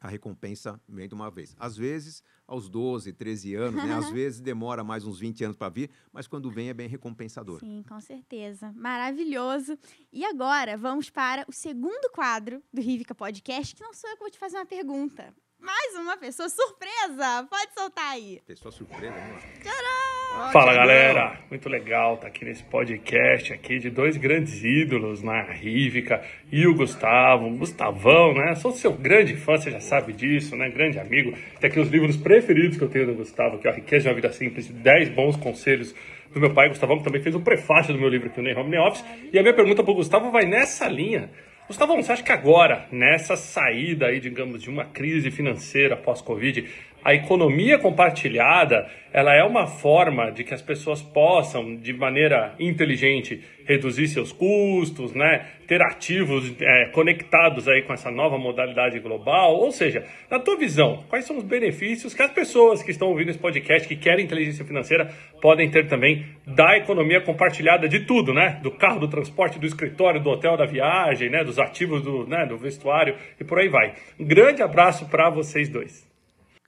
[0.00, 1.54] a recompensa vem de uma vez.
[1.58, 3.94] Às vezes, aos 12, 13 anos, né?
[3.94, 7.60] às vezes demora mais uns 20 anos para vir, mas quando vem é bem recompensador.
[7.60, 8.72] Sim, com certeza.
[8.72, 9.78] Maravilhoso.
[10.12, 14.22] E agora, vamos para o segundo quadro do Rivica Podcast, que não sou eu que
[14.22, 15.34] vou te fazer uma pergunta.
[15.60, 17.46] Mais uma pessoa surpresa!
[17.48, 18.40] Pode soltar aí.
[18.46, 19.50] Pessoa surpresa, vamos lá.
[19.60, 20.52] Tcharam!
[20.52, 25.42] Fala galera, muito legal estar tá aqui nesse podcast aqui de dois grandes ídolos na
[25.42, 26.22] Rívica
[26.52, 28.54] e o Gustavo, Gustavão, né?
[28.56, 30.68] Sou seu grande fã, você já sabe disso, né?
[30.68, 31.32] Grande amigo.
[31.58, 34.08] Tem aqui os livros preferidos que eu tenho do Gustavo, que é A Riqueza de
[34.08, 35.94] uma Vida Simples, 10 bons conselhos
[36.32, 38.54] do meu pai, Gustavão, que também fez o prefácio do meu livro aqui, o Nem
[38.54, 39.04] Home Nem Office.
[39.32, 41.30] E a minha pergunta para o Gustavo vai nessa linha.
[41.66, 46.64] Gustavo, você acha que agora, nessa saída aí, digamos, de uma crise financeira pós-Covid,
[47.06, 53.44] a economia compartilhada, ela é uma forma de que as pessoas possam, de maneira inteligente,
[53.64, 55.46] reduzir seus custos, né?
[55.68, 59.54] ter ativos é, conectados aí com essa nova modalidade global.
[59.54, 63.30] Ou seja, na tua visão, quais são os benefícios que as pessoas que estão ouvindo
[63.30, 65.08] esse podcast, que querem inteligência financeira,
[65.40, 68.58] podem ter também da economia compartilhada de tudo, né?
[68.64, 71.44] Do carro, do transporte, do escritório, do hotel, da viagem, né?
[71.44, 72.44] dos ativos do, né?
[72.46, 73.94] do vestuário e por aí vai.
[74.18, 76.05] Um grande abraço para vocês dois.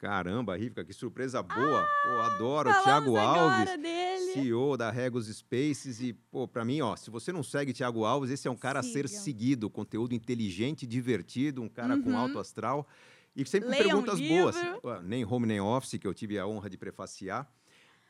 [0.00, 1.82] Caramba, Rivka, que surpresa boa.
[1.82, 2.70] Ah, pô, adoro.
[2.82, 4.32] Tiago Alves, dele.
[4.32, 6.00] CEO da Regos Spaces.
[6.00, 8.80] E, pô, pra mim, ó, se você não segue Tiago Alves, esse é um cara
[8.80, 8.90] Sigam.
[8.90, 9.68] a ser seguido.
[9.68, 12.02] Conteúdo inteligente, divertido, um cara uhum.
[12.02, 12.86] com alto astral.
[13.34, 14.56] E sempre com perguntas um boas.
[15.02, 17.50] Nem home, nem office, que eu tive a honra de prefaciar.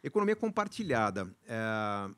[0.02, 1.34] Economia compartilhada.
[1.46, 2.10] É...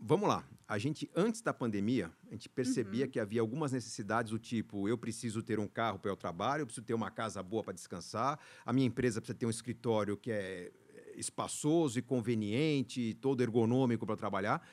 [0.00, 3.10] Vamos lá a gente, antes da pandemia, a gente percebia uhum.
[3.10, 6.66] que havia algumas necessidades do tipo: eu preciso ter um carro para o trabalho, eu
[6.66, 10.32] preciso ter uma casa boa para descansar, a minha empresa precisa ter um escritório que
[10.32, 10.72] é
[11.14, 14.66] espaçoso e conveniente, todo ergonômico para trabalhar.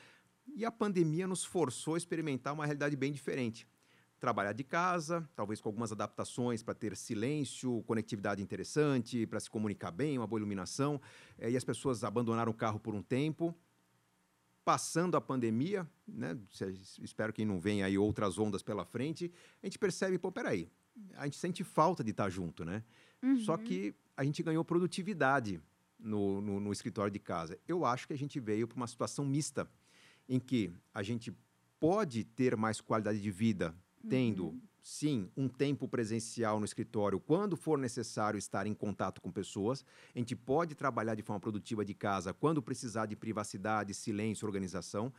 [0.54, 3.66] E a pandemia nos forçou a experimentar uma realidade bem diferente.
[4.18, 9.90] Trabalhar de casa, talvez com algumas adaptações para ter silêncio, conectividade interessante, para se comunicar
[9.90, 11.00] bem, uma boa iluminação.
[11.38, 13.54] É, e as pessoas abandonaram o carro por um tempo
[14.64, 16.36] passando a pandemia, né,
[17.02, 19.30] espero que não venha aí outras ondas pela frente,
[19.62, 20.68] a gente percebe, pô, peraí,
[21.16, 22.82] a gente sente falta de estar junto, né?
[23.22, 23.38] Uhum.
[23.40, 25.60] Só que a gente ganhou produtividade
[25.98, 27.58] no, no, no escritório de casa.
[27.66, 29.68] Eu acho que a gente veio para uma situação mista,
[30.28, 31.34] em que a gente
[31.78, 33.74] pode ter mais qualidade de vida
[34.08, 39.32] tendo uhum sim, um tempo presencial no escritório quando for necessário estar em contato com
[39.32, 39.82] pessoas.
[40.14, 45.10] A gente pode trabalhar de forma produtiva de casa quando precisar de privacidade, silêncio, organização.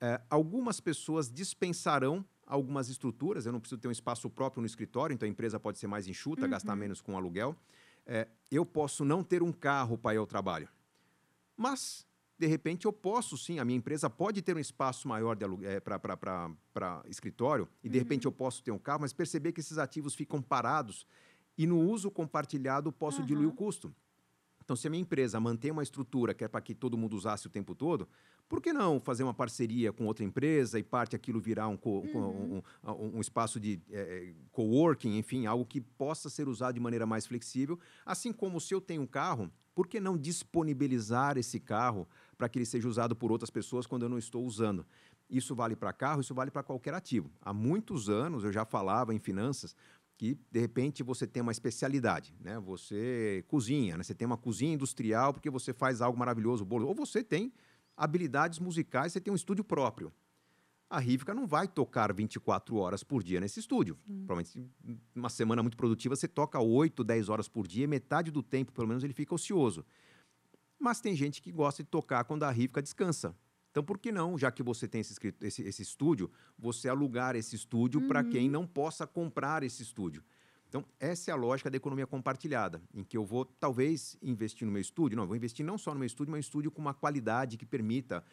[0.00, 3.46] É, algumas pessoas dispensarão algumas estruturas.
[3.46, 6.08] Eu não preciso ter um espaço próprio no escritório, então a empresa pode ser mais
[6.08, 6.50] enxuta, uhum.
[6.50, 7.56] gastar menos com aluguel.
[8.04, 10.68] É, eu posso não ter um carro para ir ao trabalho,
[11.56, 12.04] mas
[12.38, 17.02] de repente eu posso sim, a minha empresa pode ter um espaço maior é, para
[17.06, 18.02] escritório, e de uhum.
[18.02, 21.06] repente eu posso ter um carro, mas perceber que esses ativos ficam parados
[21.56, 23.26] e no uso compartilhado posso uhum.
[23.26, 23.94] diluir o custo.
[24.64, 27.46] Então, se a minha empresa mantém uma estrutura que é para que todo mundo usasse
[27.46, 28.08] o tempo todo,
[28.48, 32.00] por que não fazer uma parceria com outra empresa e parte aquilo virar um, co
[32.00, 32.62] uhum.
[32.84, 37.04] um, um, um, espaço de é, coworking, enfim, algo que possa ser usado de maneira
[37.04, 37.78] mais flexível?
[38.06, 42.58] Assim como se eu tenho um carro, por que não disponibilizar esse carro para que
[42.58, 44.86] ele seja usado por outras pessoas quando eu não estou usando?
[45.28, 47.30] Isso vale para carro, isso vale para qualquer ativo.
[47.40, 49.74] Há muitos anos eu já falava em finanças
[50.16, 52.58] que de repente você tem uma especialidade, né?
[52.60, 54.04] Você cozinha, né?
[54.04, 57.52] Você tem uma cozinha industrial porque você faz algo maravilhoso, bolo, ou você tem
[57.96, 60.12] habilidades musicais, você tem um estúdio próprio.
[60.88, 63.96] A Rivica não vai tocar 24 horas por dia nesse estúdio.
[64.06, 64.24] Sim.
[64.26, 64.70] Provavelmente,
[65.14, 68.86] uma semana muito produtiva, você toca 8, 10 horas por dia, metade do tempo, pelo
[68.86, 69.84] menos, ele fica ocioso.
[70.78, 73.34] Mas tem gente que gosta de tocar quando a Rivica descansa.
[73.70, 77.56] Então, por que não, já que você tem esse, esse, esse estúdio, você alugar esse
[77.56, 78.06] estúdio uhum.
[78.06, 80.22] para quem não possa comprar esse estúdio?
[80.68, 84.72] Então, essa é a lógica da economia compartilhada, em que eu vou, talvez, investir no
[84.72, 85.16] meu estúdio.
[85.16, 87.66] Não, vou investir não só no meu estúdio, mas um estúdio com uma qualidade que
[87.66, 88.24] permita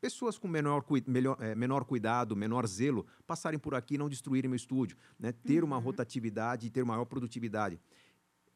[0.00, 4.48] pessoas com menor, melhor, é, menor cuidado, menor zelo, passarem por aqui e não destruírem
[4.48, 4.96] meu estúdio.
[5.18, 5.32] Né?
[5.32, 5.70] Ter uhum.
[5.70, 7.80] uma rotatividade e ter maior produtividade.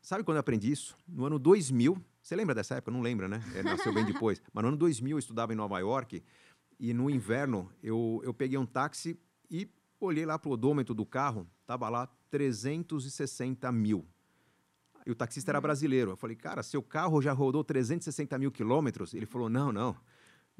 [0.01, 0.97] Sabe quando eu aprendi isso?
[1.07, 2.91] No ano 2000, você lembra dessa época?
[2.91, 3.43] Não lembra, né?
[3.55, 4.43] É, nasceu bem depois.
[4.53, 6.23] Mas no ano 2000 eu estudava em Nova York
[6.79, 9.19] e no inverno eu, eu peguei um táxi
[9.51, 9.69] e
[10.01, 14.05] olhei lá para o odômetro do carro, tava lá 360 mil.
[15.07, 15.63] E o taxista era hum.
[15.63, 16.13] brasileiro.
[16.13, 19.15] Eu falei, cara, seu carro já rodou 360 mil quilômetros?
[19.15, 19.97] Ele falou, não, não,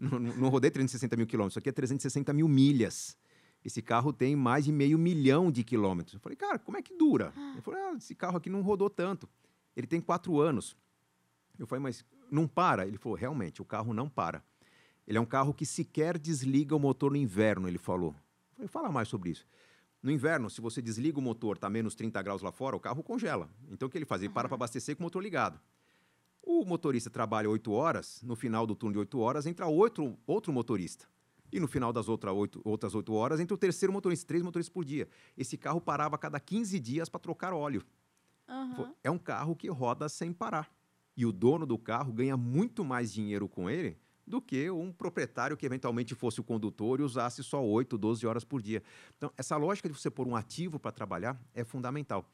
[0.03, 3.17] não, não rodei 360 mil quilômetros, isso aqui é 360 mil milhas.
[3.65, 6.15] Esse carro tem mais de meio milhão de quilômetros.
[6.15, 7.33] Eu falei, cara, como é que dura?
[7.37, 7.53] Ah.
[7.53, 9.29] Ele falou, ah, esse carro aqui não rodou tanto.
[9.77, 10.77] Ele tem quatro anos.
[11.57, 12.87] Eu falei, mas não para?
[12.87, 14.43] Ele falou, realmente, o carro não para.
[15.07, 18.11] Ele é um carro que sequer desliga o motor no inverno, ele falou.
[18.51, 19.47] Eu falei, fala mais sobre isso.
[20.03, 23.03] No inverno, se você desliga o motor, está menos 30 graus lá fora, o carro
[23.05, 23.49] congela.
[23.71, 24.21] Então o que ele faz?
[24.23, 25.61] Ele para para abastecer com o motor ligado.
[26.43, 30.53] O motorista trabalha 8 horas, no final do turno de 8 horas entra outro, outro
[30.53, 31.07] motorista.
[31.53, 34.73] E no final das outra oito, outras 8 horas, entre o terceiro motorista, três motoristas
[34.73, 35.07] por dia.
[35.37, 37.85] Esse carro parava a cada 15 dias para trocar óleo.
[38.49, 38.95] Uhum.
[39.05, 40.73] É um carro que roda sem parar.
[41.15, 45.57] E o dono do carro ganha muito mais dinheiro com ele do que um proprietário
[45.57, 48.83] que eventualmente fosse o condutor e usasse só 8, 12 horas por dia.
[49.19, 52.25] Então, essa lógica de você pôr um ativo para trabalhar é fundamental.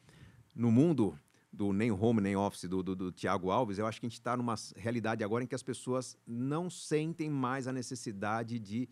[0.55, 1.18] No mundo
[1.52, 4.18] do nem home nem office do, do, do Tiago Alves, eu acho que a gente
[4.18, 8.88] está numa realidade agora em que as pessoas não sentem mais a necessidade de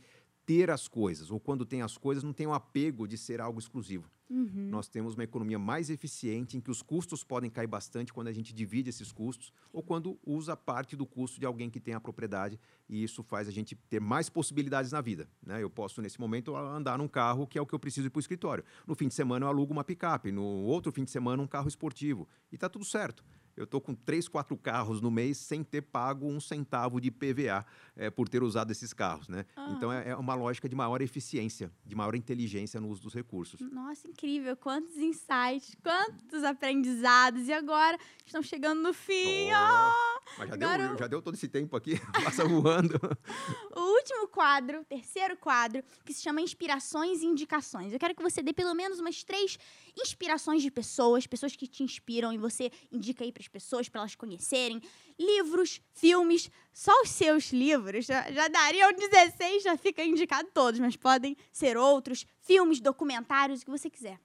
[0.46, 3.58] ter as coisas, ou quando tem as coisas, não tem o apego de ser algo
[3.58, 4.08] exclusivo.
[4.28, 4.68] Uhum.
[4.70, 8.32] Nós temos uma economia mais eficiente, em que os custos podem cair bastante quando a
[8.32, 12.00] gente divide esses custos, ou quando usa parte do custo de alguém que tem a
[12.00, 12.58] propriedade,
[12.88, 15.28] e isso faz a gente ter mais possibilidades na vida.
[15.44, 15.62] Né?
[15.62, 18.18] Eu posso, nesse momento, andar num carro que é o que eu preciso ir para
[18.18, 18.64] o escritório.
[18.86, 21.68] No fim de semana, eu alugo uma picape, no outro fim de semana, um carro
[21.68, 23.24] esportivo, e está tudo certo
[23.56, 27.64] eu estou com três, quatro carros no mês sem ter pago um centavo de PVA
[27.96, 29.46] é, por ter usado esses carros, né?
[29.56, 29.72] Ah.
[29.74, 33.60] Então é, é, uma lógica de maior eficiência, de maior inteligência no uso dos recursos.
[33.60, 34.56] Nossa, incrível!
[34.56, 37.48] Quantos insights, quantos aprendizados!
[37.48, 39.50] E agora estão chegando no fim!
[39.52, 40.16] Oh.
[40.38, 42.94] Mas já, deu, já deu todo esse tempo aqui, passa voando.
[43.74, 47.92] o último quadro, terceiro quadro, que se chama Inspirações e Indicações.
[47.92, 49.58] Eu quero que você dê pelo menos umas três
[49.96, 54.00] inspirações de pessoas, pessoas que te inspiram e você indica aí para as pessoas, para
[54.00, 54.80] elas conhecerem.
[55.18, 60.96] Livros, filmes, só os seus livros já, já dariam 16, já fica indicado todos, mas
[60.96, 64.20] podem ser outros, filmes, documentários, o que você quiser.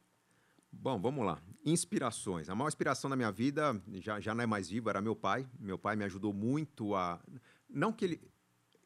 [0.71, 1.41] Bom, vamos lá.
[1.63, 2.49] Inspirações.
[2.49, 5.47] A maior inspiração da minha vida já, já não é mais vivo, era meu pai.
[5.59, 7.21] Meu pai me ajudou muito a.
[7.69, 8.21] Não que ele,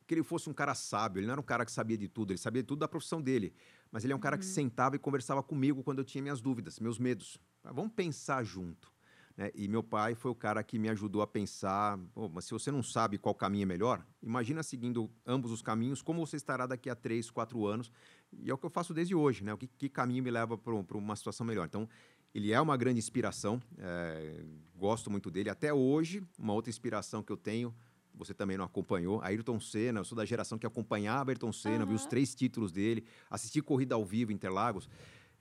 [0.05, 2.31] que ele fosse um cara sábio, ele não era um cara que sabia de tudo,
[2.31, 3.53] ele sabia de tudo da profissão dele.
[3.91, 4.41] Mas ele é um cara uhum.
[4.41, 7.37] que sentava e conversava comigo quando eu tinha minhas dúvidas, meus medos.
[7.63, 8.94] Vamos pensar junto.
[9.37, 9.51] Né?
[9.53, 12.71] E meu pai foi o cara que me ajudou a pensar: oh, mas se você
[12.71, 16.89] não sabe qual caminho é melhor, imagina seguindo ambos os caminhos, como você estará daqui
[16.89, 17.91] a três, quatro anos.
[18.31, 19.53] E é o que eu faço desde hoje, né?
[19.53, 21.65] O que, que caminho me leva para uma situação melhor.
[21.65, 21.87] Então,
[22.33, 24.43] ele é uma grande inspiração, é,
[24.75, 25.49] gosto muito dele.
[25.49, 27.73] Até hoje, uma outra inspiração que eu tenho,
[28.13, 31.91] você também não acompanhou, Ayrton Senna, eu sou da geração que acompanhava Ayrton Senna, uhum.
[31.91, 34.89] vi os três títulos dele, assisti corrida ao vivo em Interlagos.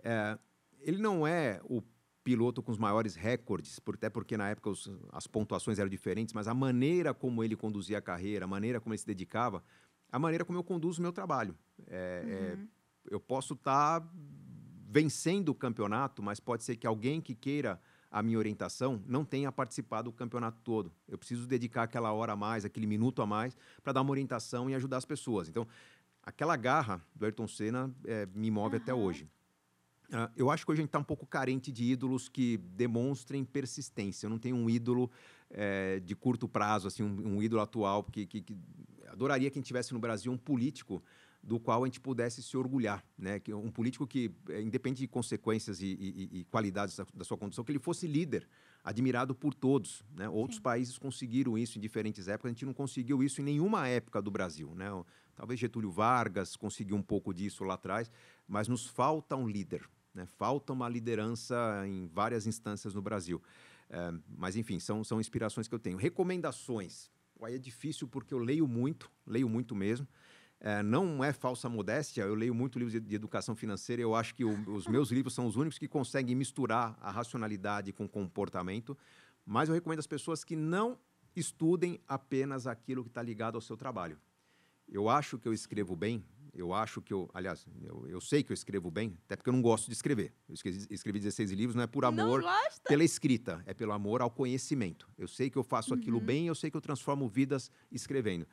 [0.04, 0.38] É,
[0.80, 1.82] ele não é o
[2.24, 6.48] piloto com os maiores recordes, até porque na época os, as pontuações eram diferentes, mas
[6.48, 9.62] a maneira como ele conduzia a carreira, a maneira como ele se dedicava,
[10.10, 11.54] a maneira como eu conduzo o meu trabalho.
[11.86, 12.62] É, é uhum.
[12.62, 14.10] é, eu posso estar tá
[14.88, 17.78] vencendo o campeonato, mas pode ser que alguém que queira
[18.10, 20.92] a minha orientação não tenha participado do campeonato todo.
[21.06, 24.70] Eu preciso dedicar aquela hora a mais, aquele minuto a mais, para dar uma orientação
[24.70, 25.48] e ajudar as pessoas.
[25.48, 25.66] Então,
[26.22, 28.82] aquela garra do Ayrton Senna é, me move uhum.
[28.82, 29.28] até hoje.
[30.10, 33.44] Uh, eu acho que hoje a gente está um pouco carente de ídolos que demonstrem
[33.44, 34.26] persistência.
[34.26, 35.10] Eu não tenho um ídolo
[35.50, 38.56] é, de curto prazo, assim, um, um ídolo atual, que, que, que,
[39.08, 41.02] adoraria que a gente tivesse no Brasil um político
[41.42, 43.38] do qual a gente pudesse se orgulhar, né?
[43.38, 47.36] Que um político que, é, independente de consequências e, e, e qualidades da, da, sua
[47.36, 48.48] condição, que ele fosse líder,
[48.82, 50.28] admirado por todos, né?
[50.28, 50.62] Outros Sim.
[50.62, 54.30] países conseguiram isso em diferentes épocas, a gente não conseguiu isso em nenhuma época do
[54.30, 54.86] Brasil, né?
[55.34, 58.10] Talvez Getúlio Vargas conseguiu um pouco disso lá atrás,
[58.46, 60.26] mas nos falta um líder, né?
[60.26, 63.42] Falta uma liderança em várias instâncias no Brasil.
[63.90, 65.96] É, mas, enfim, são, são inspirações que eu tenho.
[65.96, 67.10] Recomendações.
[67.42, 70.06] Aí é difícil porque eu leio muito, leio muito mesmo.
[70.60, 74.34] É, não é falsa modéstia, eu leio muito livros de, de educação financeira eu acho
[74.34, 78.08] que o, os meus livros são os únicos que conseguem misturar a racionalidade com o
[78.08, 78.96] comportamento.
[79.44, 80.98] Mas eu recomendo às pessoas que não
[81.36, 84.18] estudem apenas aquilo que está ligado ao seu trabalho.
[84.88, 88.52] Eu acho que eu escrevo bem, eu acho que eu, aliás, eu, eu sei que
[88.52, 90.32] eu escrevo bem, até porque eu não gosto de escrever.
[90.48, 92.44] Eu escrevi, escrevi 16 livros, não é por amor
[92.86, 95.08] pela escrita, é pelo amor ao conhecimento.
[95.18, 95.98] Eu sei que eu faço uhum.
[95.98, 98.46] aquilo bem, eu sei que eu transformo vidas escrevendo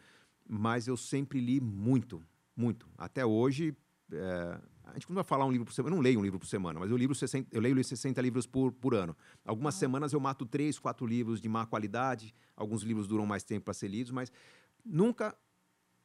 [0.48, 2.22] mas eu sempre li muito,
[2.56, 2.88] muito.
[2.98, 3.76] Até hoje,
[4.12, 5.94] é, a gente costuma falar um livro por semana.
[5.94, 8.46] Eu não leio um livro por semana, mas eu, livro 60, eu leio 60 livros
[8.46, 9.16] por, por ano.
[9.46, 13.66] Algumas semanas eu mato três, quatro livros de má qualidade, alguns livros duram mais tempo
[13.66, 14.32] para ser lidos, mas
[14.84, 15.36] nunca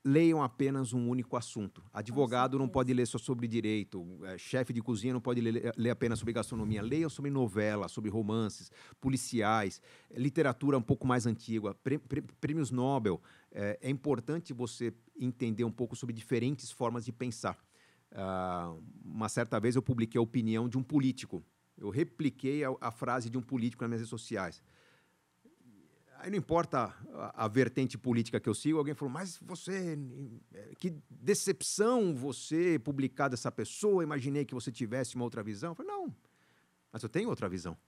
[0.07, 1.83] leiam apenas um único assunto.
[1.93, 5.91] Advogado não pode ler só sobre direito, é, chefe de cozinha não pode ler, ler,
[5.91, 6.81] apenas sobre gastronomia.
[6.81, 8.71] Leiam sobre novela, sobre romances,
[9.01, 9.83] policiais,
[10.15, 11.75] literatura um pouco mais antiga,
[12.41, 13.21] prêmios Nobel.
[13.51, 17.59] É, é importante você entender um pouco sobre diferentes formas de pensar.
[18.13, 21.43] Uh, uma certa vez eu publiquei a opinião de um político.
[21.77, 24.63] Eu repliquei a, a frase de um político nas minhas redes sociais.
[26.27, 29.97] Aí não importa a, a, vertente política que eu sigo, alguém falou, mas você,
[30.77, 35.71] que decepção você publicar dessa pessoa, imaginei que você tivesse uma outra visão.
[35.71, 36.13] Eu falei, não,
[36.91, 37.79] mas eu tenho outra visão.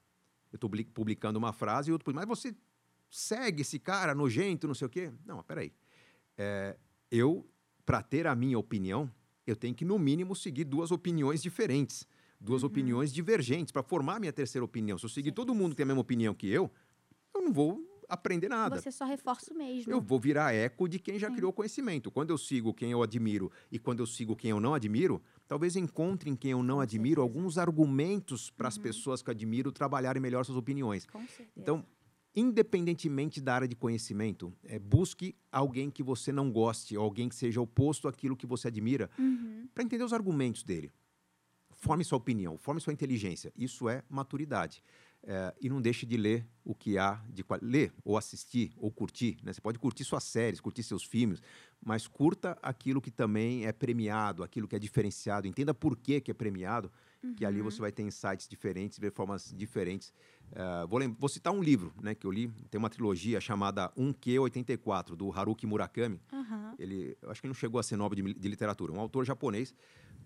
[0.53, 2.55] Eu estou publicando uma frase e outro, mas você
[3.11, 5.13] segue esse cara nojento, não sei o quê.
[5.27, 5.73] Não, peraí.
[6.37, 6.77] É,
[7.11, 7.45] eu,
[7.85, 9.11] para ter a minha opinião,
[9.49, 12.07] eu tenho que, no mínimo, seguir duas opiniões diferentes,
[12.39, 12.69] duas uhum.
[12.69, 14.97] opiniões divergentes, para formar a minha terceira opinião.
[14.97, 16.71] Se eu seguir todo mundo que tem a mesma opinião que eu,
[17.35, 18.81] eu não vou aprender nada.
[18.81, 19.93] Você só reforça o mesmo.
[19.93, 21.35] Eu vou virar eco de quem já Sim.
[21.35, 22.11] criou conhecimento.
[22.11, 25.77] Quando eu sigo quem eu admiro e quando eu sigo quem eu não admiro, talvez
[25.77, 28.83] encontre em quem eu não admiro alguns argumentos para as uhum.
[28.83, 31.07] pessoas que admiro trabalharem melhor suas opiniões.
[31.07, 31.51] Com certeza.
[31.57, 31.85] Então,
[32.35, 37.61] independentemente da área de conhecimento, é, busque alguém que você não goste, alguém que seja
[37.61, 39.69] oposto àquilo que você admira, uhum.
[39.75, 40.91] para entender os argumentos dele.
[41.77, 43.53] Forme sua opinião, forme sua inteligência.
[43.57, 44.83] Isso é maturidade.
[45.31, 49.37] É, e não deixe de ler o que há de ler ou assistir ou curtir.
[49.43, 49.53] Né?
[49.53, 51.43] Você pode curtir suas séries, curtir seus filmes,
[51.85, 55.47] mas curta aquilo que também é premiado, aquilo que é diferenciado.
[55.47, 56.91] Entenda por que, que é premiado,
[57.29, 57.35] uhum.
[57.35, 60.13] que ali você vai ter insights diferentes, ver formas diferentes.
[60.53, 65.15] Uh, vou, vou, citar um livro né, que eu li, tem uma trilogia chamada 1Q84,
[65.15, 66.21] do Haruki Murakami.
[66.33, 66.75] Uhum.
[66.79, 69.75] Ele, acho que ele não chegou a ser nobre de, de literatura, um autor japonês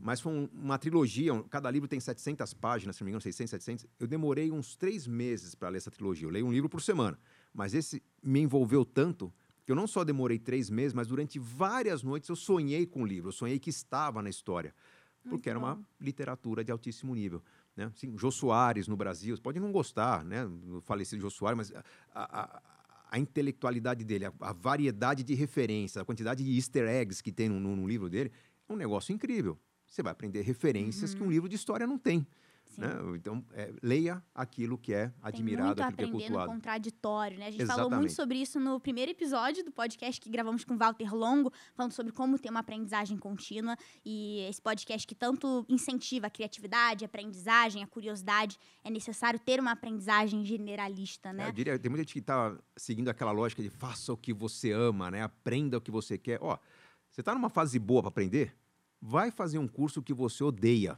[0.02, 3.20] mas foi um, uma trilogia, um, cada livro tem 700 páginas, se não me engano,
[3.20, 3.86] 600, 700.
[4.00, 6.26] Eu demorei uns três meses para ler essa trilogia.
[6.26, 7.16] Eu leio um livro por semana.
[7.54, 9.32] Mas esse me envolveu tanto
[9.64, 13.06] que eu não só demorei três meses, mas durante várias noites eu sonhei com o
[13.06, 13.28] livro.
[13.28, 14.74] Eu sonhei que estava na história.
[15.28, 17.42] Porque era uma literatura de altíssimo nível.
[17.76, 17.84] Né?
[17.84, 21.72] Assim, Jô Soares no Brasil, pode não gostar né, do falecido Jô Soares, mas
[22.14, 22.62] a, a,
[23.10, 27.48] a intelectualidade dele, a, a, variedade de referências, a quantidade de easter eggs que tem
[27.48, 28.32] no, no, no livro dele,
[28.68, 29.58] é um negócio incrível
[29.92, 31.16] você vai aprender referências uhum.
[31.16, 31.32] que um uhum.
[31.32, 32.26] livro de história não tem.
[32.78, 32.88] Né?
[33.14, 36.52] Então, é, leia aquilo que é admirado, Tem muito aquilo que é cultuado.
[36.52, 37.46] contraditório, né?
[37.48, 37.90] A gente Exatamente.
[37.90, 41.52] falou muito sobre isso no primeiro episódio do podcast que gravamos com o Walter Longo,
[41.74, 43.76] falando sobre como ter uma aprendizagem contínua.
[44.04, 49.60] E esse podcast que tanto incentiva a criatividade, a aprendizagem, a curiosidade, é necessário ter
[49.60, 51.44] uma aprendizagem generalista, né?
[51.44, 54.32] É, eu diria, tem muita gente que está seguindo aquela lógica de faça o que
[54.32, 55.22] você ama, né?
[55.22, 56.38] Aprenda o que você quer.
[56.40, 56.56] Ó,
[57.10, 58.56] você está numa fase boa para aprender?
[59.02, 60.96] vai fazer um curso que você odeia.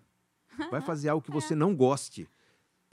[0.71, 2.29] Vai fazer algo que você não goste.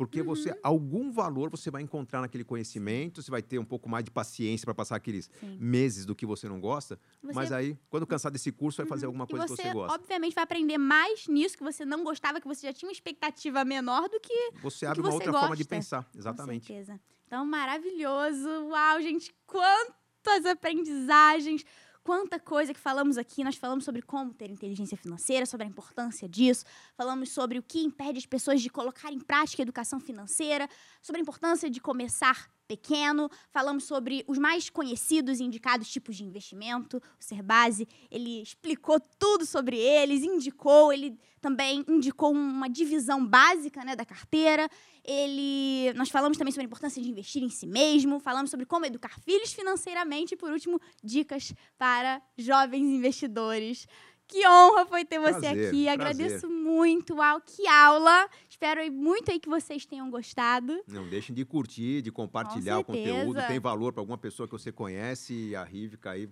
[0.02, 0.26] Porque uhum.
[0.26, 4.10] você, algum valor você vai encontrar naquele conhecimento, você vai ter um pouco mais de
[4.10, 5.58] paciência para passar aqueles Sim.
[5.60, 7.00] meses do que você não gosta.
[7.22, 7.34] Você...
[7.36, 9.10] Mas aí, quando cansar desse curso, vai fazer uhum.
[9.10, 9.94] alguma coisa você, que você gosta.
[9.94, 13.64] Obviamente, vai aprender mais nisso que você não gostava, que você já tinha uma expectativa
[13.64, 14.54] menor do que.
[14.64, 15.40] Você abre uma outra gosta.
[15.42, 16.10] forma de pensar.
[16.16, 16.62] Exatamente.
[16.62, 17.00] Com certeza.
[17.28, 18.50] Então, maravilhoso.
[18.70, 21.64] Uau, gente, quantas aprendizagens
[22.04, 26.28] Quanta coisa que falamos aqui, nós falamos sobre como ter inteligência financeira, sobre a importância
[26.28, 26.66] disso,
[26.96, 30.68] falamos sobre o que impede as pessoas de colocar em prática a educação financeira,
[31.00, 36.24] sobre a importância de começar pequeno, falamos sobre os mais conhecidos e indicados tipos de
[36.24, 36.98] investimento.
[37.20, 43.94] O Serbase, ele explicou tudo sobre eles, indicou, ele também indicou uma divisão básica né,
[43.94, 44.70] da carteira.
[45.04, 48.86] Ele, nós falamos também sobre a importância de investir em si mesmo, falamos sobre como
[48.86, 53.86] educar filhos financeiramente e, por último, dicas para jovens investidores.
[54.32, 55.84] Que honra foi ter você Prazer, aqui.
[55.84, 55.90] prazer.
[55.90, 57.16] Agradeço muito.
[57.16, 58.30] Uau, que aula.
[58.50, 60.82] Espero muito aí que vocês tenham gostado.
[60.88, 63.14] Não deixem de curtir, de compartilhar o certeza.
[63.14, 63.46] conteúdo.
[63.46, 65.54] Tem valor para alguma pessoa que você conhece.
[65.54, 66.30] A Rivka aí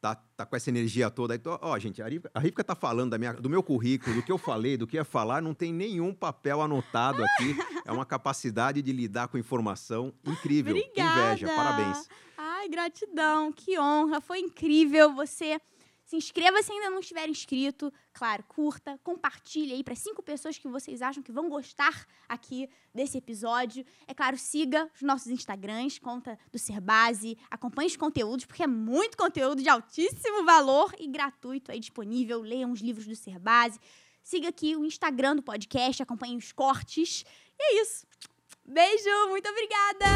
[0.00, 1.34] tá, tá com essa energia toda.
[1.34, 4.22] Então, ó, gente, a Rivka, a Rivka tá falando da minha, do meu currículo, do
[4.22, 5.42] que eu falei, do que ia falar.
[5.42, 7.56] Não tem nenhum papel anotado aqui.
[7.86, 10.76] É uma capacidade de lidar com informação incrível.
[10.76, 11.32] Obrigada.
[11.32, 11.48] inveja.
[11.48, 12.08] Parabéns.
[12.38, 13.50] Ai, gratidão.
[13.50, 14.20] Que honra.
[14.20, 15.58] Foi incrível você.
[16.10, 17.92] Se inscreva se ainda não estiver inscrito.
[18.12, 23.16] Claro, curta, compartilhe aí para cinco pessoas que vocês acham que vão gostar aqui desse
[23.16, 23.86] episódio.
[24.08, 29.16] É claro, siga os nossos Instagrams, conta do Serbase, acompanhe os conteúdos, porque é muito
[29.16, 32.40] conteúdo de altíssimo valor e gratuito aí disponível.
[32.40, 33.78] Leiam os livros do Serbase.
[34.20, 37.24] Siga aqui o Instagram do podcast, acompanhe os cortes.
[37.56, 38.04] E é isso.
[38.66, 40.06] Beijo, muito obrigada!